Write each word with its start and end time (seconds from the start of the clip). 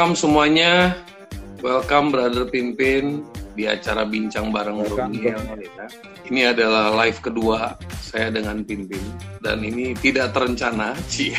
welcome 0.00 0.16
semuanya. 0.16 0.96
Welcome 1.60 2.08
Brother 2.08 2.48
Pimpin 2.48 3.20
di 3.52 3.68
acara 3.68 4.08
Bincang 4.08 4.48
Bareng 4.48 4.80
Bro 4.80 4.96
Ini 6.24 6.56
adalah 6.56 6.96
live 7.04 7.20
kedua 7.20 7.76
saya 8.00 8.32
dengan 8.32 8.64
Pimpin 8.64 8.96
dan 9.44 9.60
ini 9.60 9.92
tidak 9.92 10.32
terencana, 10.32 10.96
Ci. 11.04 11.36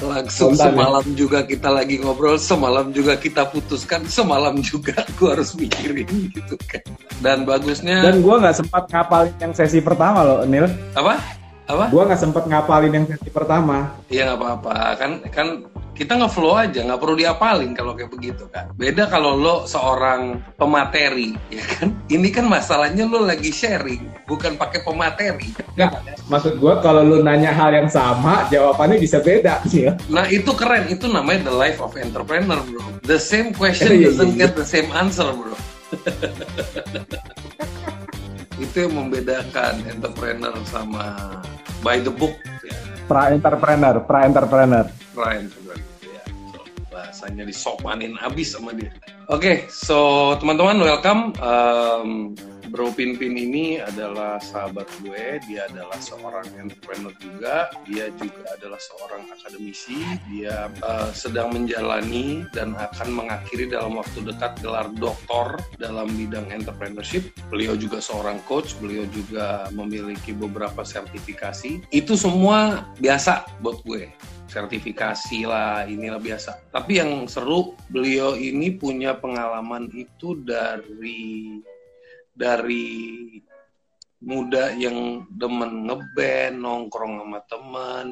Langsung 0.00 0.56
Spontan, 0.56 0.72
ya? 0.72 0.80
semalam 0.80 1.06
juga 1.12 1.38
kita 1.44 1.68
lagi 1.68 2.00
ngobrol, 2.00 2.40
semalam 2.40 2.88
juga 2.88 3.20
kita 3.20 3.44
putuskan, 3.52 4.08
semalam 4.08 4.56
juga 4.64 4.96
aku 5.04 5.36
harus 5.36 5.52
mikirin 5.60 6.08
gitu 6.32 6.56
kan. 6.56 6.80
Dan 7.20 7.44
bagusnya 7.44 8.00
Dan 8.00 8.24
gue 8.24 8.32
nggak 8.32 8.64
sempat 8.64 8.88
ngapalin 8.88 9.36
yang 9.44 9.52
sesi 9.52 9.84
pertama 9.84 10.24
loh, 10.24 10.40
Nil. 10.48 10.72
apa? 10.96 11.20
Apa? 11.68 11.92
Gue 11.92 12.00
nggak 12.08 12.16
sempat 12.24 12.48
ngapalin 12.48 12.96
yang 12.96 13.04
sesi 13.12 13.28
pertama. 13.28 13.92
Iya 14.08 14.32
nggak 14.32 14.40
apa-apa 14.40 14.76
kan 14.96 15.12
kan 15.28 15.48
kita 16.00 16.16
nge-flow 16.16 16.56
aja 16.56 16.80
nggak 16.80 16.96
perlu 16.96 17.12
diapalin 17.12 17.76
kalau 17.76 17.92
kayak 17.92 18.08
begitu 18.08 18.48
kan. 18.48 18.72
Beda 18.72 19.04
kalau 19.04 19.36
lo 19.36 19.68
seorang 19.68 20.40
pemateri 20.56 21.36
ya 21.60 21.60
kan. 21.76 21.92
Ini 22.08 22.28
kan 22.32 22.48
masalahnya 22.48 23.04
lo 23.04 23.28
lagi 23.28 23.52
sharing 23.52 24.24
bukan 24.24 24.56
pakai 24.56 24.80
pemateri. 24.80 25.52
Nggak, 25.76 26.24
maksud 26.32 26.56
gue 26.56 26.74
kalau 26.80 27.04
lu 27.04 27.20
nanya 27.20 27.52
hal 27.52 27.76
yang 27.76 27.92
sama, 27.92 28.48
jawabannya 28.48 28.96
bisa 28.96 29.20
beda 29.20 29.60
sih. 29.68 29.92
Nah 30.10 30.24
itu 30.26 30.48
keren 30.56 30.88
itu 30.88 31.06
namanya 31.06 31.52
the 31.52 31.54
life 31.54 31.78
of 31.84 31.92
entrepreneur 31.94 32.56
bro. 32.64 32.82
The 33.04 33.20
same 33.20 33.52
question 33.52 33.92
Iya, 33.92 34.00
iya, 34.00 34.08
doesn't 34.08 34.32
iya. 34.34 34.40
get 34.48 34.52
the 34.56 34.64
same 34.64 34.88
answer 34.96 35.28
bro. 35.28 35.52
itu 38.60 38.76
yang 38.86 38.94
membedakan 38.96 39.82
entrepreneur 39.84 40.54
sama 40.64 41.40
by 41.84 42.00
the 42.00 42.12
book 42.12 42.32
ya. 42.64 42.76
Pra 43.04 43.32
entrepreneur, 43.34 44.00
pra 44.06 44.24
entrepreneur. 44.24 44.86
Ya. 44.86 45.00
So, 45.10 45.89
bahasanya 47.20 47.44
disopanin 47.44 48.16
abis 48.24 48.56
sama 48.56 48.72
dia. 48.72 48.88
Oke, 49.28 49.68
so 49.68 50.32
teman-teman 50.40 50.80
welcome. 50.80 51.36
Um, 51.36 52.32
Bro 52.70 52.94
Pinpin 52.94 53.34
ini 53.34 53.82
adalah 53.82 54.38
sahabat 54.38 54.86
gue. 55.02 55.42
Dia 55.50 55.66
adalah 55.66 55.98
seorang 55.98 56.46
entrepreneur 56.54 57.10
juga. 57.18 57.66
Dia 57.82 58.14
juga 58.14 58.46
adalah 58.54 58.78
seorang 58.78 59.26
akademisi. 59.26 59.98
Dia 60.30 60.70
uh, 60.86 61.10
sedang 61.10 61.50
menjalani 61.50 62.46
dan 62.54 62.78
akan 62.78 63.10
mengakhiri 63.10 63.66
dalam 63.74 63.98
waktu 63.98 64.22
dekat 64.22 64.62
gelar 64.62 64.86
doktor 64.94 65.58
dalam 65.82 66.14
bidang 66.14 66.46
entrepreneurship. 66.54 67.34
Beliau 67.50 67.74
juga 67.74 67.98
seorang 67.98 68.38
coach. 68.46 68.78
Beliau 68.78 69.02
juga 69.10 69.66
memiliki 69.74 70.30
beberapa 70.30 70.86
sertifikasi. 70.86 71.90
Itu 71.90 72.14
semua 72.14 72.86
biasa 73.02 73.50
buat 73.58 73.82
gue 73.82 74.06
sertifikasi 74.50 75.46
lah 75.46 75.86
inilah 75.86 76.18
biasa. 76.18 76.74
Tapi 76.74 76.98
yang 76.98 77.30
seru 77.30 77.78
beliau 77.86 78.34
ini 78.34 78.74
punya 78.74 79.14
pengalaman 79.14 79.86
itu 79.94 80.34
dari 80.42 81.62
dari 82.40 82.88
muda 84.24 84.72
yang 84.72 85.28
demen 85.28 85.84
ngeband, 85.84 86.56
nongkrong 86.56 87.20
sama 87.20 87.40
teman, 87.44 88.06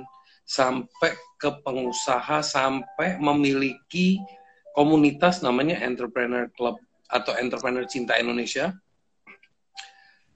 sampai 0.44 1.16
ke 1.40 1.48
pengusaha, 1.64 2.44
sampai 2.44 3.16
memiliki 3.16 4.20
komunitas 4.76 5.40
namanya 5.40 5.80
Entrepreneur 5.80 6.44
Club 6.52 6.76
atau 7.08 7.32
Entrepreneur 7.40 7.88
Cinta 7.88 8.20
Indonesia. 8.20 8.76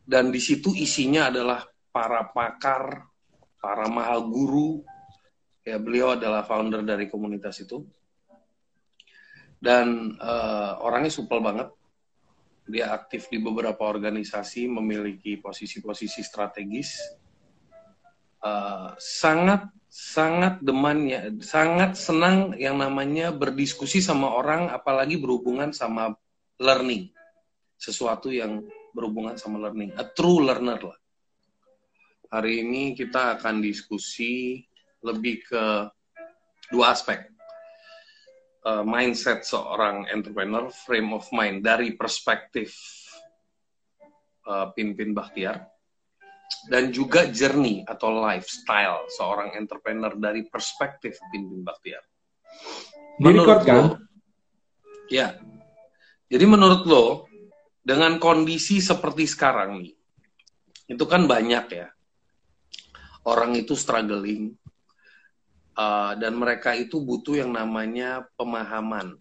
Dan 0.02 0.32
di 0.32 0.40
situ 0.40 0.72
isinya 0.72 1.28
adalah 1.28 1.62
para 1.92 2.32
pakar, 2.32 3.06
para 3.60 3.86
mahal 3.92 4.28
guru, 4.28 4.80
ya 5.62 5.76
beliau 5.76 6.16
adalah 6.16 6.42
founder 6.42 6.80
dari 6.80 7.06
komunitas 7.12 7.60
itu. 7.60 7.84
Dan 9.62 10.18
eh, 10.18 10.72
orangnya 10.82 11.12
supel 11.12 11.38
banget 11.38 11.70
dia 12.72 12.96
aktif 12.96 13.28
di 13.28 13.36
beberapa 13.36 13.84
organisasi 13.84 14.64
memiliki 14.72 15.36
posisi-posisi 15.36 16.24
strategis. 16.24 16.96
Eh, 18.42 18.90
sangat 18.96 19.68
sangat 19.92 20.64
demannya 20.64 21.36
sangat 21.44 22.00
senang 22.00 22.56
yang 22.56 22.80
namanya 22.80 23.28
berdiskusi 23.28 24.00
sama 24.00 24.32
orang 24.32 24.72
apalagi 24.72 25.20
berhubungan 25.20 25.70
sama 25.76 26.16
learning. 26.56 27.12
Sesuatu 27.76 28.32
yang 28.32 28.64
berhubungan 28.96 29.36
sama 29.36 29.60
learning. 29.60 29.92
A 30.00 30.08
true 30.08 30.40
learner 30.40 30.80
lah. 30.80 30.98
Hari 32.32 32.64
ini 32.64 32.96
kita 32.96 33.36
akan 33.36 33.60
diskusi 33.60 34.64
lebih 35.04 35.44
ke 35.44 35.64
dua 36.72 36.96
aspek. 36.96 37.28
Uh, 38.62 38.86
mindset 38.86 39.42
seorang 39.42 40.06
entrepreneur, 40.06 40.70
frame 40.70 41.18
of 41.18 41.26
mind 41.34 41.66
dari 41.66 41.98
perspektif 41.98 42.70
uh, 44.46 44.70
Pimpin 44.70 45.10
Bahtiar, 45.10 45.66
dan 46.70 46.94
juga 46.94 47.26
journey 47.26 47.82
atau 47.82 48.22
lifestyle 48.22 49.10
seorang 49.10 49.58
entrepreneur 49.58 50.14
dari 50.14 50.46
perspektif 50.46 51.18
Pimpin 51.34 51.66
Bahtiar. 51.66 52.06
Kan? 53.66 53.98
lo, 53.98 53.98
ya. 55.10 55.34
Jadi 56.30 56.44
menurut 56.46 56.86
lo, 56.86 57.26
dengan 57.82 58.22
kondisi 58.22 58.78
seperti 58.78 59.26
sekarang 59.26 59.82
nih, 59.82 59.90
itu 60.86 61.04
kan 61.10 61.26
banyak 61.26 61.66
ya, 61.66 61.90
orang 63.26 63.58
itu 63.58 63.74
struggling, 63.74 64.54
Uh, 65.72 66.12
dan 66.20 66.36
mereka 66.36 66.76
itu 66.76 67.00
butuh 67.00 67.40
yang 67.40 67.48
namanya 67.48 68.28
pemahaman. 68.36 69.16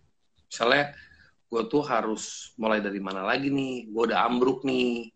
Misalnya, 0.52 0.92
gue 1.48 1.64
tuh 1.72 1.80
harus 1.84 2.52
mulai 2.60 2.84
dari 2.84 3.00
mana 3.00 3.24
lagi 3.24 3.48
nih? 3.48 3.88
Gue 3.88 4.12
udah 4.12 4.28
ambruk 4.28 4.68
nih. 4.68 5.16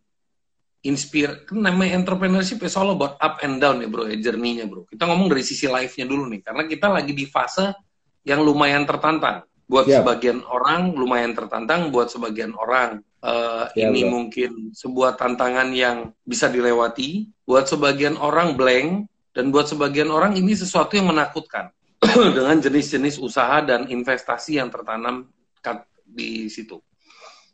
Inspire, 0.85 1.43
kan 1.49 1.65
namanya 1.65 1.97
entrepreneurship 1.97 2.61
is 2.61 2.77
all 2.77 2.93
about 2.93 3.17
up 3.17 3.41
and 3.41 3.57
down 3.57 3.81
ya 3.81 3.89
bro, 3.89 4.05
ya 4.05 4.21
journey-nya 4.21 4.69
bro. 4.69 4.85
Kita 4.85 5.09
ngomong 5.09 5.33
dari 5.33 5.41
sisi 5.41 5.65
life-nya 5.65 6.05
dulu 6.05 6.29
nih, 6.29 6.45
karena 6.45 6.63
kita 6.69 6.87
lagi 6.93 7.09
di 7.09 7.25
fase 7.25 7.73
yang 8.21 8.45
lumayan 8.45 8.85
tertantang. 8.85 9.49
Buat 9.65 9.89
Siap. 9.89 10.05
sebagian 10.05 10.45
orang 10.45 10.93
lumayan 10.93 11.33
tertantang, 11.33 11.89
buat 11.89 12.13
sebagian 12.13 12.53
orang 12.53 13.01
uh, 13.25 13.65
Ya, 13.73 13.89
ini 13.89 14.05
bro. 14.05 14.13
mungkin 14.13 14.51
sebuah 14.77 15.17
tantangan 15.17 15.73
yang 15.73 16.13
bisa 16.21 16.53
dilewati. 16.53 17.33
Buat 17.49 17.65
sebagian 17.65 18.13
orang 18.21 18.53
blank, 18.53 19.09
dan 19.35 19.51
buat 19.51 19.67
sebagian 19.67 20.07
orang 20.07 20.39
ini 20.39 20.55
sesuatu 20.55 20.95
yang 20.95 21.11
menakutkan 21.11 21.69
dengan 22.37 22.55
jenis-jenis 22.57 23.19
usaha 23.19 23.59
dan 23.59 23.91
investasi 23.91 24.57
yang 24.63 24.71
tertanam 24.71 25.27
di 26.05 26.47
situ. 26.47 26.79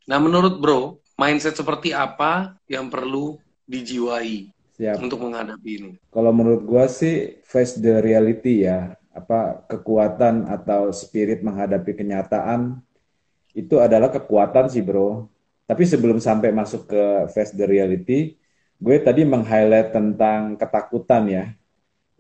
Nah, 0.06 0.22
menurut 0.22 0.62
Bro, 0.62 1.02
mindset 1.18 1.58
seperti 1.58 1.96
apa 1.96 2.54
yang 2.70 2.92
perlu 2.92 3.42
dijiwai 3.66 4.52
Siap. 4.78 5.02
untuk 5.02 5.26
menghadapi 5.26 5.72
ini? 5.72 5.92
Kalau 6.14 6.30
menurut 6.30 6.62
gua 6.68 6.86
sih 6.86 7.42
face 7.42 7.82
the 7.82 8.04
reality 8.04 8.68
ya, 8.68 8.94
apa 9.12 9.66
kekuatan 9.66 10.48
atau 10.48 10.94
spirit 10.94 11.42
menghadapi 11.42 11.96
kenyataan 11.98 12.80
itu 13.52 13.80
adalah 13.80 14.12
kekuatan 14.12 14.72
sih 14.72 14.84
bro. 14.84 15.28
Tapi 15.68 15.88
sebelum 15.88 16.20
sampai 16.20 16.52
masuk 16.52 16.92
ke 16.92 17.04
face 17.32 17.56
the 17.56 17.64
reality, 17.64 18.36
gue 18.76 18.98
tadi 19.00 19.24
meng-highlight 19.24 19.96
tentang 19.96 20.60
ketakutan 20.60 21.24
ya. 21.32 21.46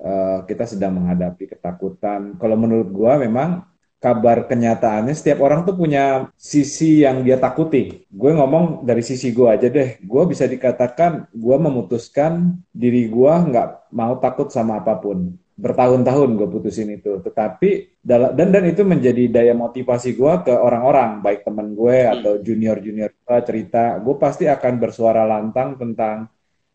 Eh, 0.02 0.40
kita 0.50 0.66
sedang 0.66 0.98
menghadapi 0.98 1.46
ketakutan. 1.46 2.34
Kalau 2.42 2.58
menurut 2.58 2.90
gua 2.90 3.22
memang 3.22 3.70
kabar 4.02 4.50
kenyataannya 4.50 5.14
setiap 5.14 5.46
orang 5.46 5.62
tuh 5.62 5.78
punya 5.78 6.26
sisi 6.34 7.06
yang 7.06 7.22
dia 7.22 7.38
takuti. 7.38 8.10
Gue 8.10 8.34
ngomong 8.34 8.82
dari 8.82 9.06
sisi 9.06 9.30
gua 9.30 9.54
aja 9.54 9.70
deh. 9.70 10.02
Gue 10.02 10.26
bisa 10.26 10.50
dikatakan 10.50 11.30
gua 11.30 11.62
memutuskan 11.62 12.58
diri 12.74 13.06
gua 13.14 13.46
nggak 13.46 13.94
mau 13.94 14.18
takut 14.18 14.50
sama 14.50 14.82
apa 14.82 14.98
pun. 14.98 15.38
Bertahun-tahun 15.53 16.34
gue 16.34 16.47
putusin 16.50 16.90
itu. 16.97 17.22
Tetapi 17.22 18.02
dan 18.02 18.34
dan 18.34 18.66
itu 18.66 18.82
menjadi 18.82 19.30
daya 19.30 19.54
motivasi 19.54 20.18
gua 20.18 20.42
ke 20.42 20.50
orang-orang, 20.50 21.22
baik 21.22 21.46
teman 21.46 21.78
gue 21.78 22.09
atau 22.09 22.42
junior-junior 22.42 23.14
gua 23.22 23.38
cerita. 23.46 24.02
Gue 24.02 24.18
pasti 24.18 24.50
akan 24.50 24.82
bersuara 24.82 25.30
lantang 25.30 25.78
tentang 25.78 26.26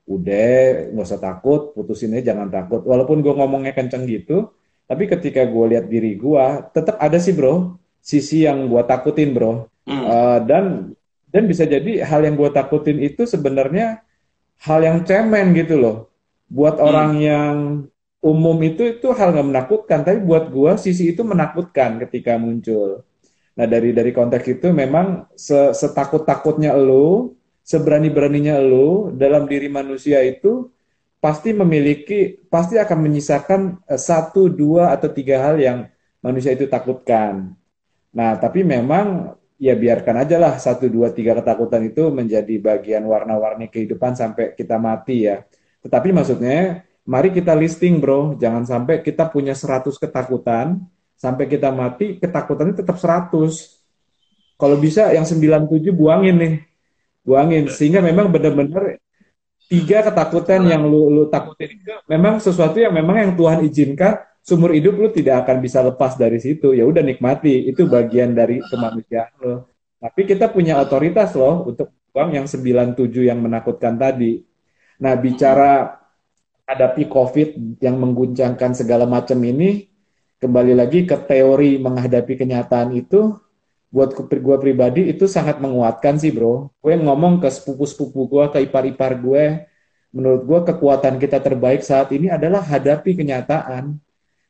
udah 0.07 0.51
nggak 0.95 1.07
usah 1.07 1.21
takut, 1.23 1.75
putusin 1.75 2.15
aja 2.15 2.33
jangan 2.35 2.49
takut. 2.51 2.81
Walaupun 2.87 3.21
gue 3.25 3.35
ngomongnya 3.35 3.73
kenceng 3.75 4.07
gitu, 4.07 4.55
tapi 4.87 5.11
ketika 5.11 5.43
gue 5.47 5.65
lihat 5.77 5.87
diri 5.91 6.15
gue, 6.15 6.45
tetap 6.75 6.97
ada 7.03 7.19
sih 7.19 7.35
bro, 7.35 7.75
sisi 7.99 8.47
yang 8.47 8.71
gue 8.71 8.83
takutin 8.87 9.35
bro. 9.35 9.67
Hmm. 9.87 10.05
Eh, 10.07 10.39
dan 10.47 10.65
dan 11.31 11.43
bisa 11.51 11.67
jadi 11.67 12.07
hal 12.07 12.23
yang 12.27 12.35
gue 12.39 12.51
takutin 12.55 12.99
itu 13.03 13.27
sebenarnya 13.27 14.03
hal 14.67 14.81
yang 14.83 14.99
cemen 15.09 15.53
gitu 15.59 15.77
loh. 15.79 15.97
Buat 16.51 16.79
Hmm. 16.79 16.87
orang 16.87 17.11
yang 17.21 17.55
umum 18.23 18.59
itu 18.63 18.83
itu 18.99 19.07
hal 19.15 19.35
nggak 19.35 19.49
menakutkan, 19.51 20.01
tapi 20.07 20.19
buat 20.23 20.51
gue 20.51 20.73
sisi 20.79 21.15
itu 21.15 21.23
menakutkan 21.23 21.99
ketika 22.07 22.39
muncul. 22.39 23.03
Nah 23.57 23.67
dari 23.67 23.91
dari 23.97 24.11
konteks 24.13 24.47
itu 24.61 24.67
memang 24.73 25.31
se- 25.37 25.73
setakut-takutnya 25.75 26.75
lo, 26.77 27.36
seberani-beraninya 27.67 28.63
lo 28.63 29.11
dalam 29.11 29.51
diri 29.51 29.67
manusia 29.67 30.23
itu 30.23 30.71
pasti 31.19 31.51
memiliki, 31.51 32.39
pasti 32.47 32.79
akan 32.79 32.99
menyisakan 33.11 33.61
eh, 33.91 33.99
satu, 33.99 34.47
dua 34.47 34.95
atau 34.95 35.11
tiga 35.11 35.43
hal 35.43 35.59
yang 35.59 35.79
manusia 36.23 36.55
itu 36.55 36.71
takutkan. 36.71 37.51
Nah, 38.15 38.39
tapi 38.39 38.63
memang 38.63 39.35
ya 39.59 39.75
biarkan 39.75 40.23
aja 40.23 40.37
lah 40.37 40.55
satu 40.61 40.87
dua 40.87 41.11
tiga 41.11 41.33
ketakutan 41.35 41.83
itu 41.89 42.13
menjadi 42.13 42.55
bagian 42.61 43.03
warna-warni 43.09 43.67
kehidupan 43.67 44.15
sampai 44.15 44.55
kita 44.55 44.79
mati 44.79 45.27
ya. 45.27 45.43
Tetapi 45.83 46.15
maksudnya 46.15 46.87
mari 47.03 47.35
kita 47.35 47.53
listing 47.59 47.99
bro, 47.99 48.39
jangan 48.39 48.63
sampai 48.63 49.03
kita 49.03 49.27
punya 49.27 49.55
100 49.55 49.91
ketakutan 49.99 50.83
sampai 51.17 51.49
kita 51.49 51.73
mati 51.73 52.21
ketakutannya 52.23 52.79
tetap 52.79 52.97
100. 53.01 53.35
Kalau 54.57 54.77
bisa 54.81 55.13
yang 55.13 55.27
97 55.27 55.93
buangin 55.93 56.37
nih. 56.39 56.55
Buangin. 57.27 57.67
Sehingga 57.67 57.99
memang 57.99 58.31
benar-benar 58.31 59.03
tiga 59.67 60.07
ketakutan 60.07 60.63
yang 60.63 60.87
lu, 60.87 61.11
lu 61.11 61.27
takutin. 61.27 61.75
Itu 61.83 61.99
memang 62.07 62.39
sesuatu 62.39 62.79
yang 62.79 62.95
memang 62.95 63.19
yang 63.19 63.33
Tuhan 63.35 63.67
izinkan 63.67 64.23
seumur 64.47 64.71
hidup 64.71 64.95
lu 64.95 65.11
tidak 65.11 65.43
akan 65.43 65.59
bisa 65.59 65.83
lepas 65.83 66.15
dari 66.15 66.39
situ. 66.39 66.71
Ya 66.71 66.87
udah 66.87 67.03
nikmati. 67.03 67.67
Itu 67.67 67.91
bagian 67.91 68.39
dari 68.39 68.63
kemanusiaan 68.63 69.35
lo 69.43 69.77
tapi 69.97 70.29
kita 70.29 70.53
punya 70.53 70.77
otoritas 70.79 71.33
loh 71.35 71.67
untuk 71.67 71.91
buang 72.13 72.31
yang 72.37 72.47
97 72.47 73.11
yang 73.27 73.41
menakutkan 73.41 73.97
tadi. 73.97 74.45
Nah 75.01 75.17
bicara 75.17 75.99
hadapi 76.63 77.09
covid 77.09 77.81
yang 77.81 77.97
mengguncangkan 77.99 78.77
segala 78.77 79.09
macam 79.09 79.39
ini 79.43 79.89
kembali 80.39 80.77
lagi 80.77 81.09
ke 81.09 81.17
teori 81.27 81.81
menghadapi 81.81 82.39
kenyataan 82.39 82.93
itu 82.95 83.35
buat 83.91 84.13
gue 84.19 84.57
pribadi 84.59 85.09
itu 85.09 85.31
sangat 85.31 85.63
menguatkan 85.63 86.19
sih 86.19 86.35
bro. 86.35 86.75
Gue 86.83 86.99
ngomong 86.99 87.39
ke 87.39 87.49
sepupu-sepupu 87.49 88.27
gue, 88.27 88.45
ke 88.51 88.59
ipar-ipar 88.67 89.17
gue, 89.19 89.67
menurut 90.11 90.43
gue 90.43 90.61
kekuatan 90.75 91.17
kita 91.23 91.39
terbaik 91.39 91.87
saat 91.87 92.11
ini 92.11 92.29
adalah 92.29 92.61
hadapi 92.61 93.15
kenyataan. 93.15 93.97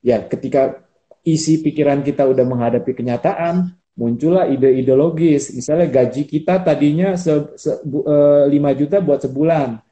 Ya, 0.01 0.23
ketika 0.25 0.87
isi 1.27 1.61
pikiran 1.61 2.01
kita 2.07 2.25
udah 2.25 2.47
menghadapi 2.47 2.95
kenyataan, 2.97 3.75
muncullah 3.99 4.49
ide 4.49 4.73
ideologis. 4.79 5.53
Misalnya 5.53 5.91
gaji 5.91 6.23
kita 6.25 6.63
tadinya 6.63 7.19
se, 7.19 7.33
se, 7.59 7.83
bu, 7.83 8.07
e, 8.07 8.17
5 8.51 8.79
juta 8.79 9.03
buat 9.03 9.21
sebulan. 9.27 9.83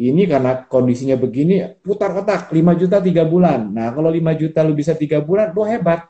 Ini 0.00 0.22
karena 0.26 0.64
kondisinya 0.64 1.14
begini, 1.18 1.78
putar 1.82 2.14
otak, 2.14 2.50
5 2.50 2.72
juta 2.78 2.98
3 2.98 3.22
bulan. 3.26 3.68
Nah, 3.70 3.90
kalau 3.92 4.08
5 4.10 4.32
juta 4.34 4.64
lu 4.64 4.72
bisa 4.74 4.96
3 4.96 5.22
bulan, 5.22 5.52
lu 5.54 5.62
hebat. 5.66 6.08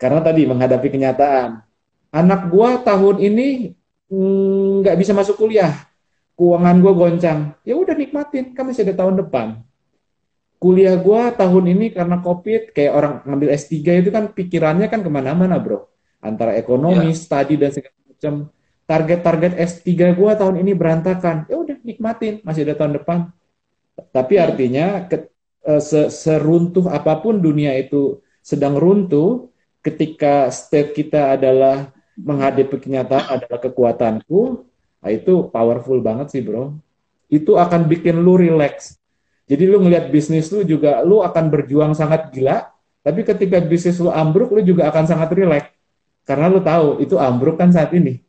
Karena 0.00 0.20
tadi 0.24 0.48
menghadapi 0.48 0.88
kenyataan 0.90 1.69
anak 2.10 2.50
gua 2.50 2.82
tahun 2.82 3.22
ini 3.22 3.74
mm, 4.10 4.84
nggak 4.84 4.94
mm, 4.98 5.00
bisa 5.00 5.12
masuk 5.14 5.38
kuliah, 5.38 5.86
keuangan 6.34 6.76
gua 6.82 6.92
goncang, 6.94 7.54
ya 7.62 7.78
udah 7.78 7.94
nikmatin, 7.94 8.52
kan 8.54 8.66
masih 8.66 8.86
ada 8.86 9.06
tahun 9.06 9.26
depan. 9.26 9.62
Kuliah 10.60 10.98
gua 11.00 11.32
tahun 11.32 11.72
ini 11.72 11.94
karena 11.94 12.20
covid, 12.20 12.76
kayak 12.76 12.92
orang 12.92 13.14
ngambil 13.24 13.48
S3 13.56 14.04
itu 14.04 14.10
kan 14.12 14.28
pikirannya 14.28 14.92
kan 14.92 15.00
ke 15.00 15.08
mana-mana 15.08 15.56
bro, 15.56 15.88
antara 16.20 16.52
ekonomi, 16.58 17.14
yeah. 17.14 17.16
study 17.16 17.56
dan 17.56 17.72
segala 17.72 17.96
macam. 18.04 18.34
Target-target 18.84 19.52
S3 19.56 19.88
gua 20.18 20.34
tahun 20.34 20.60
ini 20.66 20.74
berantakan, 20.74 21.46
ya 21.46 21.56
udah 21.62 21.78
nikmatin, 21.86 22.42
masih 22.42 22.66
ada 22.66 22.74
tahun 22.76 23.00
depan. 23.00 23.30
Tapi 24.10 24.34
iya. 24.36 24.50
artinya 24.50 24.86
ke, 25.06 25.30
uh, 25.64 25.78
se 25.80 26.10
seruntuh 26.10 26.90
apa 26.90 27.22
pun 27.22 27.38
dunia 27.38 27.72
itu 27.78 28.18
sedang 28.42 28.76
runtuh, 28.76 29.48
ketika 29.80 30.52
state 30.52 30.92
kita 30.92 31.38
adalah 31.38 31.92
menghadapi 32.24 32.76
kenyataan 32.76 33.40
adalah 33.40 33.60
kekuatanku, 33.60 34.64
nah 35.00 35.10
itu 35.10 35.48
powerful 35.48 35.98
banget 36.04 36.32
sih 36.32 36.42
bro. 36.44 36.76
Itu 37.30 37.56
akan 37.56 37.86
bikin 37.86 38.20
lu 38.20 38.36
relax. 38.36 39.00
Jadi 39.50 39.66
lu 39.66 39.82
ngelihat 39.82 40.14
bisnis 40.14 40.46
lu 40.54 40.62
juga, 40.62 41.02
lu 41.02 41.24
akan 41.26 41.50
berjuang 41.50 41.92
sangat 41.96 42.30
gila, 42.30 42.70
tapi 43.00 43.24
ketika 43.24 43.58
bisnis 43.64 43.98
lu 43.98 44.12
ambruk, 44.12 44.52
lu 44.54 44.62
juga 44.62 44.86
akan 44.92 45.04
sangat 45.08 45.32
relax. 45.34 45.64
Karena 46.28 46.46
lu 46.46 46.62
tahu, 46.62 47.02
itu 47.02 47.18
ambruk 47.18 47.58
kan 47.58 47.72
saat 47.72 47.90
ini. 47.96 48.22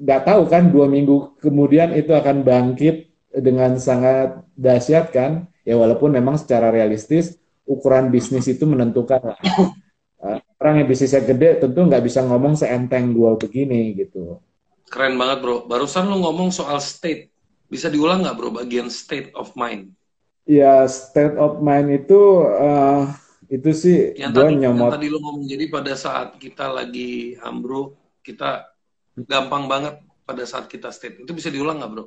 Gak 0.00 0.26
tahu 0.26 0.50
kan, 0.50 0.66
dua 0.68 0.90
minggu 0.90 1.38
kemudian 1.38 1.94
itu 1.94 2.10
akan 2.10 2.42
bangkit 2.42 3.06
dengan 3.30 3.78
sangat 3.78 4.42
dahsyat 4.58 5.14
kan. 5.14 5.46
Ya 5.62 5.78
walaupun 5.78 6.10
memang 6.10 6.40
secara 6.40 6.74
realistis, 6.74 7.38
ukuran 7.68 8.10
bisnis 8.10 8.50
itu 8.50 8.66
menentukan 8.66 9.34
orang 10.60 10.82
yang 10.82 10.88
bisnisnya 10.88 11.22
gede 11.24 11.60
tentu 11.60 11.80
nggak 11.84 12.04
bisa 12.04 12.24
ngomong 12.24 12.56
seenteng 12.56 13.12
gua 13.12 13.36
begini 13.36 13.92
gitu. 13.96 14.40
Keren 14.88 15.18
banget 15.20 15.42
bro. 15.42 15.66
Barusan 15.66 16.08
lu 16.08 16.22
ngomong 16.22 16.54
soal 16.54 16.80
state. 16.80 17.28
Bisa 17.66 17.90
diulang 17.90 18.22
nggak 18.22 18.36
bro 18.38 18.50
bagian 18.54 18.88
state 18.88 19.34
of 19.34 19.52
mind? 19.58 19.92
Ya 20.46 20.86
state 20.86 21.34
of 21.36 21.58
mind 21.58 22.06
itu 22.06 22.46
uh, 22.46 23.10
itu 23.50 23.70
sih 23.74 24.14
yang 24.14 24.30
gua 24.32 24.46
tadi, 24.46 24.62
nyomot. 24.62 24.90
Yang 24.90 24.96
tadi 24.96 25.06
lu 25.10 25.18
ngomong 25.20 25.44
jadi 25.44 25.64
pada 25.68 25.92
saat 25.98 26.28
kita 26.38 26.66
lagi 26.70 27.34
ambruk 27.42 27.98
kita 28.22 28.70
gampang 29.16 29.66
banget 29.66 29.94
pada 30.22 30.42
saat 30.46 30.70
kita 30.70 30.88
state. 30.94 31.22
Itu 31.22 31.34
bisa 31.34 31.50
diulang 31.52 31.82
nggak 31.82 31.90
bro? 31.92 32.06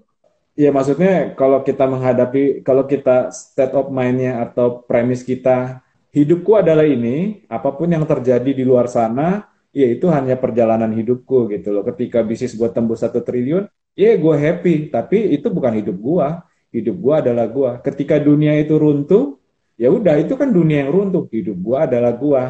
Iya 0.60 0.75
maksudnya 0.75 1.36
kalau 1.40 1.63
kita 1.63 1.88
menghadapi 1.88 2.66
kalau 2.68 2.84
kita 2.84 3.31
state 3.31 3.72
of 3.72 3.88
mindnya 3.94 4.44
atau 4.44 4.84
premis 4.84 5.24
kita 5.24 5.80
hidupku 6.13 6.57
adalah 6.57 6.85
ini, 6.85 7.45
apa 7.50 7.69
pun 7.73 7.89
yang 7.89 8.06
terjadi 8.06 8.51
di 8.51 8.63
luar 8.65 8.89
sana, 8.89 9.45
ya 9.69 9.85
itu 9.85 10.09
hanya 10.09 10.38
perjalanan 10.38 10.89
hidupku 10.94 11.50
gitu 11.53 11.73
loh. 11.73 11.83
Ketika 11.85 12.25
bisnis 12.25 12.57
gue 12.57 12.69
tembus 12.69 13.06
satu 13.06 13.21
triliun, 13.21 13.69
ya 13.94 14.17
gue 14.17 14.35
happy, 14.35 14.89
tapi 14.89 15.33
itu 15.33 15.47
bukan 15.50 15.77
hidup 15.77 15.97
gue. 15.97 16.27
Hidup 16.69 16.95
gue 17.01 17.15
adalah 17.17 17.50
gue. 17.50 17.71
Ketika 17.81 18.21
dunia 18.21 18.53
itu 18.61 18.77
runtuh, 18.77 19.41
ya 19.73 19.89
udah 19.89 20.21
itu 20.21 20.38
kan 20.38 20.53
dunia 20.53 20.85
yang 20.85 20.94
runtuh. 20.94 21.25
Hidup 21.29 21.57
gue 21.57 21.77
adalah 21.77 22.13
gue. 22.13 22.44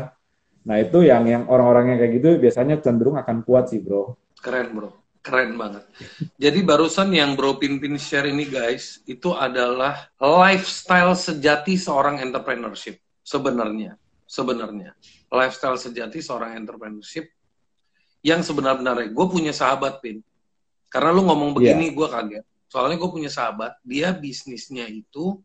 Nah 0.67 0.75
itu 0.75 1.07
yang 1.07 1.23
yang 1.23 1.43
orang-orang 1.47 1.95
yang 1.95 1.99
kayak 2.03 2.13
gitu 2.19 2.29
biasanya 2.35 2.75
cenderung 2.83 3.15
akan 3.15 3.47
kuat 3.47 3.71
sih 3.71 3.79
bro. 3.79 4.19
Keren 4.43 4.75
bro, 4.75 4.91
keren 5.23 5.55
banget. 5.55 5.87
Jadi 6.35 6.59
barusan 6.67 7.15
yang 7.15 7.39
bro 7.39 7.55
Pimpin 7.55 7.95
share 7.95 8.27
ini 8.27 8.43
guys, 8.43 8.99
itu 9.07 9.31
adalah 9.31 10.11
lifestyle 10.19 11.15
sejati 11.15 11.79
seorang 11.79 12.19
entrepreneurship 12.19 12.99
sebenarnya 13.29 13.93
sebenarnya. 14.29 14.93
Lifestyle 15.33 15.81
sejati 15.81 16.21
seorang 16.21 16.53
entrepreneurship 16.53 17.33
yang 18.21 18.45
sebenarnya 18.45 19.09
gue 19.09 19.25
punya 19.25 19.49
sahabat 19.49 20.05
pin. 20.05 20.21
Karena 20.93 21.09
lu 21.09 21.25
ngomong 21.25 21.57
begini 21.57 21.89
yeah. 21.89 21.97
gue 21.97 22.07
kaget. 22.07 22.45
Soalnya 22.69 23.01
gue 23.01 23.09
punya 23.09 23.33
sahabat 23.33 23.81
dia 23.81 24.13
bisnisnya 24.13 24.85
itu 24.85 25.41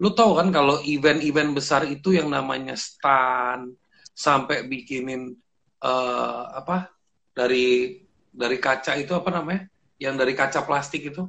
lu 0.00 0.16
tahu 0.16 0.40
kan 0.40 0.48
kalau 0.48 0.80
event-event 0.80 1.52
besar 1.52 1.84
itu 1.84 2.16
yang 2.16 2.32
namanya 2.32 2.72
stand 2.72 3.76
sampai 4.16 4.64
bikinin 4.64 5.36
uh, 5.84 6.56
apa 6.56 6.88
dari 7.36 8.00
dari 8.30 8.56
kaca 8.62 8.96
itu 8.96 9.12
apa 9.12 9.28
namanya? 9.34 9.66
Yang 10.00 10.14
dari 10.24 10.32
kaca 10.38 10.64
plastik 10.64 11.10
itu? 11.10 11.26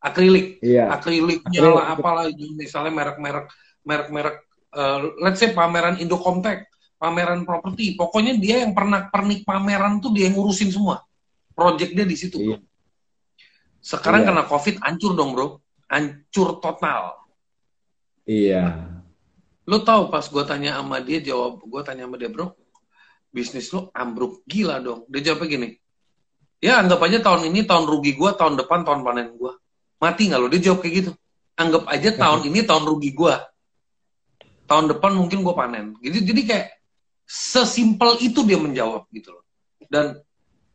Akrilik. 0.00 0.62
Yeah. 0.62 0.88
akriliknya 0.94 1.60
lah 1.66 1.98
apalah 1.98 2.30
misalnya 2.30 2.94
merek-merek 2.94 3.50
merek-merek 3.82 4.45
uh, 4.74 5.00
let's 5.22 5.38
say 5.38 5.52
pameran 5.54 6.00
Indocomtech, 6.02 6.66
pameran 6.96 7.44
properti, 7.44 7.94
pokoknya 7.94 8.40
dia 8.40 8.64
yang 8.64 8.72
pernah 8.72 9.06
pernik 9.12 9.44
pameran 9.44 10.00
tuh 10.00 10.10
dia 10.10 10.26
yang 10.26 10.40
ngurusin 10.40 10.72
semua. 10.72 11.04
Project 11.52 11.92
dia 11.92 12.06
di 12.08 12.16
situ. 12.16 12.36
Iya. 12.40 12.58
Sekarang 13.80 14.26
iya. 14.26 14.28
kena 14.34 14.42
Covid 14.50 14.82
hancur 14.82 15.12
dong, 15.14 15.30
Bro. 15.32 15.62
Hancur 15.86 16.58
total. 16.58 17.16
Iya. 18.26 18.90
Lo 19.66 19.82
tahu 19.82 20.10
pas 20.10 20.26
gue 20.26 20.44
tanya 20.46 20.78
sama 20.78 21.02
dia 21.02 21.18
jawab, 21.22 21.62
gue 21.62 21.82
tanya 21.86 22.06
sama 22.06 22.18
dia, 22.18 22.30
Bro, 22.30 22.54
bisnis 23.34 23.70
lo 23.74 23.90
ambruk 23.94 24.46
gila 24.46 24.78
dong. 24.78 25.06
Dia 25.10 25.32
jawab 25.32 25.46
gini, 25.50 25.74
ya 26.62 26.78
anggap 26.82 27.02
aja 27.02 27.18
tahun 27.22 27.50
ini 27.50 27.66
tahun 27.66 27.84
rugi 27.86 28.14
gue, 28.14 28.30
tahun 28.34 28.54
depan 28.58 28.86
tahun 28.86 29.02
panen 29.02 29.34
gue. 29.34 29.52
Mati 29.98 30.30
nggak 30.30 30.40
lo? 30.40 30.46
Dia 30.50 30.70
jawab 30.70 30.86
kayak 30.86 30.94
gitu. 31.02 31.12
Anggap 31.58 31.84
aja 31.90 32.10
tahun 32.14 32.40
ini 32.52 32.60
tahun 32.62 32.84
rugi 32.86 33.10
gue, 33.10 33.34
tahun 34.66 34.92
depan 34.96 35.14
mungkin 35.14 35.46
gue 35.46 35.54
panen. 35.54 35.94
Jadi 36.02 36.18
jadi 36.26 36.42
kayak 36.46 36.68
sesimpel 37.26 38.18
itu 38.22 38.42
dia 38.42 38.58
menjawab 38.58 39.06
gitu 39.10 39.34
loh. 39.34 39.44
Dan 39.86 40.18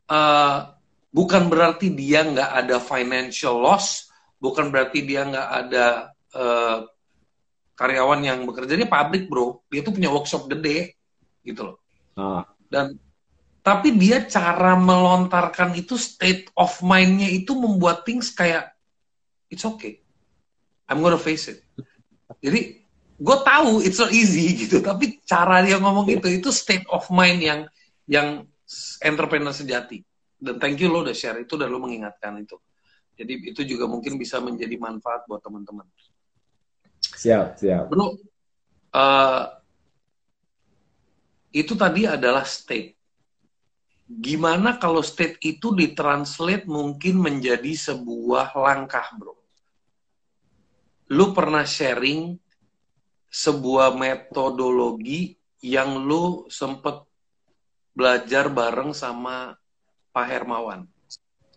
uh, 0.08 0.58
bukan 1.12 1.52
berarti 1.52 1.92
dia 1.92 2.24
nggak 2.24 2.52
ada 2.66 2.80
financial 2.80 3.60
loss 3.60 4.12
bukan 4.42 4.74
berarti 4.74 5.06
dia 5.06 5.22
nggak 5.28 5.50
ada 5.68 5.86
uh, 6.34 6.78
karyawan 7.78 8.22
yang 8.26 8.40
bekerja. 8.48 8.74
Di 8.74 8.90
pabrik 8.90 9.30
bro. 9.30 9.62
Dia 9.70 9.86
tuh 9.86 9.94
punya 9.94 10.10
workshop 10.10 10.50
gede 10.50 10.98
gitu 11.46 11.72
loh. 11.72 11.78
Ah. 12.12 12.44
dan 12.68 13.00
tapi 13.64 13.96
dia 13.96 14.28
cara 14.28 14.76
melontarkan 14.76 15.72
itu 15.80 15.96
state 15.96 16.52
of 16.60 16.76
mindnya 16.84 17.32
itu 17.32 17.56
membuat 17.56 18.04
things 18.04 18.34
kayak 18.36 18.74
it's 19.48 19.64
okay. 19.64 20.04
I'm 20.92 21.00
gonna 21.00 21.16
face 21.16 21.48
it. 21.48 21.64
Jadi 22.44 22.81
gue 23.22 23.38
tahu 23.46 23.86
it's 23.86 24.02
so 24.02 24.10
easy 24.10 24.50
gitu 24.66 24.82
tapi 24.82 25.22
cara 25.22 25.62
dia 25.62 25.78
ngomong 25.78 26.10
gitu 26.10 26.26
itu 26.26 26.50
state 26.50 26.86
of 26.90 27.06
mind 27.14 27.40
yang 27.46 27.62
yang 28.10 28.28
entrepreneur 29.04 29.54
sejati. 29.54 30.02
Dan 30.42 30.58
thank 30.58 30.82
you 30.82 30.90
lo 30.90 31.06
udah 31.06 31.14
share 31.14 31.38
itu 31.38 31.54
dan 31.54 31.70
lo 31.70 31.78
mengingatkan 31.78 32.34
itu. 32.42 32.58
Jadi 33.14 33.54
itu 33.54 33.62
juga 33.68 33.86
mungkin 33.86 34.18
bisa 34.18 34.42
menjadi 34.42 34.74
manfaat 34.82 35.30
buat 35.30 35.44
teman-teman. 35.44 35.86
Siap 36.98 37.62
siap. 37.62 37.92
Bro 37.92 38.18
uh, 38.96 39.44
itu 41.54 41.74
tadi 41.78 42.10
adalah 42.10 42.48
state. 42.48 42.98
Gimana 44.12 44.76
kalau 44.76 45.00
state 45.00 45.40
itu 45.46 45.72
ditranslate 45.72 46.68
mungkin 46.68 47.22
menjadi 47.22 47.72
sebuah 47.72 48.58
langkah, 48.60 49.08
bro? 49.16 49.38
Lu 51.12 51.32
pernah 51.32 51.64
sharing 51.64 52.36
sebuah 53.32 53.96
metodologi 53.96 55.40
yang 55.64 56.04
lu 56.04 56.46
sempet 56.52 57.08
belajar 57.96 58.52
bareng 58.52 58.92
sama 58.92 59.56
Pak 60.12 60.28
Hermawan. 60.28 60.84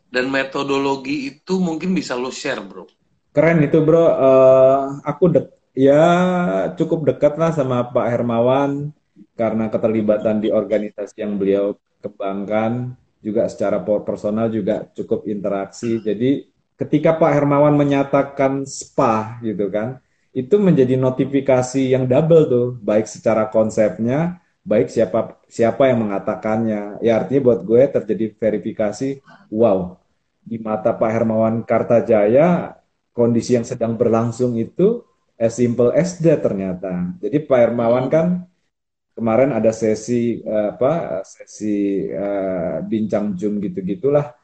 Dan 0.07 0.31
metodologi 0.31 1.35
itu 1.35 1.59
mungkin 1.59 1.90
bisa 1.90 2.14
lu 2.14 2.31
share, 2.31 2.62
bro. 2.62 2.87
Keren 3.35 3.66
itu, 3.66 3.83
bro. 3.83 4.07
Uh, 4.07 5.02
aku 5.02 5.35
dek 5.35 5.50
ya 5.75 6.07
cukup 6.78 7.11
dekat 7.11 7.35
lah 7.35 7.50
sama 7.50 7.83
Pak 7.90 8.07
Hermawan 8.07 8.95
karena 9.35 9.66
keterlibatan 9.66 10.38
di 10.38 10.54
organisasi 10.54 11.19
yang 11.19 11.35
beliau 11.35 11.75
kembangkan 11.99 12.95
juga 13.19 13.50
secara 13.50 13.83
personal 13.83 14.52
juga 14.52 14.87
cukup 14.95 15.26
interaksi. 15.26 15.99
Jadi 15.99 16.47
ketika 16.78 17.19
Pak 17.19 17.33
Hermawan 17.35 17.75
menyatakan 17.75 18.62
spa 18.69 19.43
gitu 19.43 19.66
kan, 19.73 20.03
itu 20.35 20.59
menjadi 20.59 20.99
notifikasi 20.99 21.95
yang 21.95 22.11
double 22.11 22.45
tuh, 22.50 22.69
baik 22.83 23.07
secara 23.07 23.47
konsepnya, 23.47 24.43
baik 24.67 24.91
siapa 24.91 25.38
siapa 25.47 25.87
yang 25.87 26.11
mengatakannya. 26.11 26.99
Ya 26.99 27.23
artinya 27.23 27.55
buat 27.55 27.62
gue 27.62 27.87
terjadi 27.87 28.35
verifikasi, 28.35 29.23
wow, 29.55 29.95
di 30.43 30.59
mata 30.59 30.91
Pak 30.91 31.11
Hermawan 31.14 31.62
Kartajaya 31.62 32.75
kondisi 33.14 33.55
yang 33.55 33.62
sedang 33.62 33.95
berlangsung 33.95 34.59
itu 34.59 35.07
as 35.38 35.55
simple 35.55 35.95
as 35.95 36.19
that 36.19 36.43
ternyata. 36.43 37.14
Jadi 37.23 37.38
Pak 37.47 37.59
Hermawan 37.71 38.11
kan 38.11 38.26
kemarin 39.14 39.55
ada 39.55 39.71
sesi 39.71 40.43
uh, 40.43 40.75
apa 40.75 41.23
sesi 41.23 42.11
uh, 42.11 42.83
bincang 42.83 43.38
Zoom 43.38 43.62
gitu-gitulah 43.62 44.35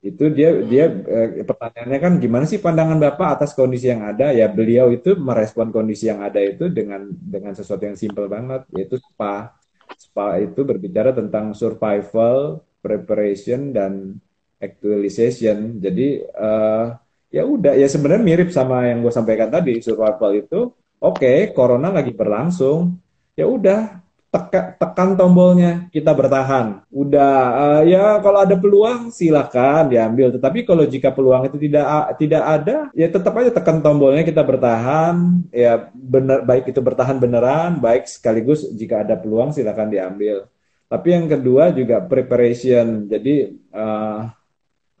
itu 0.00 0.32
dia 0.32 0.64
dia 0.64 0.88
eh, 0.88 1.44
pertanyaannya 1.44 2.00
kan 2.00 2.12
gimana 2.16 2.44
sih 2.48 2.56
pandangan 2.56 2.96
bapak 2.96 3.40
atas 3.40 3.52
kondisi 3.52 3.92
yang 3.92 4.00
ada? 4.00 4.32
Ya 4.32 4.48
beliau 4.48 4.88
itu 4.88 5.12
merespon 5.12 5.68
kondisi 5.68 6.08
yang 6.08 6.24
ada 6.24 6.40
itu 6.40 6.72
dengan 6.72 7.04
dengan 7.12 7.52
sesuatu 7.52 7.84
yang 7.84 8.00
simple 8.00 8.24
banget 8.24 8.64
yaitu 8.72 8.96
spa. 8.96 9.52
Spa 10.00 10.40
itu 10.40 10.64
berbicara 10.64 11.12
tentang 11.12 11.52
survival 11.52 12.64
preparation 12.80 13.76
dan 13.76 14.16
actualization. 14.56 15.76
Jadi 15.76 16.24
uh, 16.32 16.96
ya 17.28 17.44
udah 17.44 17.76
ya 17.76 17.84
sebenarnya 17.84 18.24
mirip 18.24 18.48
sama 18.56 18.88
yang 18.88 19.04
gue 19.04 19.12
sampaikan 19.12 19.52
tadi 19.52 19.84
survival 19.84 20.32
itu 20.32 20.72
oke 20.96 21.20
okay, 21.20 21.52
corona 21.52 21.92
lagi 21.92 22.16
berlangsung. 22.16 22.96
Ya 23.36 23.44
udah 23.44 24.00
teka, 24.30 24.78
tekan 24.78 25.18
tombolnya 25.18 25.90
kita 25.90 26.14
bertahan. 26.14 26.86
Udah 26.88 27.34
uh, 27.52 27.82
ya 27.82 28.22
kalau 28.22 28.46
ada 28.46 28.54
peluang 28.54 29.10
silakan 29.10 29.90
diambil. 29.90 30.30
Tetapi 30.38 30.62
kalau 30.62 30.86
jika 30.86 31.10
peluang 31.10 31.50
itu 31.50 31.58
tidak 31.58 32.14
tidak 32.16 32.42
ada 32.46 32.76
ya 32.94 33.06
tetap 33.10 33.34
aja 33.36 33.50
tekan 33.50 33.82
tombolnya 33.82 34.22
kita 34.22 34.42
bertahan. 34.46 35.44
Ya 35.50 35.90
benar 35.92 36.46
baik 36.46 36.70
itu 36.70 36.80
bertahan 36.80 37.18
beneran, 37.18 37.82
baik 37.82 38.06
sekaligus 38.06 38.70
jika 38.70 39.02
ada 39.02 39.18
peluang 39.18 39.50
silakan 39.50 39.90
diambil. 39.90 40.46
Tapi 40.90 41.08
yang 41.14 41.26
kedua 41.30 41.70
juga 41.74 42.02
preparation. 42.02 43.06
Jadi 43.06 43.50
uh, 43.74 44.26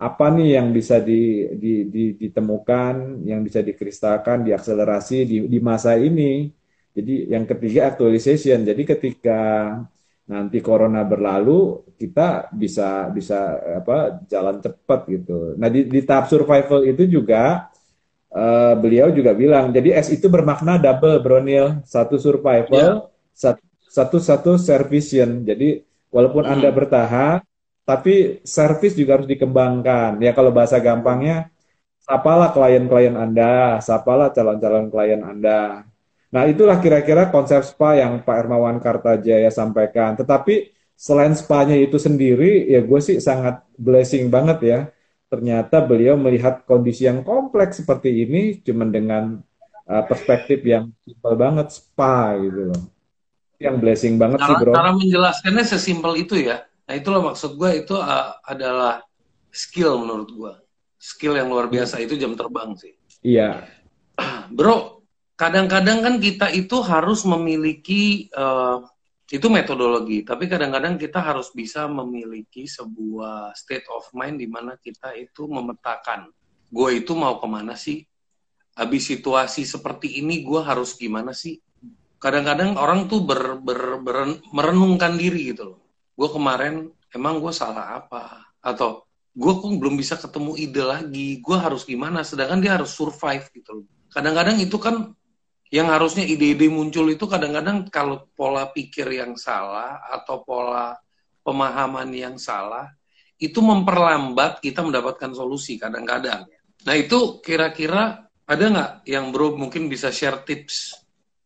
apa 0.00 0.26
nih 0.32 0.56
yang 0.56 0.72
bisa 0.72 0.96
di, 0.96 1.44
di, 1.60 1.84
di, 1.92 2.16
ditemukan, 2.16 3.20
yang 3.28 3.44
bisa 3.44 3.60
dikristalkan, 3.60 4.48
diakselerasi 4.48 5.18
di, 5.28 5.36
di 5.44 5.58
masa 5.60 5.92
ini 6.00 6.48
jadi 6.90 7.38
yang 7.38 7.46
ketiga 7.46 7.94
actualization. 7.94 8.66
Jadi 8.66 8.82
ketika 8.82 9.40
nanti 10.26 10.58
corona 10.62 11.06
berlalu, 11.06 11.86
kita 11.98 12.50
bisa 12.54 13.10
bisa 13.10 13.58
apa 13.82 14.22
jalan 14.26 14.58
cepat 14.62 15.00
gitu. 15.10 15.54
Nah 15.58 15.70
di, 15.70 15.86
di 15.86 16.00
tahap 16.02 16.30
survival 16.30 16.86
itu 16.86 17.06
juga 17.06 17.70
uh, 18.34 18.74
beliau 18.78 19.10
juga 19.14 19.34
bilang, 19.34 19.70
jadi 19.70 20.02
S 20.02 20.10
itu 20.14 20.26
bermakna 20.26 20.78
double, 20.78 21.22
Bronil. 21.22 21.82
Satu 21.86 22.18
survival, 22.18 23.06
yeah. 23.06 23.34
satu 23.34 23.62
satu 23.90 24.16
satu 24.22 24.52
servition. 24.58 25.46
Jadi 25.46 25.82
walaupun 26.10 26.46
hmm. 26.46 26.52
anda 26.58 26.70
bertahan, 26.74 27.38
tapi 27.86 28.42
service 28.42 28.98
juga 28.98 29.18
harus 29.18 29.30
dikembangkan. 29.30 30.18
Ya 30.22 30.34
kalau 30.34 30.50
bahasa 30.50 30.82
gampangnya, 30.82 31.50
sapalah 32.02 32.50
klien-klien 32.50 33.14
anda, 33.14 33.78
sapalah 33.78 34.30
calon-calon 34.34 34.90
klien 34.90 35.22
anda 35.22 35.89
Nah, 36.30 36.46
itulah 36.46 36.78
kira-kira 36.78 37.26
konsep 37.34 37.58
spa 37.66 37.98
yang 37.98 38.22
Pak 38.22 38.36
Hermawan 38.38 38.78
Kartajaya 38.78 39.50
sampaikan. 39.50 40.14
Tetapi 40.14 40.70
selain 40.94 41.34
spa-nya 41.34 41.74
itu 41.74 41.98
sendiri, 41.98 42.70
ya 42.70 42.84
gue 42.86 43.00
sih 43.02 43.18
sangat 43.18 43.66
blessing 43.74 44.30
banget 44.30 44.58
ya. 44.62 44.80
Ternyata 45.26 45.82
beliau 45.82 46.14
melihat 46.14 46.62
kondisi 46.66 47.06
yang 47.06 47.26
kompleks 47.26 47.82
seperti 47.82 48.26
ini 48.26 48.62
cuma 48.62 48.86
dengan 48.86 49.42
uh, 49.90 50.04
perspektif 50.06 50.62
yang 50.62 50.94
simpel 51.02 51.34
banget 51.34 51.70
spa 51.74 52.38
gitu 52.38 52.74
loh. 52.74 52.82
Yang 53.58 53.76
blessing 53.82 54.14
banget 54.18 54.38
cara, 54.42 54.46
sih 54.46 54.54
bro. 54.62 54.72
Cara 54.74 54.90
menjelaskannya 54.94 55.64
sesimpel 55.66 56.12
itu 56.18 56.34
ya. 56.38 56.66
Nah 56.86 56.94
itulah 56.94 57.20
maksud 57.30 57.58
gue 57.58 57.70
itu 57.78 57.94
uh, 57.98 58.38
adalah 58.46 59.02
skill 59.50 59.98
menurut 59.98 60.30
gue. 60.30 60.52
Skill 61.00 61.38
yang 61.38 61.50
luar 61.50 61.66
biasa 61.66 61.98
itu 62.02 62.14
jam 62.14 62.34
terbang 62.38 62.74
sih. 62.78 62.94
Iya. 63.22 63.66
Bro, 64.52 64.99
kadang-kadang 65.40 66.04
kan 66.04 66.14
kita 66.20 66.52
itu 66.52 66.84
harus 66.84 67.24
memiliki 67.24 68.28
uh, 68.36 68.84
itu 69.30 69.46
metodologi, 69.48 70.20
tapi 70.20 70.50
kadang-kadang 70.50 71.00
kita 71.00 71.22
harus 71.22 71.48
bisa 71.56 71.88
memiliki 71.88 72.68
sebuah 72.68 73.56
state 73.56 73.88
of 73.88 74.04
mind 74.12 74.42
di 74.42 74.50
mana 74.50 74.76
kita 74.76 75.16
itu 75.16 75.48
memetakan, 75.48 76.28
gue 76.68 76.90
itu 76.98 77.16
mau 77.16 77.40
ke 77.40 77.46
mana 77.48 77.72
sih? 77.72 78.04
Habis 78.76 79.16
situasi 79.16 79.64
seperti 79.64 80.20
ini, 80.20 80.44
gue 80.44 80.60
harus 80.60 80.98
gimana 80.98 81.30
sih? 81.32 81.56
Kadang-kadang 82.20 82.76
orang 82.76 83.08
tuh 83.08 83.24
ber, 83.24 83.62
ber, 83.62 84.02
ber, 84.02 84.36
merenungkan 84.52 85.16
diri 85.16 85.54
gitu 85.56 85.72
loh. 85.72 85.80
Gue 86.18 86.28
kemarin 86.28 86.90
emang 87.14 87.40
gue 87.40 87.54
salah 87.54 88.02
apa? 88.02 88.50
Atau 88.60 89.08
gue 89.30 89.52
kok 89.56 89.72
belum 89.78 89.94
bisa 89.94 90.18
ketemu 90.18 90.58
ide 90.58 90.82
lagi, 90.84 91.38
gue 91.38 91.56
harus 91.56 91.86
gimana? 91.86 92.26
Sedangkan 92.26 92.58
dia 92.60 92.76
harus 92.76 92.92
survive 92.92 93.46
gitu 93.54 93.82
loh. 93.82 93.86
Kadang-kadang 94.10 94.58
itu 94.58 94.74
kan 94.74 95.14
yang 95.70 95.86
harusnya 95.86 96.26
ide-ide 96.26 96.66
muncul 96.66 97.06
itu 97.06 97.30
kadang-kadang 97.30 97.86
kalau 97.94 98.26
pola 98.34 98.66
pikir 98.74 99.06
yang 99.06 99.38
salah 99.38 100.02
atau 100.10 100.42
pola 100.42 100.98
pemahaman 101.46 102.10
yang 102.10 102.34
salah 102.36 102.90
itu 103.38 103.62
memperlambat 103.62 104.58
kita 104.58 104.82
mendapatkan 104.82 105.30
solusi 105.30 105.78
kadang-kadang. 105.78 106.44
Nah 106.84 106.94
itu 106.98 107.38
kira-kira 107.38 108.26
ada 108.50 108.64
nggak 108.66 108.92
yang 109.06 109.30
bro 109.30 109.54
mungkin 109.54 109.86
bisa 109.86 110.10
share 110.10 110.42
tips 110.42 110.98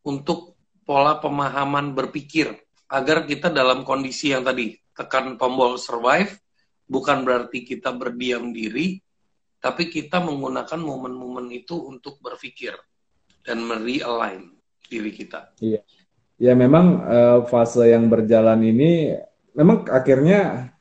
untuk 0.09 0.57
pola 0.81 1.21
pemahaman 1.21 1.93
berpikir 1.93 2.49
agar 2.89 3.29
kita 3.29 3.53
dalam 3.53 3.85
kondisi 3.85 4.33
yang 4.33 4.41
tadi 4.41 4.73
tekan 4.93 5.37
tombol 5.37 5.77
survive 5.77 6.33
bukan 6.89 7.21
berarti 7.21 7.61
kita 7.61 7.93
berdiam 7.93 8.49
diri 8.49 8.97
tapi 9.61 9.89
kita 9.89 10.21
menggunakan 10.21 10.77
momen-momen 10.77 11.49
itu 11.53 11.77
untuk 11.77 12.21
berpikir 12.21 12.73
dan 13.45 13.61
merealign 13.61 14.57
diri 14.89 15.11
kita. 15.13 15.53
Iya. 15.61 15.81
Ya 16.35 16.51
memang 16.51 16.99
uh, 17.07 17.39
fase 17.47 17.95
yang 17.95 18.11
berjalan 18.11 18.59
ini 18.59 19.15
memang 19.55 19.87
akhirnya 19.87 20.73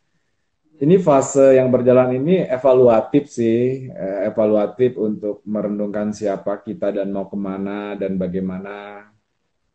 ini 0.83 0.99
fase 0.99 1.55
yang 1.55 1.71
berjalan 1.71 2.19
ini 2.19 2.43
evaluatif 2.43 3.31
sih, 3.31 3.87
uh, 3.95 4.27
evaluatif 4.27 4.99
untuk 4.99 5.47
merenungkan 5.47 6.11
siapa 6.11 6.59
kita 6.59 6.91
dan 6.91 7.15
mau 7.15 7.31
ke 7.31 7.39
mana 7.39 7.95
dan 7.95 8.19
bagaimana 8.19 9.07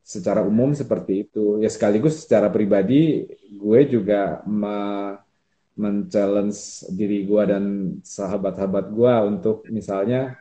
secara 0.03 0.43
umum 0.43 0.75
seperti 0.75 1.29
itu. 1.29 1.63
Ya 1.63 1.71
sekaligus 1.71 2.27
secara 2.27 2.51
pribadi 2.51 3.29
gue 3.47 3.79
juga 3.87 4.43
me 4.43 5.15
men-challenge 5.79 6.91
diri 6.91 7.23
gue 7.23 7.43
dan 7.47 7.63
sahabat-sahabat 8.03 8.91
gue 8.91 9.13
untuk 9.31 9.63
misalnya 9.71 10.35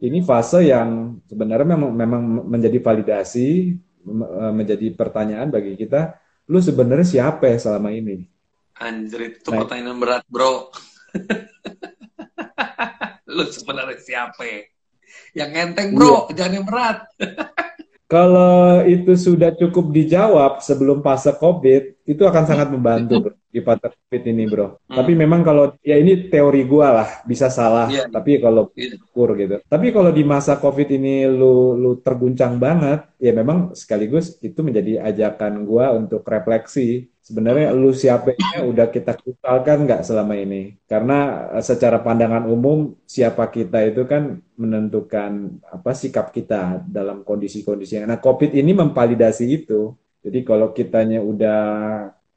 ini 0.00 0.24
fase 0.24 0.68
yang 0.68 1.20
sebenarnya 1.28 1.76
memang 1.76 1.92
memang 1.92 2.22
menjadi 2.48 2.80
validasi, 2.80 3.48
e, 4.08 4.44
menjadi 4.56 4.86
pertanyaan 4.96 5.52
bagi 5.52 5.76
kita, 5.76 6.16
lu 6.48 6.60
sebenarnya 6.60 7.04
siapa 7.04 7.52
ya 7.52 7.58
selama 7.60 7.92
ini? 7.92 8.24
Anjir, 8.80 9.36
itu 9.36 9.52
nah, 9.52 9.64
pertanyaan 9.64 10.00
berat, 10.00 10.24
bro. 10.24 10.72
lu 13.36 13.44
sebenarnya 13.52 14.00
siapa? 14.00 14.40
Yang 15.36 15.50
enteng, 15.52 15.92
bro, 15.92 16.32
iya. 16.32 16.40
jangan 16.40 16.52
yang 16.56 16.66
berat. 16.66 16.98
Kalau 18.10 18.82
itu 18.90 19.14
sudah 19.14 19.54
cukup 19.54 19.94
dijawab 19.94 20.58
sebelum 20.58 20.98
fase 20.98 21.30
COVID, 21.30 22.10
itu 22.10 22.22
akan 22.26 22.42
sangat 22.42 22.66
membantu 22.66 23.38
di 23.46 23.62
fase 23.62 23.86
COVID 23.86 24.22
ini, 24.34 24.50
bro. 24.50 24.66
Hmm. 24.66 24.98
Tapi 24.98 25.14
memang 25.14 25.46
kalau 25.46 25.78
ya 25.78 25.94
ini 25.94 26.26
teori 26.26 26.66
gua 26.66 26.90
lah, 26.90 27.08
bisa 27.22 27.46
salah. 27.46 27.86
Yeah. 27.86 28.10
Tapi 28.10 28.42
kalau 28.42 28.74
yeah. 28.74 28.98
kur 29.14 29.30
gitu. 29.38 29.62
Tapi 29.62 29.94
kalau 29.94 30.10
di 30.10 30.26
masa 30.26 30.58
COVID 30.58 30.90
ini 30.90 31.30
lu 31.30 31.78
lu 31.78 32.02
terguncang 32.02 32.58
banget, 32.58 33.06
ya 33.22 33.30
memang 33.30 33.78
sekaligus 33.78 34.42
itu 34.42 34.58
menjadi 34.58 35.06
ajakan 35.06 35.62
gua 35.62 35.94
untuk 35.94 36.26
refleksi. 36.26 37.09
Sebenarnya 37.20 37.72
lu 37.76 37.92
siapanya 37.92 38.64
udah 38.64 38.86
kita 38.88 39.16
kristalkan 39.16 39.84
nggak 39.86 40.02
selama 40.02 40.34
ini? 40.36 40.76
Karena 40.88 41.48
eh, 41.56 41.64
secara 41.64 42.00
pandangan 42.00 42.48
umum 42.48 42.96
siapa 43.04 43.48
kita 43.52 43.84
itu 43.86 44.08
kan 44.08 44.40
menentukan 44.56 45.60
apa 45.68 45.92
sikap 45.92 46.32
kita 46.32 46.84
dalam 46.88 47.22
kondisi-kondisi 47.22 48.00
yang. 48.00 48.08
Nah, 48.08 48.20
COVID 48.20 48.56
ini 48.56 48.72
memvalidasi 48.76 49.44
itu. 49.48 49.94
Jadi 50.20 50.44
kalau 50.44 50.76
kitanya 50.76 51.24
udah 51.24 51.62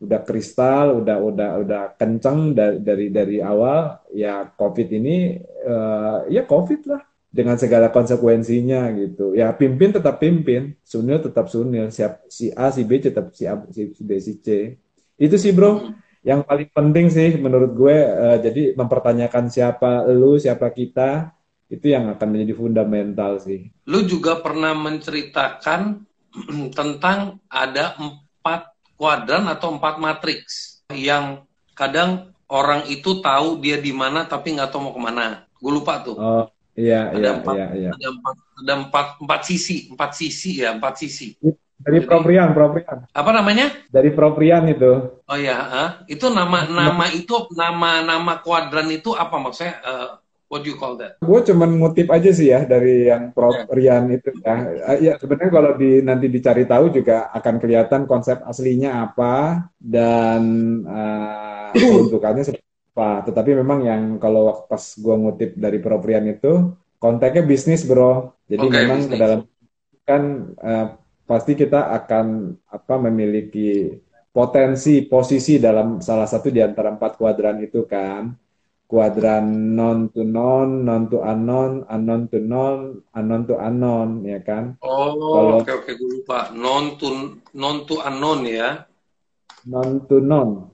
udah 0.03 0.21
kristal, 0.27 1.03
udah 1.03 1.17
udah 1.19 1.49
udah 1.63 1.83
kenceng 1.99 2.55
dari 2.55 2.79
dari, 2.79 3.05
dari 3.11 3.37
awal, 3.43 3.99
ya 4.11 4.47
COVID 4.55 4.87
ini 4.99 5.35
uh, 5.67 6.27
ya 6.31 6.43
COVID 6.47 6.81
lah 6.91 7.12
dengan 7.33 7.57
segala 7.57 7.89
konsekuensinya 7.89 8.93
gitu. 8.93 9.33
Ya 9.33 9.49
pimpin 9.49 9.89
tetap 9.89 10.21
pimpin, 10.21 10.77
Sunil 10.85 11.17
tetap 11.17 11.49
Sunil, 11.49 11.89
siap 11.89 12.21
si 12.29 12.53
A, 12.53 12.69
si 12.69 12.85
B 12.85 13.01
tetap 13.01 13.33
si 13.33 13.49
A, 13.49 13.57
si 13.73 13.89
B, 13.89 14.21
si 14.21 14.37
C. 14.37 14.77
Itu 15.17 15.41
sih 15.41 15.49
bro, 15.49 15.97
yang 16.21 16.45
paling 16.45 16.69
penting 16.69 17.09
sih 17.09 17.33
menurut 17.41 17.73
gue. 17.73 17.97
Uh, 18.05 18.37
jadi 18.37 18.77
mempertanyakan 18.77 19.49
siapa 19.49 20.05
lu, 20.13 20.37
siapa 20.37 20.69
kita, 20.69 21.33
itu 21.73 21.89
yang 21.89 22.13
akan 22.13 22.27
menjadi 22.29 22.53
fundamental 22.53 23.41
sih. 23.41 23.73
Lu 23.89 24.05
juga 24.05 24.37
pernah 24.37 24.77
menceritakan 24.77 26.05
tentang 26.77 27.41
ada 27.49 27.97
empat 27.97 28.77
kuadran 28.93 29.49
atau 29.49 29.73
empat 29.73 29.97
matriks 29.97 30.85
yang 30.93 31.49
kadang 31.73 32.29
orang 32.45 32.85
itu 32.85 33.25
tahu 33.25 33.57
dia 33.57 33.81
di 33.81 33.89
mana 33.89 34.29
tapi 34.29 34.53
nggak 34.53 34.69
tahu 34.69 34.85
mau 34.85 34.93
ke 34.93 35.01
mana. 35.01 35.49
Gue 35.57 35.73
lupa 35.81 35.97
tuh. 36.05 36.13
Oh 36.13 36.45
Iya, 36.73 37.13
ada 37.13 37.19
iya, 37.21 37.31
empat, 37.37 37.55
iya, 37.55 37.67
iya. 37.77 37.89
Ada 37.93 38.07
empat, 38.17 38.35
ada 38.65 38.73
empat, 38.81 39.07
empat 39.21 39.41
sisi, 39.45 39.75
empat 39.93 40.11
sisi 40.17 40.51
ya, 40.65 40.73
empat 40.73 40.93
sisi. 40.97 41.37
Dari 41.83 41.99
Jadi, 42.01 42.07
Proprian, 42.07 42.49
Proprian. 42.55 42.97
Apa 43.11 43.31
namanya? 43.35 43.67
Dari 43.91 44.09
Proprian 44.15 44.65
itu. 44.71 45.21
Oh 45.27 45.37
ya, 45.37 45.57
ah. 45.59 45.89
itu 46.09 46.31
nama 46.31 46.65
nama 46.65 47.05
itu 47.11 47.51
nama 47.53 48.01
nama 48.01 48.39
kuadran 48.41 48.89
itu 48.89 49.13
apa 49.13 49.35
maksudnya? 49.37 49.83
Uh, 49.83 50.09
what 50.53 50.61
do 50.61 50.69
you 50.69 50.77
call 50.77 50.93
that? 51.01 51.17
Gue 51.21 51.41
cuman 51.41 51.81
ngutip 51.81 52.07
aja 52.13 52.29
sih 52.29 52.53
ya 52.53 52.61
dari 52.65 53.09
yang 53.09 53.33
Proprian 53.33 54.05
yeah. 54.09 54.17
itu 54.21 54.29
ya. 54.41 54.55
Ya 55.01 55.13
sebenarnya 55.17 55.51
kalau 55.51 55.71
di 55.73 56.05
nanti 56.05 56.29
dicari 56.29 56.69
tahu 56.69 56.93
juga 56.93 57.33
akan 57.33 57.55
kelihatan 57.57 58.05
konsep 58.05 58.37
aslinya 58.45 59.01
apa 59.09 59.65
dan 59.81 60.41
uh, 60.85 61.73
peruntukannya 61.73 62.45
seperti 62.45 62.72
apa. 62.93 63.25
Tetapi 63.25 63.57
memang 63.57 63.79
yang 63.89 64.01
kalau 64.21 64.69
pas 64.69 64.81
gue 64.93 65.15
ngutip 65.17 65.57
dari 65.57 65.81
Proprian 65.81 66.29
itu 66.29 66.77
konteksnya 67.01 67.41
bisnis 67.41 67.81
bro. 67.89 68.37
Jadi 68.45 68.65
okay, 68.69 68.79
memang 68.85 68.99
ke 69.09 69.15
dalam 69.17 69.39
kan 70.05 70.23
uh, 70.61 70.87
pasti 71.25 71.57
kita 71.57 71.89
akan 71.89 72.53
apa 72.69 72.95
memiliki 73.09 73.97
potensi 74.29 75.09
posisi 75.09 75.57
dalam 75.57 75.97
salah 76.05 76.29
satu 76.29 76.53
di 76.53 76.61
antara 76.61 76.93
empat 76.93 77.17
kuadran 77.17 77.65
itu 77.65 77.89
kan 77.89 78.29
kuadran 78.85 79.73
non 79.73 80.13
to 80.13 80.21
non, 80.21 80.85
non 80.85 81.09
to 81.09 81.17
unknown, 81.25 81.81
unknown 81.89 82.29
to 82.29 82.37
non, 82.37 83.01
unknown 83.17 83.43
to 83.49 83.57
unknown, 83.57 84.21
ya 84.21 84.37
kan? 84.45 84.77
Oh, 84.85 85.65
oke 85.65 85.71
oke 85.81 85.91
gue 85.97 86.09
lupa. 86.21 86.53
Non 86.53 86.93
to 87.01 87.41
non 87.57 87.89
to 87.89 87.97
unknown 88.05 88.45
ya. 88.45 88.85
Non 89.65 90.05
to 90.05 90.21
non. 90.21 90.72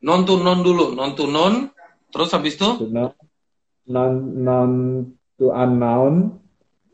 Non 0.00 0.24
to 0.24 0.40
non 0.40 0.64
dulu, 0.64 0.96
non 0.96 1.12
to 1.12 1.28
non, 1.28 1.68
terus 2.08 2.32
habis 2.32 2.56
itu? 2.56 2.88
non, 2.88 3.12
non, 3.84 4.12
non 4.40 4.70
to 5.36 5.52
unknown. 5.52 6.40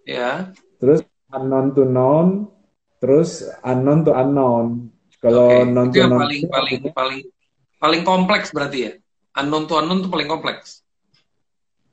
Ya. 0.02 0.50
Terus 0.82 1.06
unknown 1.30 1.70
to 1.78 1.86
non, 1.86 2.50
terus 2.98 3.46
unknown 3.62 4.02
to 4.02 4.10
unknown. 4.10 4.90
Kalau 5.22 5.46
okay. 5.46 5.70
non 5.70 5.86
to 5.94 6.02
non 6.02 6.18
paling 6.18 6.42
paling 6.50 6.80
paling 6.90 7.20
paling 7.78 8.02
kompleks 8.02 8.50
berarti 8.50 8.78
ya. 8.90 8.92
Unknown 9.38 9.70
to 9.70 9.78
unknown 9.78 10.02
itu 10.02 10.10
paling 10.10 10.26
kompleks. 10.26 10.82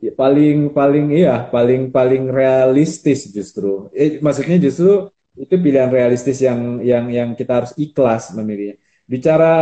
Ya, 0.02 0.12
paling 0.18 0.74
paling 0.74 1.14
iya, 1.14 1.46
paling 1.46 1.94
paling 1.94 2.34
realistis 2.34 3.30
justru. 3.30 3.94
Eh, 3.94 4.18
maksudnya 4.18 4.58
justru 4.58 5.14
itu 5.38 5.54
pilihan 5.62 5.94
realistis 5.94 6.42
yang 6.42 6.82
yang 6.82 7.06
yang 7.14 7.30
kita 7.38 7.62
harus 7.62 7.74
ikhlas 7.78 8.34
memilihnya 8.34 8.82
bicara 9.04 9.54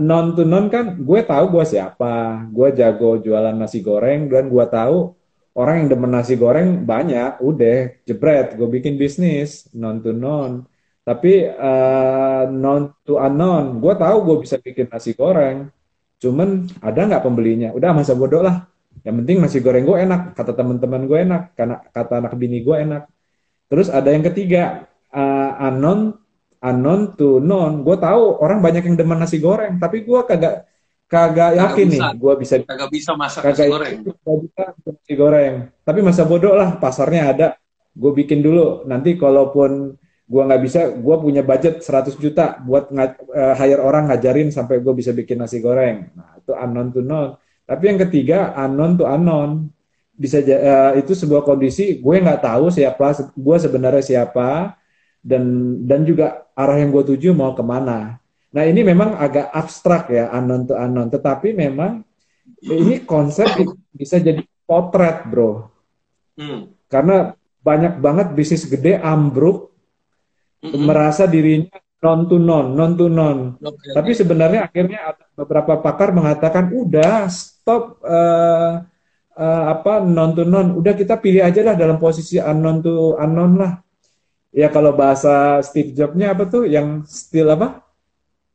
non 0.00 0.32
to 0.32 0.42
non 0.48 0.72
kan 0.72 0.96
gue 0.96 1.20
tahu 1.22 1.44
gue 1.52 1.64
siapa. 1.68 2.46
Gue 2.50 2.72
jago 2.72 3.20
jualan 3.20 3.54
nasi 3.54 3.84
goreng 3.84 4.28
dan 4.32 4.48
gue 4.48 4.64
tahu 4.66 5.12
orang 5.56 5.84
yang 5.84 5.88
demen 5.96 6.12
nasi 6.12 6.36
goreng 6.36 6.84
banyak 6.84 7.40
udah 7.40 8.04
jebret 8.04 8.56
gue 8.56 8.68
bikin 8.68 8.96
bisnis 8.96 9.68
non 9.76 10.00
to 10.00 10.12
non. 10.12 10.64
Tapi 11.06 11.46
uh, 11.46 12.50
non 12.50 12.90
to 13.06 13.20
unknown 13.20 13.78
gue 13.78 13.94
tahu 13.94 14.16
gue 14.26 14.36
bisa 14.48 14.56
bikin 14.58 14.90
nasi 14.90 15.14
goreng. 15.14 15.70
Cuman 16.16 16.64
ada 16.80 17.00
nggak 17.04 17.22
pembelinya? 17.24 17.70
Udah 17.76 17.92
masa 17.92 18.16
bodoh 18.16 18.40
lah. 18.40 18.64
Yang 19.04 19.16
penting 19.22 19.36
nasi 19.38 19.58
goreng 19.60 19.84
gue 19.84 19.96
enak 20.02 20.34
kata 20.34 20.56
teman-teman 20.56 21.04
gue 21.06 21.18
enak 21.22 21.42
karena 21.54 21.84
kata 21.92 22.24
anak 22.24 22.32
bini 22.34 22.64
gue 22.64 22.76
enak. 22.80 23.02
Terus 23.70 23.92
ada 23.92 24.08
yang 24.10 24.24
ketiga 24.24 24.88
uh, 25.12 25.50
unknown 25.70 26.25
unknown 26.66 27.14
to 27.14 27.38
known. 27.38 27.86
Gue 27.86 27.96
tahu 27.96 28.42
orang 28.42 28.58
banyak 28.58 28.82
yang 28.90 28.96
demen 28.98 29.18
nasi 29.22 29.38
goreng, 29.38 29.78
tapi 29.78 30.02
gue 30.02 30.20
kagak 30.26 30.66
kagak 31.06 31.54
yakin 31.54 31.86
nih 31.86 32.02
gue 32.18 32.34
bisa 32.34 32.54
kagak 32.66 32.90
bisa 32.90 33.14
masak 33.14 33.46
kagak 33.46 33.70
nasi 33.70 33.70
goreng. 33.70 33.94
Kagak 34.02 34.38
bisa 34.42 34.62
nasi 34.82 35.12
goreng. 35.14 35.54
Tapi 35.86 35.98
masa 36.02 36.22
bodoh 36.26 36.54
lah, 36.58 36.74
pasarnya 36.82 37.22
ada. 37.30 37.48
Gue 37.94 38.12
bikin 38.12 38.42
dulu. 38.42 38.84
Nanti 38.84 39.14
kalaupun 39.14 39.94
gue 40.26 40.42
nggak 40.42 40.62
bisa, 40.66 40.80
gue 40.90 41.16
punya 41.22 41.46
budget 41.46 41.86
100 41.86 42.18
juta 42.18 42.58
buat 42.66 42.90
uh, 42.90 43.54
hire 43.54 43.78
orang 43.78 44.10
ngajarin 44.10 44.50
sampai 44.50 44.82
gue 44.82 44.92
bisa 44.98 45.14
bikin 45.14 45.38
nasi 45.38 45.62
goreng. 45.62 46.10
Nah 46.18 46.34
itu 46.42 46.50
unknown 46.50 46.90
to 46.90 47.00
known. 47.00 47.38
Tapi 47.66 47.82
yang 47.94 47.98
ketiga 48.02 48.52
unknown 48.58 48.98
to 48.98 49.06
unknown 49.06 49.70
bisa 50.16 50.40
uh, 50.40 50.96
itu 50.96 51.12
sebuah 51.12 51.44
kondisi 51.44 52.00
gue 52.00 52.16
nggak 52.16 52.40
tahu 52.40 52.72
siapa 52.72 53.36
gue 53.36 53.56
sebenarnya 53.60 54.00
siapa 54.00 54.72
dan 55.26 55.42
dan 55.82 56.06
juga 56.06 56.46
arah 56.54 56.78
yang 56.78 56.94
gue 56.94 57.02
tuju 57.02 57.34
mau 57.34 57.50
ke 57.58 57.66
mana. 57.66 58.22
Nah 58.54 58.62
ini 58.62 58.86
memang 58.86 59.18
agak 59.18 59.50
abstrak 59.50 60.14
ya 60.14 60.30
unknown 60.30 60.70
to 60.70 60.74
unknown, 60.78 61.10
tetapi 61.10 61.50
memang 61.50 62.06
ini 62.62 63.02
konsep 63.02 63.50
bisa 63.90 64.22
jadi 64.22 64.46
potret 64.62 65.26
bro, 65.26 65.66
hmm. 66.38 66.86
karena 66.86 67.34
banyak 67.58 67.98
banget 67.98 68.26
bisnis 68.38 68.70
gede 68.70 69.02
ambruk 69.02 69.74
hmm. 70.62 70.78
merasa 70.78 71.26
dirinya 71.26 71.74
non 72.00 72.30
to 72.30 72.38
non, 72.38 72.66
non 72.78 72.94
to 72.94 73.10
non. 73.10 73.58
Okay, 73.58 73.90
Tapi 73.90 74.10
sebenarnya 74.14 74.70
akhirnya 74.70 75.10
beberapa 75.34 75.82
pakar 75.82 76.14
mengatakan 76.14 76.70
udah 76.70 77.26
stop 77.26 77.98
uh, 78.06 78.78
uh, 79.34 79.64
apa 79.74 80.06
non 80.06 80.38
to 80.38 80.46
non, 80.46 80.78
udah 80.78 80.94
kita 80.94 81.18
pilih 81.18 81.42
aja 81.42 81.66
lah 81.66 81.74
dalam 81.74 81.98
posisi 81.98 82.38
unknown 82.38 82.78
to 82.78 83.18
unknown 83.18 83.58
lah 83.58 83.72
ya 84.56 84.72
kalau 84.72 84.96
bahasa 84.96 85.60
Steve 85.60 85.92
Jobs-nya 85.92 86.32
apa 86.32 86.48
tuh 86.48 86.64
yang 86.64 87.04
still 87.04 87.52
apa? 87.52 87.84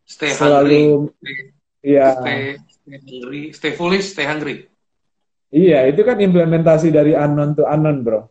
Stay 0.01 0.33
selalu 0.33 1.13
hungry. 1.13 1.53
ya 1.85 2.17
stay, 2.17 2.41
stay 2.57 2.97
hungry, 2.97 3.43
stay 3.53 3.71
foolish, 3.77 4.07
stay 4.09 4.25
hungry. 4.25 4.65
Iya, 5.53 5.85
itu 5.85 6.01
kan 6.01 6.17
implementasi 6.17 6.89
dari 6.89 7.13
unknown 7.13 7.53
to 7.53 7.67
unknown, 7.67 8.01
bro. 8.01 8.21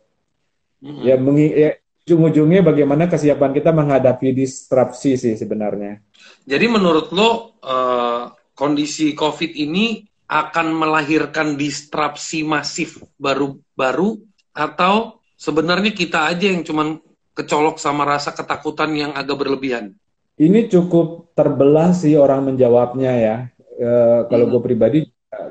Mm-hmm. 0.81 1.03
Ya, 1.05 1.15
mengi 1.15 1.47
ya 1.53 1.69
ujung-ujungnya 2.01 2.65
bagaimana 2.65 3.05
kesiapan 3.05 3.53
kita 3.53 3.69
menghadapi 3.71 4.33
disrupsi 4.33 5.15
sih 5.15 5.37
sebenarnya. 5.37 6.01
Jadi 6.43 6.65
menurut 6.65 7.13
lo 7.13 7.61
uh, 7.61 8.33
kondisi 8.57 9.13
COVID 9.13 9.53
ini 9.53 10.01
akan 10.25 10.73
melahirkan 10.73 11.55
disrupsi 11.55 12.41
masif 12.41 12.99
baru-baru 13.21 14.17
atau 14.51 15.21
sebenarnya 15.37 15.93
kita 15.93 16.25
aja 16.25 16.49
yang 16.49 16.65
cuman 16.65 16.97
kecolok 17.41 17.81
sama 17.81 18.05
rasa 18.05 18.31
ketakutan 18.31 18.93
yang 18.93 19.11
agak 19.17 19.41
berlebihan? 19.41 19.97
Ini 20.37 20.69
cukup 20.69 21.33
terbelah 21.33 21.91
sih 21.93 22.13
orang 22.17 22.53
menjawabnya 22.53 23.11
ya. 23.17 23.35
E, 23.77 23.89
kalau 24.29 24.45
hmm. 24.47 24.51
gue 24.53 24.61
pribadi 24.61 24.99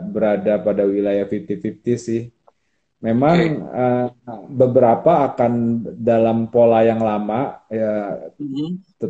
berada 0.01 0.61
pada 0.61 0.85
wilayah 0.87 1.25
50-50 1.27 1.97
sih. 1.99 2.23
Memang 3.01 3.33
okay. 3.33 3.81
uh, 3.81 4.09
beberapa 4.45 5.25
akan 5.33 5.81
dalam 5.97 6.53
pola 6.53 6.85
yang 6.85 7.01
lama, 7.01 7.65
ya, 7.73 8.29
hmm. 8.37 9.01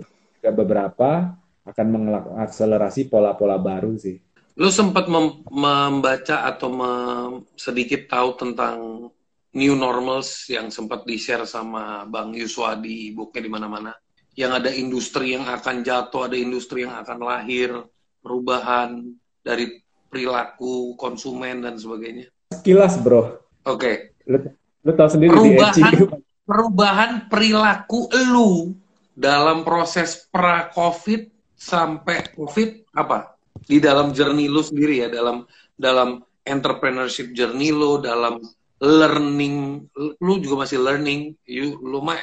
beberapa 0.54 1.34
akan 1.66 1.86
mengakselerasi 1.98 3.10
pola-pola 3.10 3.58
baru 3.58 3.98
sih. 3.98 4.22
Lu 4.54 4.70
sempat 4.70 5.10
mem 5.10 5.42
membaca 5.50 6.46
atau 6.46 6.70
mem 6.70 7.30
sedikit 7.58 8.06
tahu 8.06 8.38
tentang 8.38 9.10
new 9.54 9.74
normals 9.74 10.46
yang 10.46 10.70
sempat 10.70 11.02
di-share 11.02 11.42
sama 11.42 12.06
Bang 12.06 12.30
Yuswa 12.34 12.78
di 12.78 13.10
buku 13.10 13.42
di 13.42 13.50
mana-mana. 13.50 13.90
Yang 14.38 14.52
ada 14.62 14.70
industri 14.70 15.34
yang 15.34 15.46
akan 15.50 15.82
jatuh, 15.82 16.30
ada 16.30 16.36
industri 16.38 16.86
yang 16.86 16.94
akan 16.94 17.18
lahir, 17.18 17.74
perubahan 18.22 19.10
dari 19.42 19.82
perilaku 20.06 20.94
konsumen 20.94 21.66
dan 21.66 21.74
sebagainya. 21.74 22.30
Sekilas, 22.54 22.98
bro. 23.02 23.42
Oke. 23.66 23.74
Okay. 23.74 23.94
Lu, 24.30 24.38
lu 24.86 24.92
tahu 24.94 25.08
sendiri 25.10 25.34
perubahan, 25.34 25.74
di 25.74 25.82
perubahan 26.50 27.10
perilaku 27.26 28.10
lu 28.30 28.74
dalam 29.14 29.66
proses 29.66 30.30
pra-COVID 30.30 31.54
sampai 31.58 32.30
COVID 32.38 32.94
apa? 32.94 33.34
Di 33.66 33.82
dalam 33.82 34.14
journey 34.14 34.46
lu 34.46 34.62
sendiri 34.62 35.06
ya, 35.06 35.08
dalam 35.10 35.44
dalam 35.74 36.22
entrepreneurship 36.46 37.34
journey 37.34 37.74
lu, 37.74 38.00
dalam 38.00 38.40
learning, 38.80 39.86
lu 40.18 40.34
juga 40.40 40.64
masih 40.64 40.80
learning, 40.80 41.36
you, 41.44 41.76
lu 41.84 42.00
mah 42.00 42.16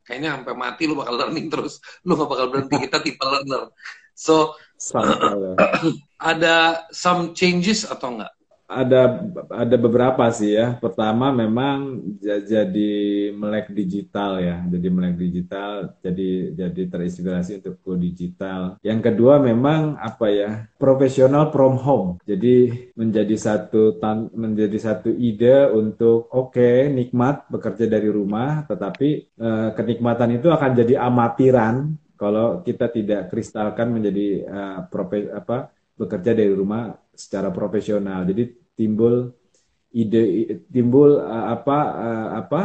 kayaknya 0.00 0.40
sampai 0.40 0.54
mati 0.56 0.88
lu 0.88 0.96
bakal 0.96 1.14
learning 1.20 1.52
terus, 1.52 1.78
lu 2.08 2.16
gak 2.16 2.28
bakal 2.28 2.46
berhenti, 2.48 2.76
kita 2.88 2.98
tipe 3.04 3.20
learner. 3.20 3.68
So, 4.16 4.56
ada 6.32 6.88
some 6.90 7.36
changes 7.36 7.84
atau 7.84 8.16
enggak? 8.16 8.32
Ada 8.70 9.26
ada 9.50 9.76
beberapa 9.76 10.22
sih 10.30 10.54
ya. 10.54 10.78
Pertama 10.78 11.34
memang 11.34 11.98
jadi 12.22 12.92
melek 13.34 13.74
digital 13.74 14.38
ya, 14.38 14.62
jadi 14.70 14.88
melek 14.88 15.18
digital, 15.18 15.98
jadi 15.98 16.54
jadi 16.54 16.82
terinspirasi 16.86 17.58
untuk 17.58 17.82
go 17.82 17.98
digital. 17.98 18.78
Yang 18.86 19.10
kedua 19.10 19.42
memang 19.42 19.98
apa 19.98 20.30
ya 20.30 20.50
profesional 20.78 21.50
from 21.50 21.74
home. 21.82 22.22
Jadi 22.22 22.88
menjadi 22.94 23.34
satu 23.34 23.98
tan 23.98 24.30
menjadi 24.30 24.78
satu 24.78 25.10
ide 25.10 25.66
untuk 25.74 26.30
oke 26.30 26.54
okay, 26.54 26.86
nikmat 26.86 27.50
bekerja 27.50 27.90
dari 27.90 28.06
rumah, 28.06 28.62
tetapi 28.70 29.08
eh, 29.34 29.68
kenikmatan 29.74 30.38
itu 30.38 30.46
akan 30.46 30.70
jadi 30.78 31.02
amatiran 31.02 31.98
kalau 32.20 32.60
kita 32.60 32.92
tidak 32.92 33.32
kristalkan 33.32 33.96
menjadi 33.96 34.44
uh, 34.44 34.78
profe 34.92 35.32
apa 35.32 35.72
bekerja 35.96 36.36
dari 36.36 36.52
rumah 36.52 36.92
secara 37.16 37.48
profesional. 37.48 38.28
Jadi 38.28 38.59
timbul 38.80 39.36
ide 39.92 40.22
timbul 40.72 41.20
uh, 41.20 41.52
apa 41.52 41.78
uh, 41.92 42.28
apa 42.40 42.60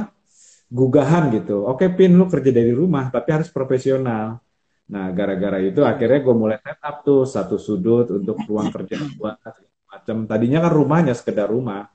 gugahan 0.72 1.30
gitu. 1.36 1.68
Oke, 1.68 1.92
pin 1.92 2.16
lu 2.16 2.26
kerja 2.32 2.52
dari 2.56 2.72
rumah 2.72 3.12
tapi 3.12 3.36
harus 3.36 3.52
profesional. 3.52 4.40
Nah, 4.86 5.10
gara-gara 5.18 5.58
itu 5.62 5.82
akhirnya 5.82 6.20
gue 6.22 6.36
mulai 6.38 6.58
setup 6.62 6.96
tuh 7.02 7.22
satu 7.26 7.58
sudut 7.58 8.08
untuk 8.22 8.38
ruang 8.46 8.70
kerja 8.70 9.02
buat 9.18 9.42
macam. 9.90 10.30
Tadinya 10.30 10.70
kan 10.70 10.72
rumahnya 10.72 11.14
sekedar 11.18 11.50
rumah. 11.50 11.90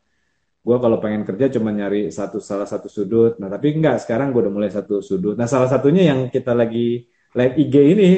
Gue 0.61 0.77
kalau 0.77 1.01
pengen 1.01 1.25
kerja 1.25 1.57
cuma 1.57 1.71
nyari 1.73 2.11
satu 2.11 2.43
salah 2.43 2.67
satu 2.67 2.91
sudut. 2.91 3.39
Nah, 3.39 3.47
tapi 3.47 3.79
enggak. 3.79 4.03
Sekarang 4.03 4.35
gue 4.35 4.43
udah 4.43 4.55
mulai 4.55 4.71
satu 4.75 4.99
sudut. 5.01 5.39
Nah, 5.39 5.47
salah 5.47 5.71
satunya 5.71 6.11
yang 6.11 6.27
kita 6.29 6.51
lagi 6.53 7.07
live 7.39 7.55
IG 7.63 7.75
ini, 7.95 8.11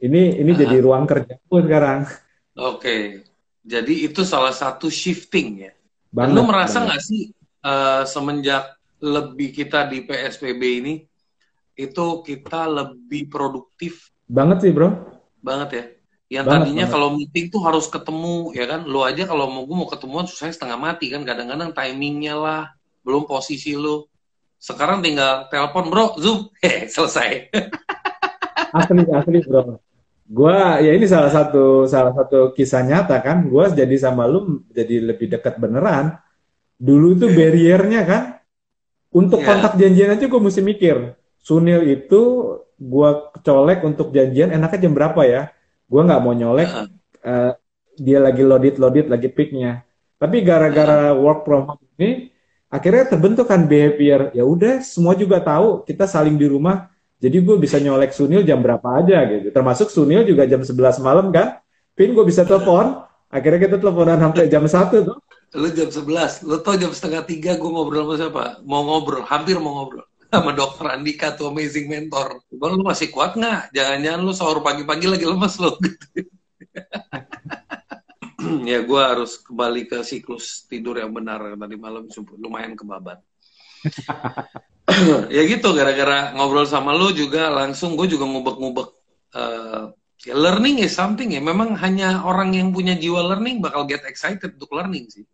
ini 0.00 0.22
ini 0.40 0.50
uh 0.52 0.56
jadi 0.56 0.76
ruang 0.80 1.04
kerja 1.04 1.36
pun 1.44 1.68
sekarang. 1.68 2.08
Oke. 2.56 2.80
Okay. 2.80 3.27
Jadi 3.68 4.08
itu 4.08 4.24
salah 4.24 4.56
satu 4.56 4.88
shifting 4.88 5.68
ya. 5.68 5.72
Banget, 6.08 6.32
lu 6.32 6.42
merasa 6.48 6.88
nggak 6.88 7.02
sih 7.04 7.28
uh, 7.60 8.08
semenjak 8.08 8.80
lebih 9.04 9.52
kita 9.52 9.84
di 9.84 10.08
PSBB 10.08 10.62
ini 10.80 10.94
itu 11.76 12.06
kita 12.24 12.64
lebih 12.64 13.28
produktif? 13.28 14.08
Banget 14.24 14.64
sih 14.64 14.72
bro. 14.72 14.88
Banget 15.44 15.68
ya. 15.68 15.84
Yang 16.40 16.46
banget, 16.48 16.64
tadinya 16.64 16.86
kalau 16.88 17.08
meeting 17.12 17.52
tuh 17.52 17.60
harus 17.60 17.84
ketemu 17.92 18.56
ya 18.56 18.64
kan. 18.64 18.88
Lu 18.88 19.04
aja 19.04 19.28
kalau 19.28 19.52
mau 19.52 19.68
gue 19.68 19.76
mau 19.76 19.88
ketemuan 19.88 20.24
susahnya 20.24 20.56
setengah 20.56 20.80
mati 20.80 21.12
kan. 21.12 21.28
Kadang-kadang 21.28 21.76
timingnya 21.76 22.40
lah, 22.40 22.72
belum 23.04 23.28
posisi 23.28 23.76
lu. 23.76 24.08
Sekarang 24.56 25.04
tinggal 25.04 25.44
telepon 25.52 25.92
bro, 25.92 26.16
zoom, 26.16 26.48
selesai. 26.96 27.52
asli 28.68 29.00
asli 29.12 29.38
bro 29.44 29.76
Gua 30.28 30.76
ya 30.84 30.92
ini 30.92 31.08
salah 31.08 31.32
satu 31.32 31.88
salah 31.88 32.12
satu 32.12 32.52
kisah 32.52 32.84
nyata 32.84 33.16
kan. 33.24 33.48
Gua 33.48 33.72
jadi 33.72 33.96
sama 33.96 34.28
lu 34.28 34.60
jadi 34.68 35.00
lebih 35.00 35.32
dekat 35.32 35.56
beneran. 35.56 36.20
Dulu 36.76 37.16
itu 37.16 37.26
barriernya 37.32 38.04
kan 38.04 38.22
untuk 39.08 39.40
yeah. 39.40 39.48
kontak 39.48 39.80
janjian 39.80 40.12
aja 40.12 40.28
gue 40.28 40.40
mesti 40.40 40.60
mikir. 40.60 41.16
Sunil 41.40 41.80
itu 41.88 42.20
gua 42.76 43.32
colek 43.40 43.80
untuk 43.82 44.12
janjian 44.12 44.52
enaknya 44.52 44.84
jam 44.84 44.92
berapa 44.92 45.20
ya? 45.24 45.42
Gua 45.88 46.04
nggak 46.04 46.20
mau 46.20 46.36
nyolek 46.36 46.70
uh. 46.70 46.86
Uh, 47.24 47.52
dia 47.96 48.20
lagi 48.20 48.44
loaded 48.44 48.76
loaded 48.76 49.08
lagi 49.08 49.32
peaknya. 49.32 49.82
Tapi 50.20 50.44
gara-gara 50.44 51.16
uh. 51.16 51.18
work 51.18 51.48
from 51.48 51.72
home 51.72 51.88
ini 51.96 52.28
akhirnya 52.68 53.16
terbentuk 53.16 53.48
kan 53.48 53.64
behavior. 53.64 54.28
Ya 54.36 54.44
udah 54.44 54.84
semua 54.84 55.16
juga 55.16 55.40
tahu 55.40 55.88
kita 55.88 56.04
saling 56.04 56.36
di 56.36 56.44
rumah 56.44 56.92
jadi 57.18 57.36
gue 57.42 57.56
bisa 57.58 57.82
nyolek 57.82 58.14
Sunil 58.14 58.46
jam 58.46 58.62
berapa 58.62 59.02
aja 59.02 59.26
gitu. 59.26 59.50
Termasuk 59.50 59.90
Sunil 59.90 60.22
juga 60.22 60.46
jam 60.46 60.62
11 60.62 61.02
malam 61.02 61.34
kan. 61.34 61.58
Pin 61.98 62.14
gue 62.14 62.22
bisa 62.22 62.46
telepon. 62.46 63.02
Akhirnya 63.26 63.58
kita 63.58 63.76
teleponan 63.82 64.22
sampai 64.22 64.46
jam 64.46 64.62
1 64.62 65.02
tuh. 65.02 65.18
Lu 65.58 65.68
jam 65.74 65.90
11. 65.90 66.46
Lu 66.46 66.62
tau 66.62 66.78
jam 66.78 66.94
setengah 66.94 67.26
tiga 67.26 67.58
gue 67.58 67.66
ngobrol 67.66 68.06
sama 68.06 68.14
siapa? 68.14 68.44
Mau 68.62 68.86
ngobrol. 68.86 69.26
Hampir 69.26 69.58
mau 69.58 69.82
ngobrol. 69.82 70.06
Sama 70.30 70.54
dokter 70.54 70.86
Andika 70.94 71.34
tuh 71.34 71.50
amazing 71.50 71.90
mentor. 71.90 72.38
Bang 72.54 72.78
lu 72.78 72.86
masih 72.86 73.10
kuat 73.10 73.34
nggak? 73.34 73.74
Jangan-jangan 73.74 74.20
lu 74.22 74.30
sahur 74.30 74.62
pagi-pagi 74.62 75.10
lagi 75.10 75.26
lemes 75.26 75.58
lo. 75.58 75.74
Gitu. 75.74 76.30
ya 78.70 78.78
gue 78.86 79.02
harus 79.02 79.42
kembali 79.42 79.90
ke 79.90 80.06
siklus 80.06 80.70
tidur 80.70 80.94
yang 81.02 81.10
benar 81.10 81.42
tadi 81.58 81.74
malam 81.74 82.06
lumayan 82.38 82.78
kebabat. 82.78 83.18
ya 85.36 85.42
gitu 85.44 85.76
gara-gara 85.76 86.32
ngobrol 86.32 86.64
sama 86.64 86.96
lu 86.96 87.12
juga 87.12 87.52
langsung 87.52 87.92
gue 87.94 88.08
juga 88.08 88.24
ngubek-ngubek 88.24 88.88
uh, 89.36 89.92
ya 90.24 90.34
learning 90.34 90.80
is 90.82 90.96
something 90.96 91.30
ya 91.30 91.40
memang 91.44 91.76
hanya 91.76 92.24
orang 92.24 92.56
yang 92.56 92.72
punya 92.72 92.96
jiwa 92.96 93.20
learning 93.28 93.60
bakal 93.60 93.84
get 93.84 94.02
excited 94.08 94.56
untuk 94.56 94.72
learning 94.72 95.06
sih 95.12 95.24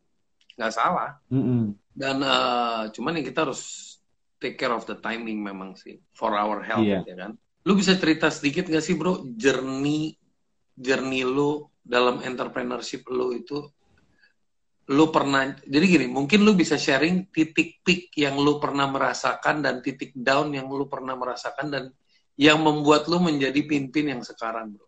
nggak 0.58 0.72
salah 0.74 1.16
mm 1.30 1.42
-hmm. 1.42 1.62
dan 1.94 2.16
uh, 2.20 2.82
cuman 2.90 3.22
yang 3.22 3.26
kita 3.26 3.46
harus 3.46 3.94
take 4.42 4.58
care 4.58 4.74
of 4.74 4.84
the 4.84 4.98
timing 4.98 5.40
memang 5.40 5.78
sih 5.78 6.02
for 6.12 6.34
our 6.34 6.60
health 6.60 6.84
yeah. 6.84 7.00
ya 7.06 7.14
kan 7.14 7.38
lu 7.64 7.72
bisa 7.78 7.96
cerita 7.96 8.28
sedikit 8.28 8.68
gak 8.68 8.84
sih 8.84 8.92
bro 8.92 9.24
journey 9.40 10.12
journey 10.76 11.24
lu 11.24 11.64
dalam 11.80 12.20
entrepreneurship 12.20 13.08
lu 13.08 13.32
itu 13.32 13.64
lu 14.84 15.08
pernah 15.08 15.48
jadi 15.64 15.84
gini 15.88 16.06
mungkin 16.12 16.44
lu 16.44 16.52
bisa 16.52 16.76
sharing 16.76 17.32
titik 17.32 17.80
peak 17.80 18.12
yang 18.20 18.36
lu 18.36 18.60
pernah 18.60 18.84
merasakan 18.84 19.64
dan 19.64 19.80
titik 19.80 20.12
down 20.12 20.52
yang 20.52 20.68
lu 20.68 20.84
pernah 20.84 21.16
merasakan 21.16 21.66
dan 21.72 21.84
yang 22.36 22.60
membuat 22.60 23.08
lu 23.08 23.16
menjadi 23.22 23.64
pimpin 23.64 24.12
yang 24.12 24.20
sekarang 24.20 24.76
bro. 24.76 24.84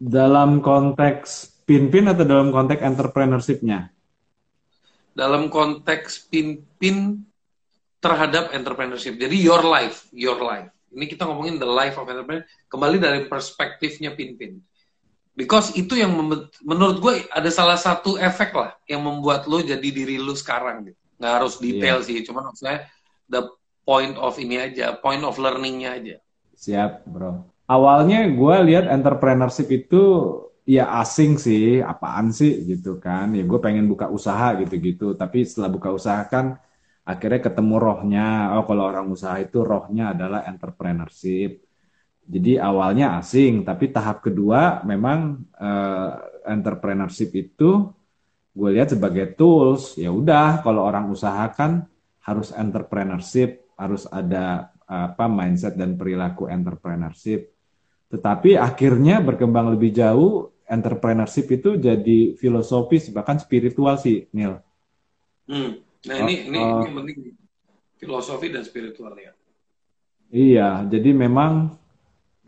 Dalam 0.00 0.62
konteks 0.62 1.60
pimpin 1.66 2.06
atau 2.08 2.22
dalam 2.22 2.54
konteks 2.54 2.78
entrepreneurshipnya? 2.78 3.90
Dalam 5.10 5.50
konteks 5.50 6.30
pimpin 6.30 7.26
terhadap 7.98 8.54
entrepreneurship. 8.54 9.18
Jadi 9.18 9.34
your 9.34 9.66
life 9.66 10.06
your 10.14 10.38
life. 10.38 10.70
Ini 10.94 11.10
kita 11.10 11.26
ngomongin 11.26 11.58
the 11.58 11.66
life 11.66 11.98
of 11.98 12.06
entrepreneur. 12.06 12.46
Kembali 12.70 12.96
dari 13.02 13.20
perspektifnya 13.26 14.14
pimpin 14.14 14.62
Because 15.30 15.72
itu 15.78 15.94
yang 15.94 16.10
menurut 16.66 16.96
gue 16.98 17.14
ada 17.30 17.48
salah 17.54 17.78
satu 17.78 18.18
efek 18.18 18.50
lah 18.50 18.74
yang 18.84 19.06
membuat 19.06 19.46
lo 19.46 19.62
jadi 19.62 19.88
diri 19.88 20.18
lo 20.18 20.34
sekarang 20.34 20.90
gitu. 20.90 20.98
Nggak 21.22 21.32
harus 21.38 21.54
detail 21.62 22.02
yeah. 22.02 22.06
sih, 22.06 22.16
cuman 22.26 22.50
maksudnya 22.50 22.78
the 23.30 23.46
point 23.86 24.18
of 24.18 24.34
ini 24.42 24.58
aja, 24.58 24.98
point 24.98 25.22
of 25.22 25.38
learningnya 25.38 25.90
aja. 25.96 26.16
Siap, 26.58 27.06
bro. 27.06 27.46
Awalnya 27.70 28.26
gue 28.26 28.56
lihat 28.66 28.90
entrepreneurship 28.90 29.70
itu 29.70 30.02
ya 30.66 30.90
asing 30.98 31.38
sih, 31.38 31.78
apaan 31.78 32.34
sih 32.34 32.66
gitu 32.66 32.98
kan. 32.98 33.30
Ya 33.32 33.46
gue 33.46 33.60
pengen 33.62 33.86
buka 33.86 34.10
usaha 34.10 34.58
gitu-gitu, 34.58 35.14
tapi 35.14 35.46
setelah 35.46 35.70
buka 35.70 35.94
usaha 35.94 36.20
kan 36.26 36.58
akhirnya 37.06 37.40
ketemu 37.46 37.76
rohnya. 37.78 38.58
Oh 38.58 38.66
kalau 38.66 38.90
orang 38.90 39.06
usaha 39.08 39.38
itu 39.38 39.62
rohnya 39.62 40.10
adalah 40.10 40.42
entrepreneurship 40.50 41.69
jadi 42.26 42.62
awalnya 42.62 43.18
asing, 43.18 43.66
tapi 43.66 43.90
tahap 43.90 44.22
kedua 44.22 44.84
memang 44.86 45.44
uh, 45.58 46.10
entrepreneurship 46.46 47.34
itu 47.34 47.90
gue 48.54 48.70
lihat 48.70 48.94
sebagai 48.94 49.34
tools. 49.34 49.98
Ya 49.98 50.14
udah, 50.14 50.62
kalau 50.62 50.86
orang 50.86 51.10
usahakan 51.10 51.86
harus 52.22 52.54
entrepreneurship, 52.54 53.72
harus 53.74 54.04
ada 54.10 54.70
apa 54.90 55.30
mindset 55.30 55.78
dan 55.78 55.94
perilaku 55.94 56.50
entrepreneurship. 56.50 57.50
Tetapi 58.10 58.58
akhirnya 58.58 59.22
berkembang 59.22 59.70
lebih 59.74 59.94
jauh, 59.94 60.50
entrepreneurship 60.66 61.46
itu 61.50 61.78
jadi 61.78 62.34
filosofis 62.38 63.10
bahkan 63.14 63.38
spiritual 63.38 63.98
sih, 63.98 64.26
Neil. 64.34 64.58
Hmm. 65.46 65.82
Nah 66.06 66.16
ini, 66.26 66.34
oh, 66.34 66.48
ini, 66.50 66.58
uh, 66.58 66.82
ini 66.82 66.90
penting 66.94 67.16
filosofi 68.00 68.48
dan 68.50 68.62
spiritual 68.64 69.12
ya. 69.18 69.34
Iya, 70.30 70.86
jadi 70.86 71.10
memang 71.10 71.79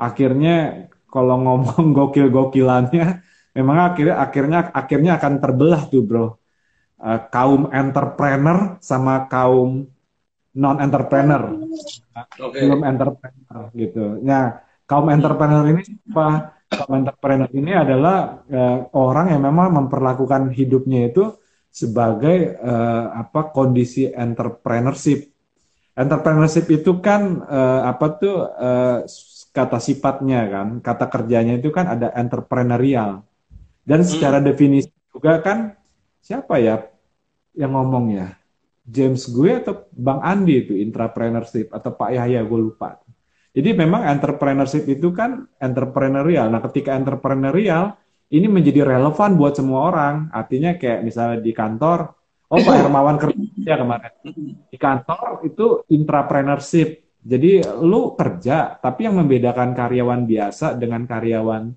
akhirnya 0.02 0.88
kalau 1.06 1.36
ngomong 1.38 1.84
gokil-gokilannya 1.96 3.06
memang 3.54 3.78
akhirnya 3.92 4.16
akhirnya 4.18 4.58
akhirnya 4.72 5.12
akan 5.20 5.34
terbelah 5.38 5.82
tuh 5.86 6.02
bro. 6.02 6.26
Uh, 7.02 7.18
kaum 7.34 7.66
entrepreneur 7.74 8.78
sama 8.78 9.26
kaum 9.26 9.90
non 10.54 10.76
entrepreneur 10.78 11.58
okay. 12.38 12.62
belum 12.62 12.80
entrepreneur 12.86 13.62
gitu. 13.74 14.22
Nah 14.22 14.62
kaum 14.86 15.10
entrepreneur 15.10 15.64
ini 15.66 15.82
apa 16.12 16.54
kaum 16.70 16.92
entrepreneur 17.02 17.50
ini 17.50 17.72
adalah 17.74 18.46
uh, 18.46 18.78
orang 18.94 19.34
yang 19.34 19.42
memang 19.42 19.82
memperlakukan 19.82 20.54
hidupnya 20.54 21.10
itu 21.10 21.34
sebagai 21.72 22.60
uh, 22.60 23.16
apa 23.16 23.48
kondisi 23.50 24.12
entrepreneurship. 24.12 25.32
Entrepreneurship 25.96 26.68
itu 26.68 27.00
kan 27.00 27.40
uh, 27.48 27.88
apa 27.88 28.06
tuh 28.20 28.36
uh, 28.46 29.02
kata 29.52 29.78
sifatnya 29.78 30.48
kan, 30.48 30.68
kata 30.80 31.06
kerjanya 31.12 31.60
itu 31.60 31.68
kan 31.68 31.86
ada 31.86 32.10
entrepreneurial. 32.16 33.22
Dan 33.84 34.02
secara 34.02 34.40
hmm. 34.40 34.46
definisi 34.48 34.90
juga 35.12 35.38
kan 35.44 35.76
siapa 36.24 36.56
ya 36.58 36.88
yang 37.52 37.76
ngomong 37.76 38.06
ya? 38.16 38.28
James 38.82 39.30
gue 39.30 39.62
atau 39.62 39.86
Bang 39.94 40.18
Andi 40.26 40.66
itu 40.66 40.74
intrapreneurship 40.74 41.70
atau 41.70 41.94
Pak 41.94 42.10
Yahya 42.18 42.42
gue 42.42 42.58
lupa. 42.58 42.98
Jadi 43.52 43.70
memang 43.78 44.08
entrepreneurship 44.10 44.88
itu 44.90 45.14
kan 45.14 45.46
entrepreneurial. 45.60 46.50
Nah, 46.50 46.58
ketika 46.66 46.96
entrepreneurial 46.98 47.94
ini 48.32 48.48
menjadi 48.48 48.88
relevan 48.88 49.36
buat 49.36 49.52
semua 49.52 49.92
orang. 49.92 50.14
Artinya 50.32 50.80
kayak 50.80 51.04
misalnya 51.04 51.38
di 51.44 51.52
kantor, 51.52 52.16
oh 52.48 52.58
Pak 52.64 52.76
Hermawan 52.80 53.20
kerja 53.20 53.74
kemarin. 53.76 54.12
Di 54.72 54.76
kantor 54.80 55.44
itu 55.44 55.84
intrapreneurship. 55.92 57.04
Jadi 57.22 57.62
lu 57.86 58.18
kerja, 58.18 58.82
tapi 58.82 59.06
yang 59.06 59.22
membedakan 59.22 59.78
karyawan 59.78 60.26
biasa 60.26 60.74
dengan 60.74 61.06
karyawan 61.06 61.70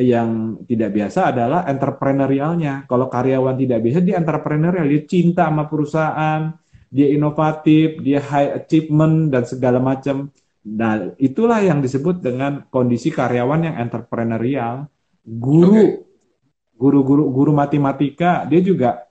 yang 0.00 0.56
tidak 0.64 0.90
biasa 0.96 1.36
adalah 1.36 1.68
entrepreneurialnya. 1.68 2.88
Kalau 2.88 3.12
karyawan 3.12 3.60
tidak 3.60 3.84
biasa, 3.84 4.00
dia 4.00 4.16
entrepreneurial, 4.16 4.88
dia 4.88 5.04
cinta 5.04 5.52
sama 5.52 5.68
perusahaan, 5.68 6.56
dia 6.88 7.12
inovatif, 7.12 8.00
dia 8.00 8.24
high 8.24 8.64
achievement 8.64 9.28
dan 9.28 9.44
segala 9.44 9.84
macam. 9.84 10.32
Nah, 10.64 11.12
itulah 11.20 11.60
yang 11.60 11.84
disebut 11.84 12.24
dengan 12.24 12.64
kondisi 12.72 13.12
karyawan 13.12 13.68
yang 13.68 13.76
entrepreneurial. 13.84 14.88
Guru, 15.20 16.08
guru-guru 16.72 17.28
guru 17.28 17.52
matematika, 17.52 18.48
dia 18.48 18.64
juga 18.64 19.04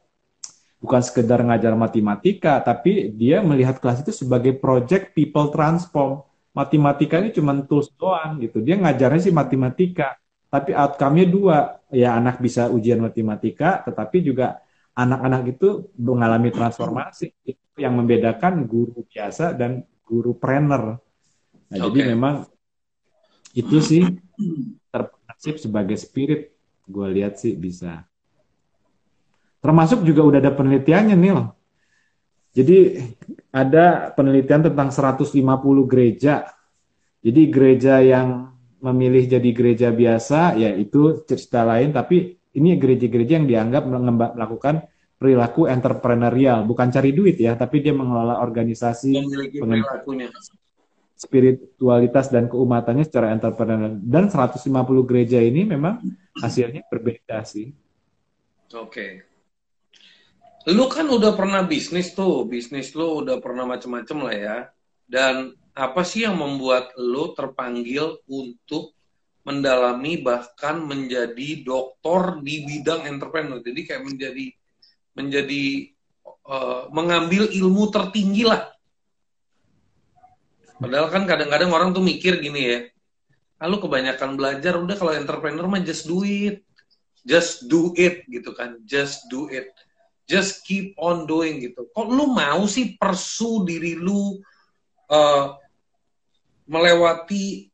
bukan 0.80 1.02
sekedar 1.04 1.44
ngajar 1.44 1.76
matematika, 1.76 2.63
tapi 2.63 3.12
dia 3.12 3.44
melihat 3.44 3.78
kelas 3.78 4.02
itu 4.02 4.15
sebagai 4.15 4.56
project 4.56 5.12
people 5.12 5.52
transform. 5.52 6.24
Matematika 6.56 7.22
ini 7.22 7.36
cuma 7.36 7.54
tools 7.68 7.92
doang 8.00 8.39
gitu. 8.42 8.63
Dia 8.63 8.80
ngajarnya 8.80 9.22
sih 9.30 9.36
matematika, 9.36 10.18
tapi 10.50 10.74
outcome-nya 10.74 11.28
dua. 11.30 11.58
Ya 11.94 12.15
anak 12.15 12.42
bisa 12.42 12.72
ujian 12.72 13.04
matematika, 13.04 13.86
tetapi 13.86 14.24
juga 14.24 14.63
anak-anak 14.98 15.42
itu 15.60 15.70
mengalami 16.00 16.50
transformasi. 16.50 17.36
Itu 17.46 17.78
yang 17.78 18.00
membedakan 18.00 18.65
guru 18.65 19.06
biasa 19.06 19.54
dan 19.54 19.86
guru 20.02 20.34
trainer. 20.42 20.98
Nah, 21.70 21.78
okay. 21.78 21.86
jadi 21.86 22.00
memang 22.18 22.50
itu 23.54 23.78
sih 23.78 24.04
terprinsip 24.89 25.62
sebagai 25.62 25.98
spirit 26.02 26.50
gue 26.89 27.08
lihat 27.13 27.38
sih 27.38 27.54
bisa. 27.54 28.09
Termasuk 29.60 30.08
juga 30.08 30.24
udah 30.24 30.39
ada 30.39 30.56
penelitiannya 30.56 31.15
nih 31.19 31.34
loh. 31.36 31.48
Jadi 32.56 32.78
ada 33.54 34.10
penelitian 34.15 34.72
tentang 34.72 34.89
150 34.89 35.36
gereja. 35.86 36.48
Jadi 37.19 37.41
gereja 37.52 38.00
yang 38.00 38.50
memilih 38.80 39.28
jadi 39.28 39.50
gereja 39.52 39.89
biasa 39.91 40.56
ya 40.56 40.72
itu 40.72 41.28
cerita 41.28 41.67
lain 41.67 41.91
tapi 41.91 42.39
ini 42.56 42.80
gereja-gereja 42.80 43.43
yang 43.43 43.48
dianggap 43.48 43.84
melakukan 44.36 44.88
perilaku 45.19 45.67
entrepreneurial 45.67 46.63
bukan 46.63 46.88
cari 46.88 47.12
duit 47.12 47.36
ya 47.36 47.60
tapi 47.60 47.84
dia 47.84 47.91
mengelola 47.91 48.39
organisasi 48.39 49.19
spiritualitas 51.19 52.32
dan 52.32 52.48
keumatannya 52.48 53.04
secara 53.04 53.36
entrepreneurial 53.36 54.00
dan 54.00 54.32
150 54.32 54.63
gereja 55.04 55.43
ini 55.43 55.67
memang 55.67 56.00
hasilnya 56.39 56.88
berbeda 56.88 57.43
sih. 57.43 57.76
Oke. 58.72 58.88
Okay. 58.88 59.12
Lu 60.67 60.91
kan 60.91 61.08
udah 61.08 61.38
pernah 61.39 61.63
bisnis 61.63 62.12
tuh, 62.12 62.43
bisnis 62.43 62.91
lu 62.91 63.24
udah 63.24 63.39
pernah 63.39 63.63
macem-macem 63.63 64.17
lah 64.19 64.36
ya. 64.36 64.58
Dan 65.08 65.56
apa 65.72 66.04
sih 66.04 66.28
yang 66.28 66.36
membuat 66.36 66.91
lu 67.00 67.32
terpanggil 67.32 68.19
untuk 68.28 68.91
mendalami 69.48 70.19
bahkan 70.19 70.84
menjadi 70.84 71.63
doktor 71.63 72.43
di 72.43 72.67
bidang 72.67 73.08
entrepreneur. 73.08 73.63
Jadi 73.63 73.82
kayak 73.88 74.04
menjadi 74.04 74.45
menjadi 75.15 75.63
uh, 76.45 76.91
mengambil 76.91 77.48
ilmu 77.50 77.89
tertinggi 77.89 78.43
lah 78.43 78.67
Padahal 80.80 81.12
kan 81.12 81.28
kadang-kadang 81.28 81.69
orang 81.76 81.91
tuh 81.91 82.00
mikir 82.00 82.39
gini 82.39 82.72
ya, 82.72 82.80
ah, 83.60 83.67
kebanyakan 83.67 84.39
belajar 84.39 84.80
udah 84.80 84.95
kalau 84.95 85.12
entrepreneur 85.12 85.67
mah 85.67 85.84
just 85.84 86.08
do 86.08 86.24
it, 86.24 86.63
just 87.28 87.67
do 87.67 87.91
it 88.00 88.24
gitu 88.32 88.56
kan, 88.56 88.80
just 88.88 89.28
do 89.28 89.52
it, 89.52 89.76
just 90.30 90.62
keep 90.62 90.94
on 91.02 91.26
doing 91.26 91.58
gitu. 91.58 91.89
Kok 91.89 92.06
lu 92.06 92.30
mau 92.30 92.70
sih 92.70 92.94
persu 92.94 93.65
diri 93.65 93.98
lu 93.98 94.38
uh, 95.10 95.46
melewati 96.70 97.65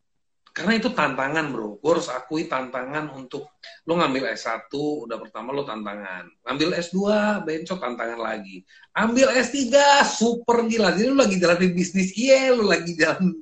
karena 0.55 0.79
itu 0.79 0.87
tantangan 0.95 1.51
bro. 1.51 1.75
Gue 1.83 1.99
harus 1.99 2.07
akui 2.07 2.47
tantangan 2.47 3.11
untuk 3.11 3.59
lo 3.83 3.99
ngambil 3.99 4.31
S1 4.31 4.71
udah 4.71 5.19
pertama 5.19 5.51
lo 5.51 5.67
tantangan. 5.67 6.31
Ngambil 6.47 6.79
S2 6.79 6.97
bencok 7.43 7.75
tantangan 7.75 8.19
lagi. 8.23 8.63
Ambil 8.95 9.35
S3 9.35 9.75
super 10.07 10.63
gila. 10.63 10.95
Jadi 10.95 11.11
lo 11.11 11.19
lagi 11.19 11.35
jalan 11.43 11.59
di 11.59 11.69
bisnis 11.75 12.15
iya 12.15 12.55
lo 12.55 12.71
lagi 12.71 12.95
jalan 12.95 13.35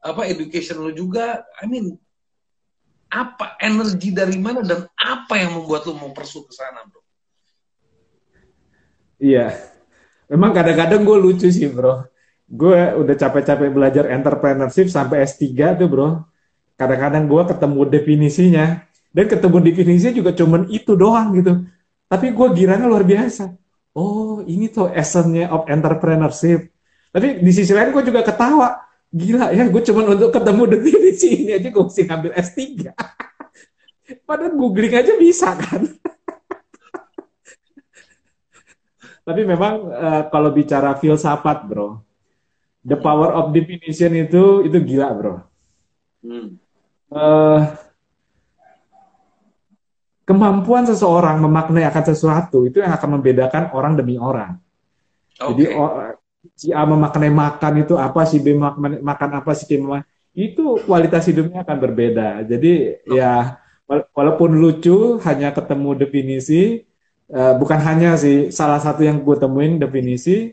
apa 0.00 0.24
education 0.32 0.80
lo 0.80 0.96
juga. 0.96 1.44
I 1.60 1.68
mean 1.68 1.92
apa 3.12 3.60
energi 3.60 4.16
dari 4.16 4.40
mana 4.40 4.64
dan 4.64 4.88
apa 4.96 5.36
yang 5.36 5.60
membuat 5.60 5.84
lo 5.86 5.94
mau 5.94 6.10
persu 6.10 6.42
ke 6.48 6.56
sana 6.56 6.82
bro 6.88 7.05
iya. 9.20 9.54
Memang 10.26 10.50
kadang-kadang 10.50 11.06
gue 11.06 11.16
lucu 11.18 11.48
sih 11.50 11.70
bro. 11.70 12.06
Gue 12.46 12.78
udah 12.98 13.14
capek-capek 13.14 13.70
belajar 13.70 14.04
entrepreneurship 14.10 14.90
sampai 14.90 15.26
S3 15.26 15.78
tuh 15.78 15.88
bro. 15.90 16.08
Kadang-kadang 16.74 17.26
gue 17.26 17.42
ketemu 17.46 17.80
definisinya. 17.86 18.66
Dan 19.14 19.24
ketemu 19.32 19.56
definisinya 19.64 20.12
juga 20.12 20.30
cuman 20.36 20.68
itu 20.68 20.92
doang 20.92 21.32
gitu. 21.38 21.64
Tapi 22.06 22.30
gue 22.30 22.48
giranya 22.54 22.86
luar 22.86 23.02
biasa. 23.02 23.54
Oh 23.96 24.44
ini 24.44 24.68
tuh 24.68 24.92
essence 24.92 25.48
of 25.48 25.64
entrepreneurship. 25.66 26.68
Tapi 27.10 27.40
di 27.40 27.52
sisi 27.54 27.72
lain 27.72 27.94
gue 27.96 28.04
juga 28.04 28.20
ketawa. 28.20 28.86
Gila 29.16 29.54
ya 29.54 29.64
gue 29.70 29.82
cuman 29.86 30.18
untuk 30.18 30.34
ketemu 30.34 30.62
definisi 30.66 31.28
ini 31.46 31.52
aja 31.54 31.68
gue 31.70 31.84
mesti 31.86 32.02
ngambil 32.10 32.30
S3 32.36 32.60
padahal 34.28 34.52
googling 34.58 34.94
aja 34.98 35.14
bisa 35.14 35.54
kan 35.54 35.86
tapi 39.26 39.42
memang 39.42 39.90
uh, 39.90 40.22
kalau 40.30 40.54
bicara 40.54 40.94
filsafat 40.94 41.66
bro 41.66 41.98
the 42.86 42.94
power 42.94 43.34
of 43.34 43.50
definition 43.50 44.14
itu 44.14 44.62
itu 44.62 44.78
gila 44.78 45.10
bro 45.10 45.34
hmm 46.22 46.62
uh, 47.10 47.60
kemampuan 50.26 50.84
seseorang 50.84 51.38
memaknai 51.38 51.86
akan 51.86 52.04
sesuatu 52.04 52.66
itu 52.66 52.82
yang 52.82 52.92
akan 52.92 53.18
membedakan 53.18 53.70
orang 53.72 53.94
demi 53.94 54.18
orang. 54.18 54.58
Okay. 55.38 55.54
Jadi 55.54 55.64
si 56.58 56.68
A 56.74 56.82
memaknai 56.82 57.30
makan 57.30 57.86
itu 57.86 57.94
apa, 57.94 58.26
si 58.26 58.42
B 58.42 58.58
makan, 58.58 59.00
makan 59.00 59.30
apa, 59.38 59.54
si 59.54 59.70
C 59.70 59.78
makan 59.78 60.02
itu 60.36 60.82
kualitas 60.84 61.24
hidupnya 61.30 61.64
akan 61.64 61.78
berbeda. 61.80 62.44
Jadi 62.44 63.00
okay. 63.06 63.16
ya 63.16 63.62
walaupun 63.86 64.58
lucu 64.58 65.22
hanya 65.22 65.54
ketemu 65.54 65.90
definisi 65.94 66.82
uh, 67.32 67.54
bukan 67.58 67.80
hanya 67.82 68.14
sih 68.18 68.50
salah 68.54 68.78
satu 68.78 69.02
yang 69.06 69.22
gue 69.22 69.36
temuin 69.38 69.80
definisi 69.80 70.52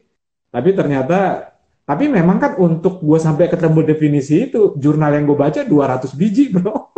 tapi 0.53 0.73
ternyata 0.77 1.53
tapi 1.83 2.07
memang 2.07 2.39
kan 2.39 2.55
untuk 2.55 3.03
gue 3.03 3.19
sampai 3.19 3.51
ketemu 3.51 3.83
definisi 3.83 4.47
itu, 4.47 4.71
jurnal 4.79 5.19
yang 5.19 5.27
gue 5.27 5.35
baca 5.35 5.61
200 5.67 6.15
biji, 6.15 6.51
bro. 6.51 6.71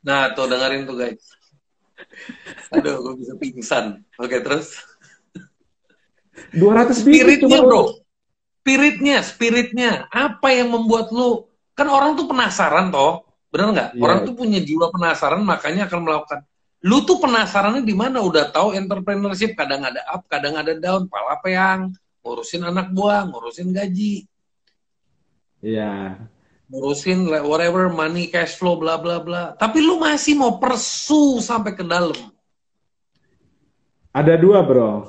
Nah, 0.00 0.32
tuh 0.32 0.48
dengerin 0.48 0.88
tuh 0.88 0.96
guys. 0.96 1.20
Aduh, 2.72 3.04
gue 3.04 3.20
bisa 3.20 3.36
pingsan. 3.36 4.00
Oke, 4.16 4.40
terus? 4.40 4.80
200 6.56 7.04
biji 7.04 7.20
Spiritnya, 7.20 7.60
bro. 7.60 8.00
Spiritnya, 8.64 9.16
spiritnya. 9.20 9.90
Apa 10.08 10.56
yang 10.56 10.72
membuat 10.72 11.12
lu... 11.12 11.44
Kan 11.76 11.92
orang 11.92 12.16
tuh 12.16 12.24
penasaran, 12.24 12.88
toh. 12.88 13.28
Bener 13.52 13.76
nggak? 13.76 13.88
Yeah. 13.92 14.00
Orang 14.08 14.18
tuh 14.24 14.32
punya 14.32 14.64
jiwa 14.64 14.88
penasaran, 14.88 15.44
makanya 15.44 15.84
akan 15.84 16.00
melakukan. 16.00 16.40
Lu 16.80 17.04
tuh 17.04 17.20
penasarannya 17.20 17.84
di 17.84 17.92
mana? 17.92 18.24
Udah 18.24 18.48
tahu 18.48 18.72
entrepreneurship, 18.72 19.52
kadang 19.52 19.84
ada 19.84 20.00
up, 20.08 20.24
kadang 20.30 20.56
ada 20.56 20.72
down, 20.72 21.04
pala 21.08 21.36
peang 21.44 21.92
ngurusin 22.20 22.62
anak 22.64 22.92
buah, 22.92 23.24
ngurusin 23.28 23.72
gaji. 23.72 24.28
Iya. 25.60 26.20
Ngurusin 26.70 27.26
whatever 27.44 27.90
money, 27.90 28.30
cash 28.30 28.56
flow, 28.56 28.78
bla 28.78 29.00
bla 29.00 29.18
bla. 29.20 29.56
Tapi 29.56 29.82
lu 29.82 29.98
masih 29.98 30.38
mau 30.38 30.60
persu 30.60 31.42
sampai 31.42 31.74
ke 31.74 31.84
dalam. 31.84 32.16
Ada 34.10 34.38
dua, 34.38 34.62
bro. 34.62 35.06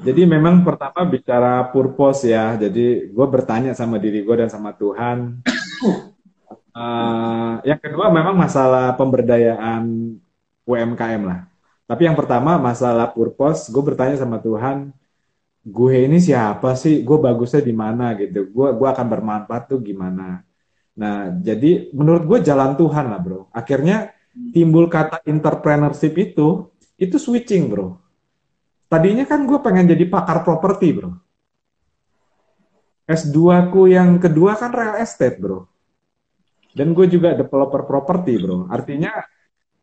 Jadi 0.00 0.24
memang 0.24 0.64
pertama 0.64 1.04
bicara 1.04 1.68
purpose 1.68 2.24
ya. 2.24 2.56
Jadi 2.56 3.12
gue 3.12 3.26
bertanya 3.28 3.76
sama 3.76 4.00
diri 4.00 4.24
gue 4.24 4.32
dan 4.32 4.48
sama 4.48 4.72
Tuhan. 4.72 5.44
uh, 6.72 7.60
yang 7.68 7.76
kedua 7.76 8.08
memang 8.08 8.32
masalah 8.32 8.96
pemberdayaan 8.96 10.16
UMKM 10.70 11.22
lah. 11.26 11.50
Tapi 11.90 12.06
yang 12.06 12.14
pertama 12.14 12.54
masalah 12.54 13.10
purpose, 13.10 13.66
gue 13.66 13.82
bertanya 13.82 14.14
sama 14.14 14.38
Tuhan, 14.38 14.94
gue 15.66 15.94
ini 16.06 16.22
siapa 16.22 16.78
sih? 16.78 17.02
Gue 17.02 17.18
bagusnya 17.18 17.60
di 17.60 17.74
mana 17.74 18.14
gitu? 18.14 18.46
Gue 18.54 18.70
gue 18.78 18.88
akan 18.88 19.06
bermanfaat 19.10 19.66
tuh 19.66 19.82
gimana? 19.82 20.46
Nah, 20.94 21.34
jadi 21.42 21.90
menurut 21.90 22.22
gue 22.30 22.38
jalan 22.46 22.78
Tuhan 22.78 23.10
lah 23.10 23.18
bro. 23.18 23.50
Akhirnya 23.50 24.14
timbul 24.54 24.86
kata 24.86 25.26
entrepreneurship 25.26 26.14
itu, 26.14 26.70
itu 26.94 27.16
switching 27.18 27.66
bro. 27.66 27.98
Tadinya 28.90 29.26
kan 29.26 29.46
gue 29.46 29.58
pengen 29.58 29.90
jadi 29.90 30.04
pakar 30.06 30.42
properti 30.46 30.94
bro. 30.94 31.10
S2 33.10 33.66
ku 33.74 33.90
yang 33.90 34.22
kedua 34.22 34.54
kan 34.54 34.70
real 34.70 34.94
estate 35.02 35.42
bro. 35.42 35.66
Dan 36.70 36.94
gue 36.94 37.10
juga 37.10 37.34
developer 37.34 37.82
properti 37.82 38.38
bro. 38.38 38.70
Artinya 38.70 39.10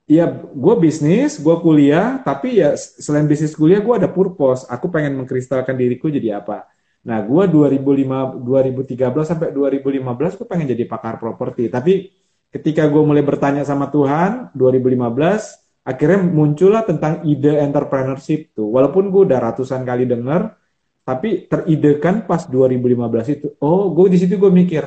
ya 0.08 0.32
gue 0.32 0.76
bisnis, 0.80 1.36
gue 1.38 1.56
kuliah, 1.60 2.24
tapi 2.24 2.63
ya 2.63 2.74
selain 2.80 3.28
bisnis 3.28 3.54
kuliah 3.54 3.84
gue 3.84 3.91
ada 3.91 4.08
purpose. 4.08 4.63
Aku 4.72 4.88
pengen 4.88 5.20
mengkristalkan 5.20 5.76
diriku 5.76 6.08
jadi 6.08 6.39
apa. 6.39 6.72
Nah, 7.04 7.24
gue 7.24 7.43
2005, 7.48 8.43
2013 8.43 9.28
sampai 9.28 9.52
2015 9.52 10.39
gue 10.39 10.48
pengen 10.48 10.67
jadi 10.72 10.84
pakar 10.88 11.20
properti. 11.20 11.67
Tapi 11.67 12.08
ketika 12.52 12.88
gue 12.88 13.04
mulai 13.04 13.24
bertanya 13.24 13.67
sama 13.67 13.91
Tuhan, 13.91 14.56
2015, 14.56 15.88
akhirnya 15.88 16.20
muncullah 16.24 16.84
tentang 16.88 17.24
ide 17.28 17.60
entrepreneurship 17.63 18.56
tuh. 18.56 18.67
Walaupun 18.72 19.12
gue 19.12 19.22
udah 19.28 19.39
ratusan 19.39 19.88
kali 19.88 20.04
denger, 20.08 20.56
tapi 21.08 21.48
teridekan 21.48 22.28
pas 22.28 22.43
2015 22.43 23.36
itu. 23.39 23.48
Oh, 23.63 23.91
gue 23.96 24.12
di 24.12 24.20
situ 24.20 24.36
gue 24.36 24.52
mikir, 24.52 24.84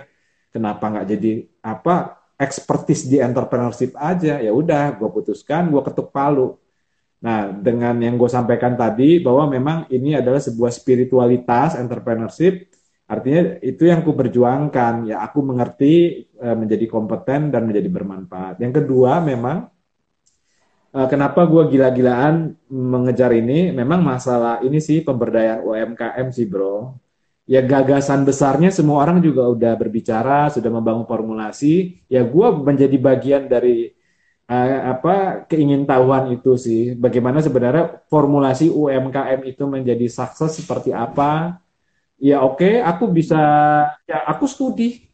kenapa 0.53 0.93
nggak 0.93 1.07
jadi 1.17 1.33
apa 1.65 2.20
expertise 2.41 3.05
di 3.05 3.21
entrepreneurship 3.21 3.93
aja. 4.01 4.41
Ya 4.41 4.51
udah 4.51 4.97
gue 4.97 5.11
putuskan 5.13 5.69
gue 5.69 5.83
ketuk 5.85 6.09
palu. 6.09 6.57
Nah 7.21 7.53
dengan 7.53 8.01
yang 8.01 8.17
gue 8.17 8.31
sampaikan 8.33 8.81
tadi 8.81 9.21
bahwa 9.21 9.45
memang 9.53 9.79
ini 9.93 10.17
adalah 10.17 10.41
sebuah 10.41 10.73
spiritualitas 10.73 11.77
entrepreneurship 11.77 12.73
artinya 13.11 13.59
itu 13.61 13.91
yang 13.91 14.07
ku 14.07 14.15
berjuangkan 14.15 15.11
ya 15.11 15.27
aku 15.27 15.43
mengerti 15.43 16.25
e, 16.31 16.49
menjadi 16.55 16.87
kompeten 16.87 17.53
dan 17.53 17.69
menjadi 17.69 17.91
bermanfaat. 17.91 18.63
Yang 18.63 18.73
kedua 18.81 19.21
memang 19.21 19.69
e, 20.95 20.99
kenapa 21.11 21.45
gue 21.45 21.75
gila-gilaan 21.77 22.57
mengejar 22.71 23.37
ini? 23.37 23.75
Memang 23.75 24.01
masalah 24.01 24.65
ini 24.65 24.81
sih 24.81 25.05
pemberdayaan 25.05 25.61
UMKM 25.67 26.27
sih 26.33 26.47
bro 26.49 26.95
ya 27.51 27.67
gagasan 27.67 28.23
besarnya 28.23 28.71
semua 28.71 29.03
orang 29.03 29.19
juga 29.19 29.51
udah 29.51 29.75
berbicara, 29.75 30.47
sudah 30.55 30.71
membangun 30.71 31.03
formulasi. 31.03 31.99
Ya 32.07 32.23
gue 32.23 32.47
menjadi 32.63 32.95
bagian 32.95 33.51
dari 33.51 33.91
uh, 34.47 34.95
apa 34.95 35.43
keingintahuan 35.51 36.31
itu 36.31 36.55
sih. 36.55 36.95
Bagaimana 36.95 37.43
sebenarnya 37.43 38.07
formulasi 38.07 38.71
UMKM 38.71 39.41
itu 39.51 39.67
menjadi 39.67 40.07
sukses 40.07 40.63
seperti 40.63 40.95
apa? 40.95 41.59
Ya 42.23 42.39
oke, 42.47 42.63
okay, 42.63 42.75
aku 42.87 43.11
bisa 43.11 43.43
ya 44.07 44.23
aku 44.31 44.47
studi. 44.47 45.11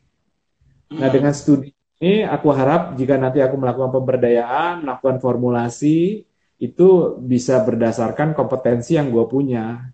Nah 0.92 1.09
dengan 1.09 1.33
studi 1.33 1.72
ini 1.96 2.20
aku 2.29 2.53
harap 2.53 2.92
jika 3.01 3.16
nanti 3.16 3.40
aku 3.40 3.57
melakukan 3.57 3.88
pemberdayaan, 3.88 4.85
melakukan 4.85 5.16
formulasi 5.25 6.29
itu 6.61 6.88
bisa 7.20 7.64
berdasarkan 7.64 8.37
kompetensi 8.37 9.01
yang 9.01 9.09
gue 9.09 9.25
punya. 9.25 9.88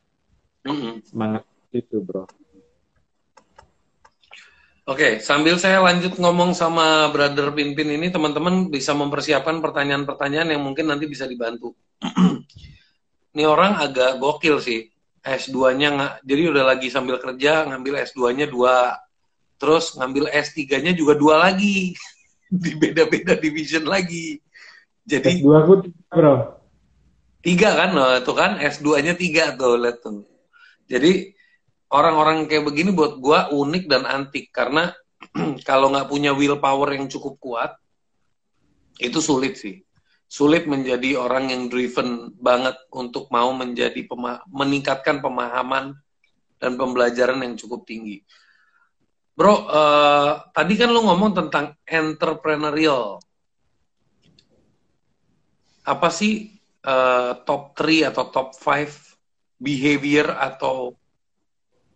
Semangat 1.06 1.51
itu 1.72 1.98
bro. 2.04 2.28
Oke, 4.82 5.22
sambil 5.22 5.62
saya 5.62 5.78
lanjut 5.78 6.18
ngomong 6.18 6.58
sama 6.58 7.06
Brother 7.14 7.54
Pinpin 7.54 7.86
ini, 7.86 8.10
teman-teman 8.10 8.66
bisa 8.66 8.90
mempersiapkan 8.90 9.62
pertanyaan-pertanyaan 9.62 10.58
yang 10.58 10.62
mungkin 10.66 10.90
nanti 10.90 11.06
bisa 11.06 11.22
dibantu. 11.22 11.70
ini 13.32 13.46
orang 13.46 13.78
agak 13.78 14.18
gokil 14.18 14.58
sih. 14.58 14.90
S2-nya 15.22 15.88
nggak, 15.94 16.12
jadi 16.26 16.42
udah 16.50 16.64
lagi 16.74 16.90
sambil 16.90 17.22
kerja 17.22 17.62
ngambil 17.70 18.02
S2-nya 18.10 18.50
dua, 18.50 18.98
terus 19.54 19.94
ngambil 19.94 20.26
S3-nya 20.34 20.98
juga 20.98 21.14
dua 21.14 21.38
lagi, 21.38 21.94
di 22.50 22.70
beda-beda 22.74 23.38
division 23.38 23.86
lagi. 23.86 24.42
Jadi 25.06 25.38
S2 25.38 25.46
aku 25.62 25.72
bro. 26.10 26.58
Tiga 27.38 27.70
kan, 27.74 27.94
loh, 27.94 28.18
tuh 28.26 28.34
kan 28.34 28.58
S2-nya 28.58 29.14
tiga 29.14 29.54
tuh, 29.54 29.78
lihat 29.78 30.02
tuh. 30.02 30.26
Jadi 30.90 31.38
orang-orang 31.92 32.48
kayak 32.48 32.64
begini 32.64 32.90
buat 32.90 33.20
gue 33.20 33.38
unik 33.52 33.84
dan 33.86 34.02
antik. 34.08 34.48
Karena 34.50 34.88
kalau 35.68 35.92
nggak 35.92 36.08
punya 36.08 36.32
willpower 36.32 36.96
yang 36.96 37.06
cukup 37.06 37.36
kuat 37.38 37.72
itu 38.98 39.20
sulit 39.20 39.60
sih. 39.60 39.84
Sulit 40.32 40.64
menjadi 40.64 41.20
orang 41.20 41.52
yang 41.52 41.68
driven 41.68 42.32
banget 42.40 42.72
untuk 42.88 43.28
mau 43.28 43.52
menjadi 43.52 44.08
pema 44.08 44.40
meningkatkan 44.48 45.20
pemahaman 45.20 45.92
dan 46.56 46.72
pembelajaran 46.80 47.44
yang 47.44 47.54
cukup 47.60 47.84
tinggi. 47.84 48.24
Bro 49.36 49.68
uh, 49.68 50.48
tadi 50.56 50.72
kan 50.80 50.88
lu 50.88 51.04
ngomong 51.04 51.36
tentang 51.36 51.76
entrepreneurial. 51.84 53.20
Apa 55.84 56.08
sih 56.08 56.56
uh, 56.86 57.36
top 57.44 57.76
3 57.76 58.12
atau 58.14 58.24
top 58.32 58.56
5 58.56 59.60
behavior 59.60 60.32
atau 60.32 60.96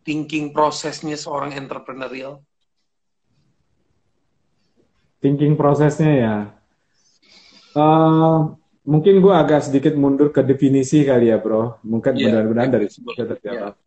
thinking 0.06 0.54
prosesnya 0.54 1.18
seorang 1.18 1.58
entrepreneurial? 1.58 2.46
Thinking 5.18 5.58
prosesnya 5.58 6.12
ya, 6.14 6.36
uh, 7.74 8.54
mungkin 8.86 9.18
gue 9.18 9.34
agak 9.34 9.66
sedikit 9.66 9.98
mundur 9.98 10.30
ke 10.30 10.46
definisi 10.46 11.02
kali 11.02 11.34
ya 11.34 11.42
bro, 11.42 11.82
mungkin 11.82 12.14
yeah, 12.14 12.30
benar-benar 12.30 12.70
dari 12.70 12.86
terjawab. 12.86 13.74
Yeah. 13.74 13.84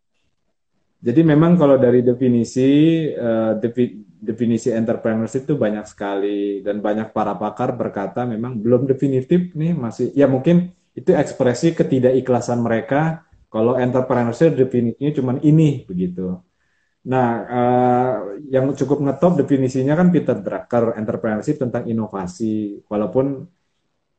Jadi 1.00 1.22
memang 1.24 1.56
kalau 1.56 1.80
dari 1.80 2.04
definisi 2.04 3.08
uh, 3.16 3.56
defi, 3.56 4.04
definisi 4.20 4.68
entrepreneurship 4.76 5.48
itu 5.48 5.56
banyak 5.56 5.88
sekali 5.88 6.60
dan 6.60 6.84
banyak 6.84 7.16
para 7.16 7.40
pakar 7.40 7.72
berkata 7.72 8.28
memang 8.28 8.60
belum 8.60 8.84
definitif 8.84 9.56
nih 9.56 9.72
masih 9.72 10.12
ya 10.12 10.28
mungkin 10.28 10.76
itu 10.92 11.16
ekspresi 11.16 11.72
ketidakikhlasan 11.72 12.60
mereka 12.60 13.24
kalau 13.50 13.74
entrepreneurship 13.76 14.54
definisinya 14.54 15.12
cuma 15.18 15.32
ini 15.42 15.84
begitu. 15.90 16.38
Nah, 17.10 17.30
uh, 17.48 18.14
yang 18.54 18.70
cukup 18.78 19.02
ngetop 19.02 19.42
definisinya 19.42 19.98
kan 19.98 20.14
Peter 20.14 20.38
Drucker, 20.38 20.94
entrepreneurship 21.00 21.58
tentang 21.58 21.90
inovasi. 21.90 22.86
Walaupun 22.86 23.48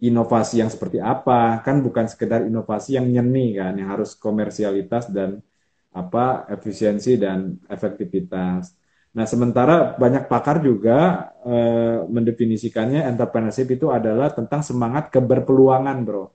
inovasi 0.00 0.64
yang 0.64 0.70
seperti 0.72 0.98
apa, 0.98 1.60
kan 1.62 1.84
bukan 1.84 2.08
sekedar 2.08 2.42
inovasi 2.48 2.96
yang 2.98 3.06
nyeni 3.06 3.54
kan, 3.54 3.76
yang 3.78 3.94
harus 3.94 4.16
komersialitas 4.16 5.12
dan 5.12 5.44
apa 5.92 6.48
efisiensi 6.50 7.20
dan 7.20 7.60
efektivitas. 7.68 8.74
Nah, 9.10 9.26
sementara 9.26 9.98
banyak 9.98 10.30
pakar 10.30 10.62
juga 10.62 11.30
uh, 11.42 12.06
mendefinisikannya 12.06 13.06
entrepreneurship 13.10 13.68
itu 13.74 13.90
adalah 13.90 14.30
tentang 14.32 14.62
semangat 14.62 15.10
keberpeluangan, 15.14 15.98
bro. 16.06 16.30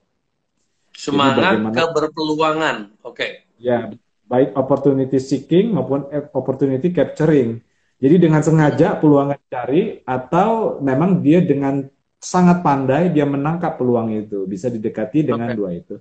Semangat 0.96 1.60
keberpeluangan. 1.76 2.96
Oke. 3.04 3.12
Okay. 3.12 3.30
Ya, 3.60 3.92
baik 4.24 4.56
opportunity 4.56 5.20
seeking 5.20 5.76
maupun 5.76 6.08
opportunity 6.32 6.88
capturing. 6.90 7.60
Jadi 8.00 8.16
dengan 8.28 8.40
sengaja 8.40 8.96
peluang 8.96 9.36
dicari 9.36 10.00
atau 10.04 10.80
memang 10.80 11.20
dia 11.20 11.40
dengan 11.44 11.84
sangat 12.20 12.60
pandai 12.64 13.12
dia 13.12 13.28
menangkap 13.28 13.76
peluang 13.76 14.12
itu. 14.12 14.48
Bisa 14.48 14.72
didekati 14.72 15.24
dengan 15.28 15.52
okay. 15.52 15.56
dua 15.56 15.70
itu. 15.76 15.96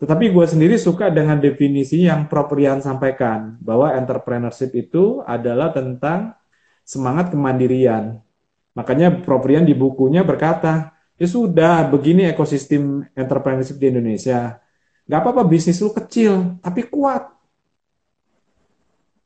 Tetapi 0.00 0.24
gue 0.32 0.46
sendiri 0.48 0.76
suka 0.76 1.08
dengan 1.08 1.38
definisi 1.38 2.04
yang 2.04 2.26
Proprian 2.26 2.82
sampaikan 2.82 3.56
bahwa 3.62 3.94
entrepreneurship 3.94 4.74
itu 4.74 5.22
adalah 5.24 5.70
tentang 5.70 6.34
semangat 6.82 7.32
kemandirian. 7.32 8.20
Makanya 8.74 9.22
Proprian 9.22 9.62
di 9.62 9.72
bukunya 9.72 10.26
berkata, 10.26 10.93
ya 11.20 11.26
sudah 11.26 11.86
begini 11.90 12.26
ekosistem 12.30 13.06
entrepreneurship 13.14 13.78
di 13.78 13.86
Indonesia. 13.90 14.58
Nggak 15.04 15.20
apa-apa 15.20 15.42
bisnis 15.44 15.80
lu 15.82 15.92
kecil 15.92 16.58
tapi 16.64 16.86
kuat. 16.88 17.30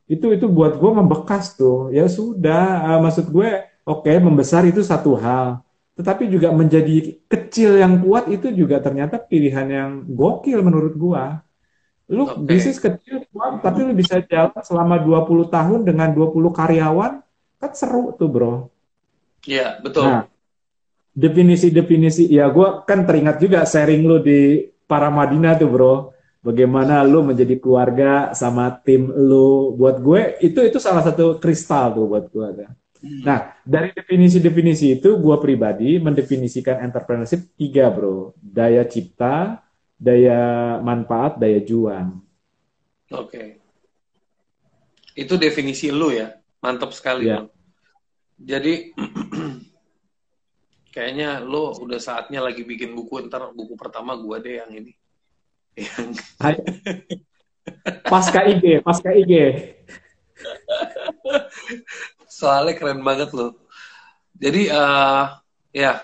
Itu 0.08 0.32
itu 0.32 0.48
buat 0.48 0.80
gue 0.80 0.90
membekas 0.92 1.54
tuh. 1.54 1.92
Ya 1.92 2.08
sudah 2.08 2.96
uh, 2.96 3.00
maksud 3.04 3.28
gue 3.28 3.50
oke 3.84 4.08
okay, 4.08 4.16
membesar 4.20 4.64
itu 4.64 4.80
satu 4.80 5.16
hal. 5.16 5.60
Tetapi 5.98 6.30
juga 6.30 6.54
menjadi 6.54 7.18
kecil 7.26 7.82
yang 7.82 7.98
kuat 8.00 8.30
itu 8.30 8.54
juga 8.54 8.78
ternyata 8.78 9.18
pilihan 9.18 9.66
yang 9.66 9.90
gokil 10.06 10.62
menurut 10.62 10.94
gue 10.94 11.24
lu 12.08 12.24
okay. 12.24 12.40
bisnis 12.40 12.80
kecil 12.80 13.20
kuat 13.28 13.60
tapi 13.60 13.84
lu 13.84 13.92
bisa 13.92 14.24
jalan 14.24 14.56
selama 14.64 14.96
20 14.96 15.52
tahun 15.52 15.80
dengan 15.84 16.08
20 16.16 16.40
karyawan 16.56 17.20
kan 17.60 17.70
seru 17.76 18.16
tuh 18.16 18.28
bro. 18.32 18.54
Iya 19.44 19.76
betul. 19.84 20.08
Nah, 20.08 20.24
definisi-definisi 21.18 22.30
ya 22.30 22.46
gue 22.46 22.86
kan 22.86 23.02
teringat 23.02 23.42
juga 23.42 23.66
sharing 23.66 24.06
lu 24.06 24.22
di 24.22 24.70
para 24.86 25.10
Madinah 25.10 25.58
tuh 25.58 25.66
bro 25.66 25.94
bagaimana 26.38 27.02
lu 27.02 27.26
menjadi 27.26 27.58
keluarga 27.58 28.30
sama 28.38 28.70
tim 28.86 29.10
lu 29.10 29.74
buat 29.74 29.98
gue 29.98 30.38
itu 30.38 30.62
itu 30.62 30.78
salah 30.78 31.02
satu 31.02 31.42
kristal 31.42 31.98
tuh 31.98 32.06
buat 32.06 32.30
gue 32.30 32.48
kan. 32.62 32.72
Nah, 32.98 33.54
dari 33.62 33.94
definisi-definisi 33.94 34.98
itu 34.98 35.22
gue 35.22 35.36
pribadi 35.38 36.02
mendefinisikan 36.02 36.82
entrepreneurship 36.82 37.54
tiga 37.54 37.94
bro. 37.94 38.34
Daya 38.42 38.82
cipta, 38.90 39.62
daya 39.94 40.76
manfaat, 40.82 41.38
daya 41.38 41.62
juang. 41.62 42.18
Oke. 43.14 43.62
Itu 45.14 45.38
definisi 45.38 45.94
lu 45.94 46.10
ya? 46.10 46.42
Mantap 46.58 46.90
sekali. 46.90 47.30
Ya. 47.30 47.46
Jadi 48.34 48.90
kayaknya 50.92 51.40
lo 51.42 51.76
udah 51.78 52.00
saatnya 52.00 52.40
lagi 52.42 52.64
bikin 52.64 52.96
buku 52.96 53.28
ntar 53.28 53.52
buku 53.52 53.76
pertama 53.76 54.16
gua 54.16 54.40
deh 54.40 54.60
yang 54.60 54.70
ini. 54.72 54.92
Yang 55.78 56.10
pasca 58.10 58.40
IG, 58.44 58.82
pasca 58.82 59.10
IG. 59.14 59.32
Soalnya 62.38 62.74
keren 62.78 63.02
banget 63.02 63.30
loh. 63.34 63.58
Jadi 64.38 64.70
uh, 64.70 65.34
ya 65.74 66.02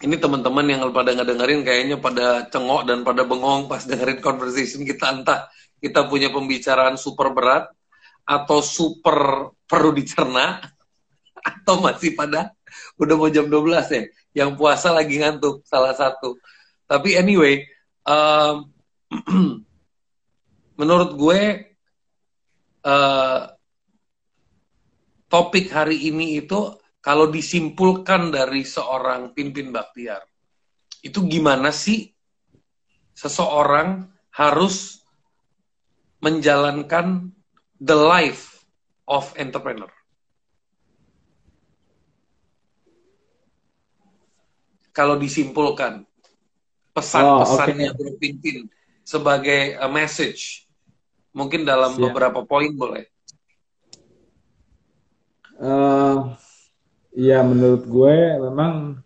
ini 0.00 0.16
teman-teman 0.16 0.64
yang 0.64 0.80
pada 0.90 1.12
ngedengerin 1.12 1.60
kayaknya 1.60 1.96
pada 2.00 2.48
cengok 2.48 2.88
dan 2.88 3.04
pada 3.04 3.22
bengong 3.28 3.68
pas 3.68 3.84
dengerin 3.84 4.18
conversation 4.24 4.82
kita 4.82 5.12
entah 5.12 5.46
kita 5.80 6.08
punya 6.08 6.32
pembicaraan 6.32 6.96
super 6.96 7.32
berat 7.32 7.68
atau 8.24 8.64
super 8.64 9.50
perlu 9.68 9.92
dicerna 9.92 10.60
atau 11.40 11.80
masih 11.80 12.16
pada 12.16 12.52
udah 13.00 13.14
mau 13.18 13.30
jam 13.32 13.46
12 13.46 13.96
ya 13.96 14.02
yang 14.34 14.54
puasa 14.54 14.94
lagi 14.94 15.18
ngantuk 15.18 15.62
salah 15.66 15.94
satu 15.94 16.38
tapi 16.86 17.14
anyway 17.18 17.62
um, 18.06 18.70
menurut 20.80 21.10
gue 21.18 21.40
uh, 22.84 23.40
topik 25.30 25.70
hari 25.70 26.10
ini 26.10 26.42
itu 26.42 26.74
kalau 27.00 27.32
disimpulkan 27.32 28.28
dari 28.28 28.66
seorang 28.66 29.32
pimpin 29.32 29.72
Baktiar, 29.72 30.20
itu 31.00 31.24
gimana 31.24 31.72
sih 31.72 32.12
seseorang 33.16 34.04
harus 34.36 35.00
menjalankan 36.20 37.32
the 37.80 37.96
life 37.96 38.60
of 39.08 39.32
entrepreneur? 39.40 39.88
Kalau 44.90 45.14
disimpulkan 45.16 46.02
pesan-pesannya 46.90 47.94
oh, 47.94 47.98
okay. 47.98 48.16
pimpin 48.18 48.66
sebagai 49.06 49.78
a 49.78 49.86
message, 49.86 50.66
mungkin 51.30 51.62
dalam 51.62 51.94
Siap. 51.94 52.02
beberapa 52.10 52.42
poin 52.42 52.70
boleh. 52.74 53.06
Uh, 55.60 56.34
Iya, 57.10 57.42
menurut 57.42 57.90
gue 57.90 58.16
memang 58.38 59.02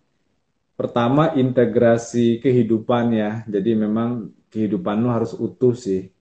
pertama 0.76 1.32
integrasi 1.32 2.37
kehidupan 2.45 3.16
ya. 3.16 3.30
Jadi 3.49 3.72
memang 3.72 4.28
kehidupan 4.53 5.01
lu 5.01 5.09
harus 5.09 5.32
utuh 5.32 5.72
sih. 5.72 6.12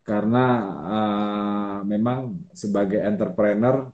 Karena 0.00 0.46
uh, 0.86 1.76
memang 1.84 2.48
sebagai 2.56 3.04
entrepreneur 3.04 3.92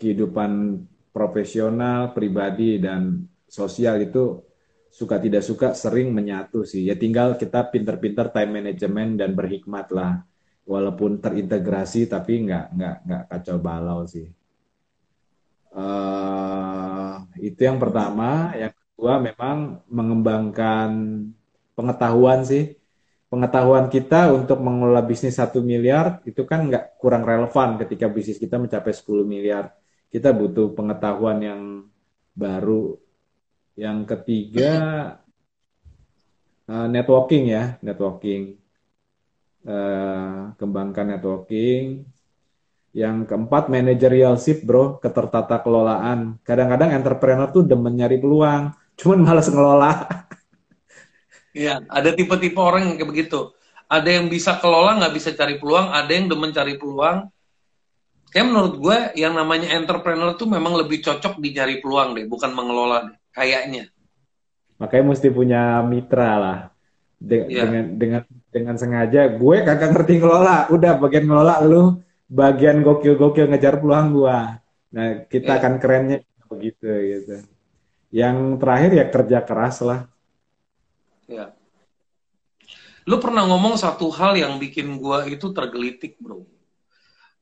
kehidupan 0.00 0.80
profesional, 1.12 2.16
pribadi 2.16 2.80
dan 2.80 3.26
sosial 3.46 4.02
itu 4.02 4.42
suka 4.96 5.20
tidak 5.20 5.44
suka 5.44 5.76
sering 5.76 6.08
menyatu 6.12 6.64
sih. 6.64 6.88
Ya 6.88 6.96
tinggal 6.96 7.36
kita 7.36 7.68
pinter-pinter 7.68 8.32
time 8.32 8.62
management 8.62 9.20
dan 9.20 9.36
berhikmat 9.36 9.92
lah. 9.92 10.24
Walaupun 10.66 11.22
terintegrasi 11.22 12.10
tapi 12.10 12.48
nggak 12.48 12.66
nggak 12.74 12.96
nggak 13.06 13.22
kacau 13.30 13.56
balau 13.62 14.02
sih. 14.08 14.26
Uh, 15.70 17.22
itu 17.38 17.60
yang 17.60 17.76
pertama. 17.76 18.56
Yang 18.56 18.74
kedua 18.74 19.20
memang 19.20 19.84
mengembangkan 19.86 20.90
pengetahuan 21.76 22.42
sih. 22.42 22.74
Pengetahuan 23.26 23.92
kita 23.92 24.32
untuk 24.32 24.62
mengelola 24.64 25.02
bisnis 25.04 25.36
satu 25.36 25.60
miliar 25.60 26.22
itu 26.24 26.46
kan 26.46 26.66
nggak 26.70 26.96
kurang 26.96 27.26
relevan 27.26 27.76
ketika 27.84 28.06
bisnis 28.08 28.40
kita 28.40 28.56
mencapai 28.56 28.96
10 28.96 29.28
miliar. 29.28 29.76
Kita 30.08 30.32
butuh 30.32 30.72
pengetahuan 30.72 31.38
yang 31.44 31.60
baru. 32.32 32.96
Yang 33.76 33.98
ketiga 34.08 34.72
uh, 36.66 36.88
networking 36.88 37.44
ya, 37.52 37.76
networking. 37.84 38.56
Uh, 39.66 40.54
kembangkan 40.62 41.10
networking 41.10 42.06
yang 42.96 43.28
keempat, 43.28 43.68
managerialship 43.68 44.64
bro, 44.64 44.96
ketertata 44.96 45.60
kelolaan. 45.60 46.40
Kadang-kadang 46.40 46.96
entrepreneur 46.96 47.44
tuh 47.52 47.68
demen 47.68 47.92
nyari 47.92 48.16
peluang, 48.16 48.72
cuman 48.96 49.18
malas 49.20 49.52
ngelola. 49.52 49.92
Iya, 51.56 51.80
ada 51.88 52.12
tipe-tipe 52.12 52.60
orang 52.60 52.84
yang 52.84 52.96
kayak 53.00 53.10
begitu. 53.16 53.48
Ada 53.88 54.20
yang 54.20 54.28
bisa 54.28 54.60
kelola, 54.60 55.00
nggak 55.00 55.14
bisa 55.16 55.32
cari 55.32 55.56
peluang. 55.56 55.88
Ada 55.88 56.12
yang 56.12 56.28
demen 56.28 56.52
cari 56.52 56.76
peluang. 56.76 57.32
Kayak 58.28 58.46
menurut 58.52 58.74
gue, 58.76 58.98
yang 59.16 59.32
namanya 59.32 59.72
entrepreneur 59.72 60.36
tuh 60.36 60.44
memang 60.52 60.76
lebih 60.76 61.00
cocok 61.00 61.40
di 61.40 61.56
nyari 61.56 61.80
peluang 61.80 62.12
deh, 62.12 62.28
bukan 62.28 62.52
mengelola 62.52 63.08
deh. 63.08 63.16
Kayaknya. 63.36 63.92
Makanya 64.80 65.04
mesti 65.12 65.28
punya 65.28 65.84
mitra 65.84 66.32
lah. 66.40 66.58
De 67.20 67.44
yeah. 67.52 67.68
Dengan 67.68 67.84
dengan 68.00 68.22
dengan 68.48 68.76
sengaja, 68.80 69.28
gue 69.36 69.56
kagak 69.60 69.92
ngerti 69.92 70.16
ngelola. 70.16 70.72
Udah 70.72 70.96
bagian 70.96 71.28
ngelola 71.28 71.60
lu 71.60 72.00
bagian 72.26 72.82
gokil-gokil 72.82 73.46
ngejar 73.50 73.78
peluang 73.78 74.10
gua. 74.14 74.58
Nah, 74.90 75.26
kita 75.26 75.56
yeah. 75.56 75.58
akan 75.62 75.74
kerennya 75.78 76.18
begitu 76.50 76.86
gitu. 76.86 77.36
Yang 78.10 78.36
terakhir 78.62 78.90
ya 78.94 79.06
kerja 79.10 79.38
keras 79.46 79.76
lah. 79.82 80.00
Ya. 81.26 81.54
Lu 83.06 83.22
pernah 83.22 83.46
ngomong 83.46 83.78
satu 83.78 84.10
hal 84.10 84.34
yang 84.34 84.58
bikin 84.58 84.98
gua 84.98 85.26
itu 85.26 85.54
tergelitik, 85.54 86.18
Bro. 86.18 86.46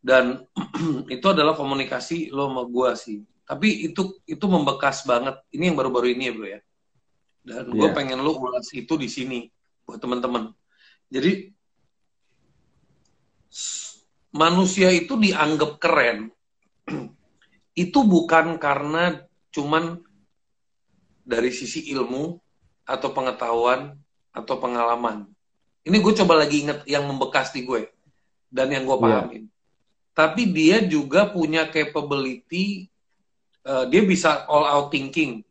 Dan 0.04 0.44
itu 1.14 1.26
adalah 1.28 1.56
komunikasi 1.56 2.28
lo 2.28 2.52
sama 2.52 2.62
gua 2.68 2.92
sih. 2.92 3.24
Tapi 3.44 3.92
itu 3.92 4.20
itu 4.24 4.46
membekas 4.48 5.04
banget. 5.04 5.36
Ini 5.52 5.72
yang 5.72 5.76
baru-baru 5.76 6.16
ini 6.16 6.24
ya, 6.28 6.32
Bro 6.32 6.48
ya. 6.48 6.60
Dan 7.44 7.64
gue 7.76 7.88
yeah. 7.88 7.92
pengen 7.92 8.24
lo 8.24 8.40
ulas 8.40 8.72
itu 8.72 8.96
di 8.96 9.08
sini 9.08 9.44
buat 9.84 10.00
teman-teman. 10.00 10.48
Jadi 11.12 11.52
manusia 14.34 14.88
itu 14.90 15.14
dianggap 15.20 15.78
keren 15.78 16.32
itu 17.84 18.00
bukan 18.02 18.56
karena 18.56 19.22
cuman 19.54 20.00
dari 21.22 21.52
sisi 21.54 21.86
ilmu 21.94 22.40
atau 22.84 23.08
pengetahuan 23.12 23.96
atau 24.34 24.56
pengalaman. 24.58 25.28
Ini 25.84 26.00
gue 26.00 26.12
coba 26.24 26.40
lagi 26.40 26.64
inget 26.64 26.80
yang 26.88 27.04
membekas 27.04 27.52
di 27.52 27.68
gue 27.68 27.92
dan 28.48 28.72
yang 28.72 28.88
gue 28.88 28.96
iya. 28.96 29.04
pahamin. 29.04 29.44
Yeah. 29.44 29.52
Tapi 30.14 30.42
dia 30.54 30.78
juga 30.86 31.26
punya 31.26 31.66
capability, 31.66 32.86
uh, 33.64 33.84
dia 33.88 34.02
bisa 34.04 34.44
all 34.46 34.64
out 34.68 34.88
thinking, 34.92 35.42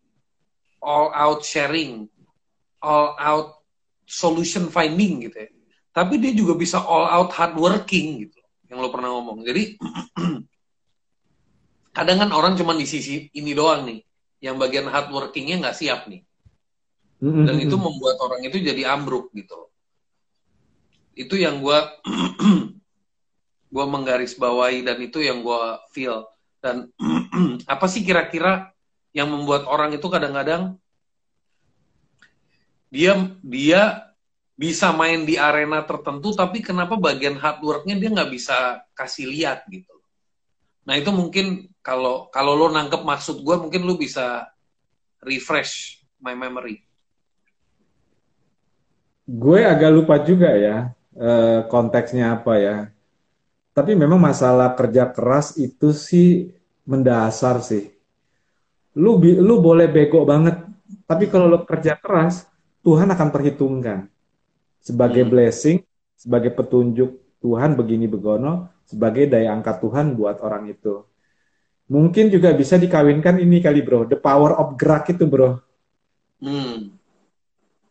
all 0.80 1.10
out 1.14 1.42
sharing, 1.42 2.08
all 2.80 3.18
out 3.18 3.62
solution 4.06 4.70
finding 4.70 5.26
gitu 5.30 5.38
ya. 5.38 5.50
Tapi 5.94 6.18
dia 6.18 6.34
juga 6.34 6.58
bisa 6.58 6.82
all 6.82 7.06
out 7.06 7.30
hard 7.34 7.54
working 7.54 8.26
gitu 8.26 8.42
yang 8.70 8.82
lo 8.82 8.90
pernah 8.90 9.14
ngomong. 9.14 9.46
Jadi 9.46 9.78
kadang 11.98 12.18
kan 12.26 12.30
orang 12.34 12.58
cuma 12.58 12.74
di 12.74 12.90
sisi 12.90 13.30
ini 13.38 13.54
doang 13.54 13.86
nih, 13.86 14.02
yang 14.42 14.58
bagian 14.58 14.90
hardworkingnya 14.90 15.62
nggak 15.62 15.78
siap 15.78 16.10
nih, 16.10 16.26
dan 17.22 17.56
itu 17.62 17.78
membuat 17.78 18.18
orang 18.20 18.42
itu 18.42 18.58
jadi 18.58 18.98
ambruk 18.98 19.30
gitu. 19.38 19.70
Itu 21.14 21.38
yang 21.38 21.62
gue 21.62 21.78
gue 23.74 23.86
menggarisbawahi 23.86 24.82
dan 24.82 24.98
itu 24.98 25.22
yang 25.22 25.46
gue 25.46 25.62
feel 25.94 26.33
dan 26.64 26.88
apa 27.74 27.86
sih 27.92 28.08
kira-kira 28.08 28.72
yang 29.12 29.28
membuat 29.28 29.68
orang 29.68 29.92
itu 29.92 30.08
kadang-kadang 30.08 30.80
dia 32.88 33.20
dia 33.44 33.82
bisa 34.56 34.96
main 34.96 35.28
di 35.28 35.36
arena 35.36 35.84
tertentu 35.84 36.32
tapi 36.32 36.64
kenapa 36.64 36.96
bagian 36.96 37.36
hard 37.36 37.60
worknya 37.60 38.00
dia 38.00 38.10
nggak 38.16 38.32
bisa 38.32 38.80
kasih 38.96 39.28
lihat 39.28 39.68
gitu? 39.68 39.92
Nah 40.88 40.96
itu 40.96 41.12
mungkin 41.12 41.68
kalau 41.84 42.32
kalau 42.32 42.56
lo 42.56 42.72
nangkep 42.72 43.04
maksud 43.04 43.44
gue 43.44 43.56
mungkin 43.60 43.84
lo 43.84 44.00
bisa 44.00 44.48
refresh 45.20 46.00
my 46.24 46.32
memory. 46.32 46.80
Gue 49.28 49.68
agak 49.68 49.92
lupa 49.92 50.22
juga 50.22 50.54
ya 50.54 50.94
eh, 51.18 51.60
konteksnya 51.68 52.40
apa 52.40 52.54
ya 52.62 52.93
tapi 53.74 53.98
memang 53.98 54.22
masalah 54.22 54.78
kerja 54.78 55.10
keras 55.10 55.58
itu 55.58 55.92
sih 55.92 56.54
mendasar 56.86 57.60
sih 57.60 57.90
lu 58.98 59.18
lu 59.20 59.60
boleh 59.60 59.90
bego 59.90 60.24
banget 60.24 60.62
tapi 61.10 61.28
kalau 61.28 61.50
lo 61.50 61.66
kerja 61.66 61.98
keras 61.98 62.46
Tuhan 62.86 63.10
akan 63.10 63.30
perhitungkan 63.32 64.14
sebagai 64.84 65.24
hmm. 65.24 65.32
blessing, 65.32 65.78
sebagai 66.20 66.52
petunjuk 66.52 67.40
Tuhan 67.40 67.80
begini 67.80 68.12
begono, 68.12 68.68
sebagai 68.84 69.32
daya 69.32 69.56
angkat 69.56 69.80
Tuhan 69.80 70.20
buat 70.20 70.44
orang 70.44 70.68
itu. 70.68 71.08
Mungkin 71.88 72.28
juga 72.28 72.52
bisa 72.52 72.76
dikawinkan 72.76 73.40
ini 73.40 73.64
kali 73.64 73.80
bro, 73.80 74.04
the 74.04 74.20
power 74.20 74.60
of 74.60 74.76
gerak 74.76 75.08
itu 75.16 75.24
bro. 75.24 75.64
Hmm. 76.44 76.92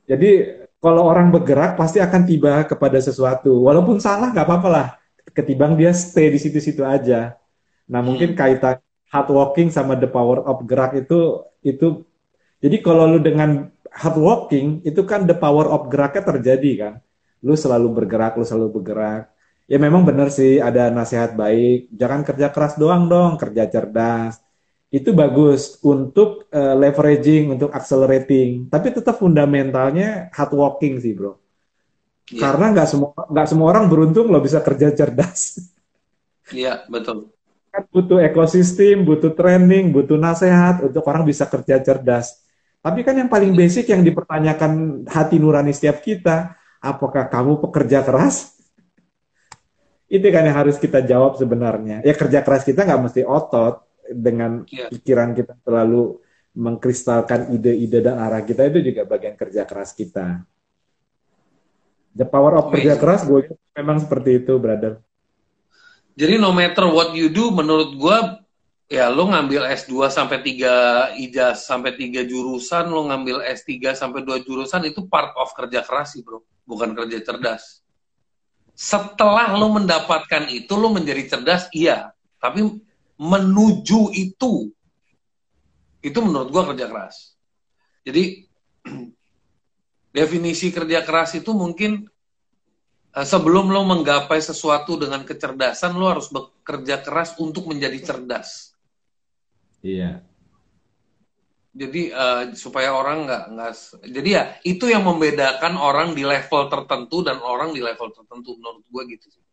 Jadi 0.04 0.60
kalau 0.76 1.08
orang 1.08 1.32
bergerak 1.32 1.80
pasti 1.80 1.96
akan 1.96 2.22
tiba 2.28 2.68
kepada 2.68 3.00
sesuatu, 3.00 3.64
walaupun 3.64 3.96
salah 3.96 4.28
nggak 4.28 4.44
apa-apa 4.44 4.68
lah, 4.68 4.88
ketimbang 5.30 5.78
dia 5.78 5.94
stay 5.94 6.34
di 6.34 6.38
situ-situ 6.42 6.82
aja. 6.82 7.38
Nah, 7.86 8.00
mungkin 8.02 8.34
kaitan 8.34 8.82
hard 9.12 9.28
walking 9.28 9.68
sama 9.68 9.94
the 9.94 10.08
power 10.08 10.40
of 10.48 10.64
gerak 10.64 10.96
itu 10.96 11.44
itu 11.60 12.02
jadi 12.62 12.78
kalau 12.78 13.10
lu 13.10 13.18
dengan 13.18 13.68
hard 13.90 14.16
walking 14.22 14.80
itu 14.86 15.02
kan 15.04 15.26
the 15.26 15.36
power 15.36 15.66
of 15.68 15.90
geraknya 15.92 16.22
terjadi 16.22 16.70
kan. 16.78 16.94
Lu 17.42 17.58
selalu 17.58 17.90
bergerak, 17.90 18.38
lu 18.38 18.46
selalu 18.46 18.80
bergerak. 18.80 19.34
Ya 19.66 19.82
memang 19.82 20.06
benar 20.06 20.30
sih 20.30 20.62
ada 20.62 20.94
nasihat 20.94 21.34
baik, 21.34 21.90
jangan 21.90 22.22
kerja 22.22 22.54
keras 22.54 22.78
doang 22.78 23.10
dong, 23.10 23.34
kerja 23.34 23.66
cerdas. 23.66 24.38
Itu 24.94 25.10
bagus 25.10 25.82
untuk 25.82 26.46
uh, 26.54 26.76
leveraging, 26.78 27.58
untuk 27.58 27.74
accelerating. 27.74 28.70
Tapi 28.70 28.94
tetap 28.94 29.18
fundamentalnya 29.18 30.30
hard 30.30 30.52
walking 30.54 31.02
sih, 31.02 31.16
Bro. 31.18 31.41
Yeah. 32.30 32.44
Karena 32.44 32.70
nggak 32.76 32.88
semua 32.88 33.10
nggak 33.16 33.46
semua 33.50 33.66
orang 33.72 33.90
beruntung 33.90 34.30
lo 34.30 34.38
bisa 34.38 34.62
kerja 34.62 34.94
cerdas. 34.94 35.58
Iya, 36.52 36.86
betul 36.86 37.32
kan 37.72 37.88
butuh 37.88 38.20
ekosistem, 38.20 39.00
butuh 39.00 39.32
training, 39.32 39.96
butuh 39.96 40.20
nasihat 40.20 40.84
untuk 40.84 41.00
orang 41.08 41.24
bisa 41.24 41.48
kerja 41.48 41.80
cerdas. 41.80 42.44
Tapi 42.84 43.00
kan 43.00 43.16
yang 43.16 43.32
paling 43.32 43.56
basic 43.56 43.88
yang 43.88 44.04
dipertanyakan 44.04 45.02
hati 45.08 45.40
nurani 45.40 45.72
setiap 45.72 46.04
kita, 46.04 46.52
apakah 46.84 47.32
kamu 47.32 47.64
pekerja 47.64 48.04
keras? 48.04 48.60
Itu 50.12 50.28
kan 50.28 50.44
yang 50.44 50.58
harus 50.60 50.76
kita 50.76 51.00
jawab 51.00 51.40
sebenarnya. 51.40 52.04
Ya 52.04 52.12
kerja 52.12 52.44
keras 52.44 52.68
kita 52.68 52.84
nggak 52.84 53.00
mesti 53.08 53.24
otot 53.24 53.88
dengan 54.12 54.68
yeah. 54.68 54.92
pikiran 54.92 55.32
kita 55.32 55.56
terlalu 55.64 56.20
mengkristalkan 56.52 57.56
ide-ide 57.56 58.04
dan 58.04 58.20
arah 58.20 58.44
kita 58.44 58.68
itu 58.68 58.92
juga 58.92 59.08
bagian 59.08 59.32
kerja 59.40 59.64
keras 59.64 59.96
kita. 59.96 60.44
The 62.12 62.28
power 62.28 62.60
of 62.60 62.68
kerja 62.68 63.00
keras 63.00 63.24
gue 63.24 63.56
memang 63.72 63.98
seperti 64.00 64.44
itu, 64.44 64.60
brother. 64.60 65.00
Jadi 66.12 66.36
no 66.36 66.52
matter 66.52 66.84
what 66.92 67.16
you 67.16 67.32
do, 67.32 67.48
menurut 67.48 67.96
gue 67.96 68.16
ya 68.92 69.08
lo 69.08 69.32
ngambil 69.32 69.64
S2 69.72 70.12
sampai 70.12 70.44
3 70.44 71.16
ijaz 71.24 71.64
sampai 71.64 71.96
3 71.96 72.28
jurusan, 72.28 72.92
lo 72.92 73.08
ngambil 73.08 73.40
S3 73.48 73.96
sampai 73.96 74.20
2 74.20 74.44
jurusan 74.44 74.84
itu 74.84 75.08
part 75.08 75.32
of 75.40 75.48
kerja 75.56 75.80
keras 75.80 76.12
sih, 76.12 76.20
Bro. 76.20 76.44
Bukan 76.68 76.92
kerja 76.92 77.16
cerdas. 77.24 77.80
Setelah 78.76 79.56
lo 79.56 79.72
mendapatkan 79.72 80.52
itu 80.52 80.76
lo 80.76 80.92
menjadi 80.92 81.32
cerdas, 81.32 81.72
iya. 81.72 82.12
Tapi 82.36 82.60
menuju 83.16 84.12
itu 84.12 84.68
itu 86.02 86.18
menurut 86.18 86.50
gue 86.50 86.62
kerja 86.74 86.86
keras. 86.90 87.38
Jadi 88.02 88.50
definisi 90.12 90.68
kerja 90.68 91.02
keras 91.02 91.34
itu 91.34 91.56
mungkin 91.56 92.06
Eh, 93.12 93.28
sebelum 93.28 93.68
lo 93.68 93.84
menggapai 93.84 94.40
sesuatu 94.40 94.96
dengan 94.96 95.20
kecerdasan, 95.28 96.00
lo 96.00 96.08
harus 96.08 96.32
bekerja 96.32 97.04
keras 97.04 97.36
untuk 97.36 97.68
menjadi 97.68 98.00
cerdas. 98.00 98.72
Iya. 99.84 100.24
Jadi 101.76 102.08
uh, 102.12 102.52
supaya 102.56 102.96
orang 102.96 103.28
nggak 103.28 103.44
nggak. 103.52 103.72
Jadi 104.08 104.28
ya 104.32 104.44
itu 104.64 104.88
yang 104.88 105.04
membedakan 105.04 105.76
orang 105.76 106.16
di 106.16 106.24
level 106.24 106.72
tertentu 106.72 107.20
dan 107.20 107.40
orang 107.44 107.76
di 107.76 107.84
level 107.84 108.12
tertentu 108.12 108.56
menurut 108.56 108.84
gue 108.88 109.02
gitu 109.16 109.26
sih. 109.28 109.44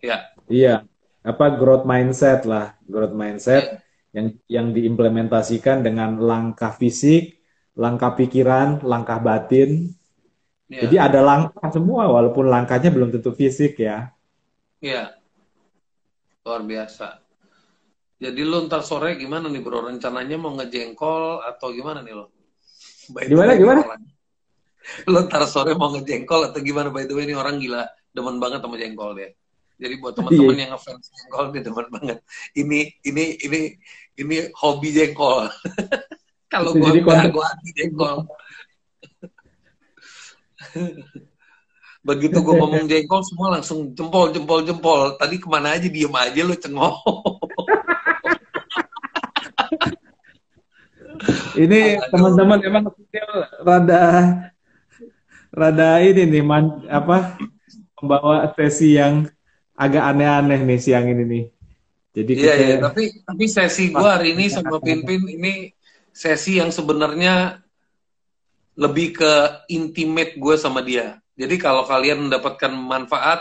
Ya. 0.00 0.32
Iya. 0.48 0.74
Apa 1.20 1.52
growth 1.52 1.84
mindset 1.84 2.48
lah, 2.48 2.80
growth 2.88 3.12
mindset 3.12 3.76
yeah. 3.76 4.16
yang 4.16 4.26
yang 4.48 4.66
diimplementasikan 4.72 5.84
dengan 5.84 6.16
langkah 6.16 6.72
fisik, 6.72 7.41
langkah 7.72 8.12
pikiran, 8.16 8.84
langkah 8.84 9.18
batin, 9.18 9.92
Yeah. 10.72 10.88
Jadi 10.88 10.96
ada 10.96 11.20
langkah 11.20 11.68
semua 11.68 12.08
walaupun 12.08 12.48
langkahnya 12.48 12.88
belum 12.88 13.12
tentu 13.12 13.36
fisik 13.36 13.76
ya. 13.76 14.08
Iya. 14.80 15.20
Luar 16.48 16.64
biasa. 16.64 17.20
Jadi 18.16 18.40
lo 18.40 18.64
ntar 18.64 18.80
sore 18.80 19.20
gimana 19.20 19.52
nih 19.52 19.60
bro? 19.60 19.84
Rencananya 19.84 20.40
mau 20.40 20.56
ngejengkol 20.56 21.44
atau 21.44 21.76
gimana 21.76 22.00
nih 22.00 22.16
lo? 22.16 22.32
By 23.12 23.28
gimana 23.28 23.52
gimana? 23.52 23.84
Lo 25.04 25.28
ntar 25.28 25.44
sore 25.44 25.76
mau 25.76 25.92
ngejengkol 25.92 26.48
atau 26.48 26.64
gimana? 26.64 26.88
By 26.88 27.04
the 27.04 27.12
way 27.12 27.28
ini 27.28 27.36
orang 27.36 27.60
gila, 27.60 27.84
demen 28.16 28.40
banget 28.40 28.64
sama 28.64 28.80
jengkol 28.80 29.12
dia. 29.12 29.28
Jadi 29.76 29.94
buat 30.00 30.14
teman-teman 30.16 30.56
yeah. 30.56 30.62
yang 30.64 30.70
ngefans 30.72 31.04
jengkol 31.04 31.44
dia 31.52 31.62
demen 31.68 31.86
banget. 31.92 32.18
Ini 32.56 32.80
ini 33.04 33.24
ini 33.44 33.60
ini 34.16 34.36
hobi 34.56 34.88
jengkol. 34.88 35.52
Kalau 36.52 36.76
gua 36.76 36.92
gua, 37.00 37.24
gua 37.32 37.46
anti 37.48 37.72
jengkol. 37.72 38.28
Begitu 42.02 42.34
gue 42.42 42.54
ngomong 42.58 42.90
jengkol 42.90 43.22
semua 43.22 43.54
langsung 43.56 43.94
jempol 43.94 44.34
jempol 44.34 44.60
jempol. 44.66 45.16
Tadi 45.16 45.38
ke 45.38 45.48
mana 45.48 45.78
aja 45.78 45.88
diem 45.88 46.12
aja 46.12 46.42
lo 46.44 46.52
cengol. 46.58 46.92
ini 51.62 51.94
teman-teman 52.10 52.58
emang 52.66 52.90
rada 53.62 54.02
rada 55.54 56.02
ini 56.02 56.26
nih 56.26 56.42
man, 56.42 56.82
apa 56.90 57.38
membawa 58.00 58.50
sesi 58.58 58.98
yang 58.98 59.30
agak 59.78 60.02
aneh-aneh 60.02 60.58
nih 60.66 60.78
siang 60.82 61.06
ini 61.06 61.22
nih. 61.22 61.44
Jadi 62.12 62.32
iya, 62.36 62.54
iya, 62.60 62.76
tapi 62.76 63.24
tapi 63.24 63.44
sesi 63.48 63.88
gue 63.88 64.04
hari 64.04 64.36
ini 64.36 64.50
sama 64.52 64.82
Pinpin 64.82 65.22
ini 65.32 65.70
sesi 66.12 66.60
yang 66.60 66.68
sebenarnya 66.68 67.60
lebih 68.76 69.16
ke 69.16 69.32
intimate 69.68 70.36
gue 70.36 70.54
sama 70.56 70.80
dia. 70.80 71.20
Jadi 71.36 71.56
kalau 71.60 71.84
kalian 71.84 72.28
mendapatkan 72.28 72.72
manfaat, 72.72 73.40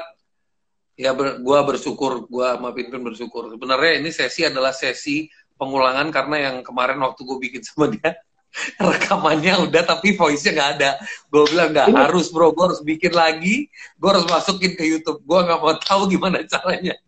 ya 0.95 1.11
ber, 1.15 1.39
gue 1.39 1.59
bersyukur, 1.67 2.27
gue 2.27 2.47
sama 2.47 2.71
Pinpin 2.75 3.03
bersyukur. 3.03 3.51
Sebenarnya 3.51 3.99
ini 3.99 4.09
sesi 4.11 4.47
adalah 4.47 4.71
sesi 4.75 5.27
pengulangan 5.55 6.09
karena 6.09 6.51
yang 6.51 6.55
kemarin 6.65 6.99
waktu 7.03 7.21
gue 7.21 7.37
bikin 7.37 7.61
sama 7.61 7.91
dia 7.91 8.17
rekamannya 8.81 9.69
udah 9.69 9.83
tapi 9.85 10.15
voice-nya 10.15 10.51
nggak 10.55 10.71
ada. 10.79 10.91
Gue 11.31 11.43
bilang 11.51 11.71
nggak 11.71 11.89
harus 11.95 12.27
bro, 12.31 12.51
gue 12.51 12.65
harus 12.71 12.81
bikin 12.83 13.13
lagi, 13.15 13.71
gue 13.71 14.09
harus 14.09 14.27
masukin 14.27 14.75
ke 14.75 14.83
YouTube. 14.83 15.23
Gue 15.23 15.39
nggak 15.39 15.59
mau 15.59 15.75
tahu 15.79 16.11
gimana 16.11 16.43
caranya. 16.47 16.95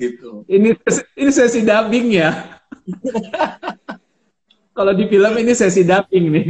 Gitu. 0.00 0.48
Ini 0.48 0.72
ini 1.18 1.30
sesi 1.30 1.60
dubbing 1.60 2.08
ya. 2.16 2.30
Kalau 4.80 4.96
di 4.96 5.04
film 5.12 5.36
ini 5.36 5.52
sesi 5.52 5.84
dubbing 5.84 6.26
nih. 6.32 6.48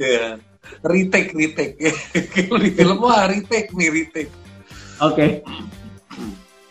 yeah. 0.00 0.40
retake 0.80 1.36
retake. 1.36 1.76
Kalau 2.32 2.56
di 2.56 2.72
film 2.72 3.04
wah 3.04 3.28
retake 3.28 3.68
nih 3.76 3.92
retake. 3.92 4.32
Oke. 5.04 5.12
Okay. 5.12 5.30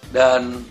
dan 0.10 0.66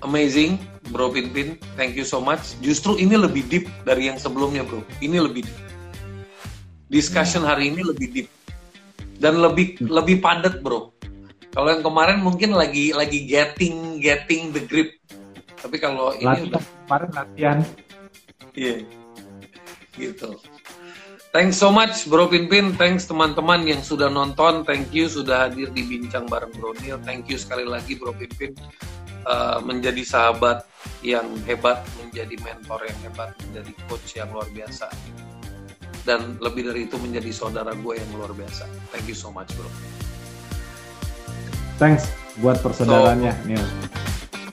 amazing 0.00 0.56
bro 0.88 1.12
Pinpin. 1.12 1.60
Thank 1.76 2.00
you 2.00 2.08
so 2.08 2.16
much. 2.16 2.56
Justru 2.64 2.96
ini 2.96 3.12
lebih 3.12 3.44
deep 3.52 3.68
dari 3.84 4.08
yang 4.08 4.16
sebelumnya 4.16 4.64
bro. 4.64 4.80
Ini 5.04 5.20
lebih 5.20 5.44
deep. 5.44 5.60
Discussion 6.88 7.44
hari 7.44 7.68
ini 7.68 7.84
lebih 7.84 8.08
deep. 8.08 8.28
Dan 9.20 9.36
lebih 9.36 9.76
lebih 9.84 10.24
padat 10.24 10.64
bro. 10.64 10.96
Kalau 11.52 11.68
yang 11.68 11.84
kemarin 11.84 12.24
mungkin 12.24 12.56
lagi 12.56 12.96
lagi 12.96 13.28
getting 13.28 14.00
getting 14.00 14.48
the 14.48 14.64
grip. 14.64 14.96
Tapi 15.60 15.76
kalau 15.76 16.16
ini 16.16 16.48
udah 16.48 16.62
kemarin 16.88 17.10
latihan. 17.12 17.58
Iya. 18.56 18.80
yeah. 18.80 18.97
Gitu 19.98 20.38
Thanks 21.28 21.60
so 21.60 21.68
much 21.68 22.08
Bro 22.08 22.32
Pinpin, 22.32 22.72
thanks 22.80 23.04
teman-teman 23.04 23.68
yang 23.68 23.84
sudah 23.84 24.08
nonton, 24.08 24.64
thank 24.64 24.88
you 24.96 25.12
sudah 25.12 25.44
hadir 25.44 25.68
di 25.76 25.84
bincang 25.84 26.24
bareng 26.24 26.48
Bro 26.56 26.80
Neil, 26.80 26.96
thank 27.04 27.28
you 27.28 27.36
sekali 27.36 27.68
lagi 27.68 28.00
Bro 28.00 28.16
Pinpin 28.16 28.56
uh, 29.28 29.60
menjadi 29.60 30.00
sahabat 30.08 30.64
yang 31.04 31.28
hebat, 31.44 31.84
menjadi 32.00 32.32
mentor 32.40 32.80
yang 32.88 32.98
hebat, 33.04 33.36
menjadi 33.44 33.72
coach 33.92 34.16
yang 34.16 34.32
luar 34.32 34.48
biasa, 34.48 34.88
dan 36.08 36.40
lebih 36.40 36.72
dari 36.72 36.88
itu 36.88 36.96
menjadi 36.96 37.28
saudara 37.28 37.76
gue 37.76 37.94
yang 38.00 38.10
luar 38.16 38.32
biasa. 38.32 38.64
Thank 38.88 39.12
you 39.12 39.18
so 39.18 39.28
much 39.28 39.52
Bro. 39.52 39.68
Thanks 41.76 42.08
buat 42.40 42.58
persaudaranya 42.64 43.36
so, 43.36 43.46
Neil. 43.46 43.66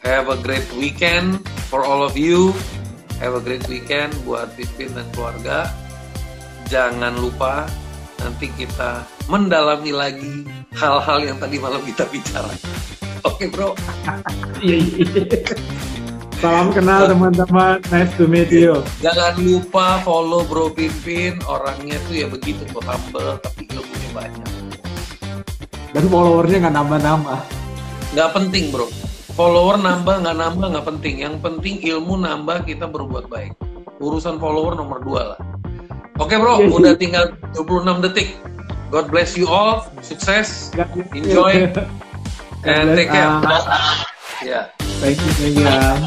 Have 0.05 0.29
a 0.29 0.37
great 0.37 0.67
weekend 0.77 1.41
for 1.71 1.81
all 1.81 2.05
of 2.05 2.13
you. 2.19 2.53
Have 3.23 3.39
a 3.39 3.41
great 3.41 3.63
weekend 3.71 4.11
buat 4.27 4.51
Pinpin 4.59 4.91
dan 4.91 5.07
keluarga 5.15 5.71
jangan 6.67 7.13
lupa 7.15 7.69
nanti 8.19 8.49
kita 8.53 9.05
mendalami 9.29 9.93
lagi 9.93 10.33
hal-hal 10.73 11.21
yang 11.21 11.37
tadi 11.37 11.61
malam 11.61 11.81
kita 11.85 12.09
bicara. 12.09 12.51
Oke, 13.25 13.49
Bro. 13.49 13.73
Iya, 14.61 14.77
iya. 14.77 15.23
Salam 16.43 16.69
kenal 16.75 17.09
teman-teman. 17.09 17.81
Nice 17.89 18.13
to 18.19 18.29
meet 18.29 18.53
you. 18.53 18.83
Jangan 19.01 19.39
lupa 19.41 20.03
follow 20.05 20.45
Bro 20.45 20.77
Pimpin. 20.77 21.41
Orangnya 21.49 21.97
tuh 22.05 22.13
ya 22.13 22.27
begitu 22.29 22.61
tuh 22.69 22.83
humble 22.85 23.39
tapi 23.41 23.65
ilmunya 23.71 24.09
banyak. 24.13 24.49
Dan 25.95 26.05
followernya 26.11 26.67
nggak 26.67 26.75
nambah-nambah. 26.75 27.39
Nggak 28.13 28.29
penting 28.35 28.67
bro. 28.71 28.87
Follower 29.35 29.75
nambah 29.75 30.23
nggak 30.23 30.37
nambah 30.39 30.67
nggak 30.71 30.87
penting. 30.95 31.15
Yang 31.19 31.35
penting 31.43 31.83
ilmu 31.83 32.23
nambah 32.23 32.63
kita 32.63 32.87
berbuat 32.87 33.27
baik. 33.27 33.51
Urusan 33.99 34.39
follower 34.39 34.79
nomor 34.79 35.03
dua 35.03 35.21
lah. 35.35 35.39
Oke 36.23 36.39
bro, 36.39 36.63
iya, 36.63 36.71
iya. 36.71 36.75
udah 36.79 36.93
tinggal 36.95 37.25
26 37.51 37.99
detik. 38.07 38.39
God 38.87 39.11
bless 39.11 39.35
you 39.35 39.51
all, 39.51 39.83
sukses, 39.99 40.71
enjoy, 41.11 41.67
and 42.63 42.95
take 42.95 43.11
care. 43.11 43.43
Ya. 44.39 44.71
Thank 45.03 45.19
you, 45.19 45.59
Mia. 45.59 45.99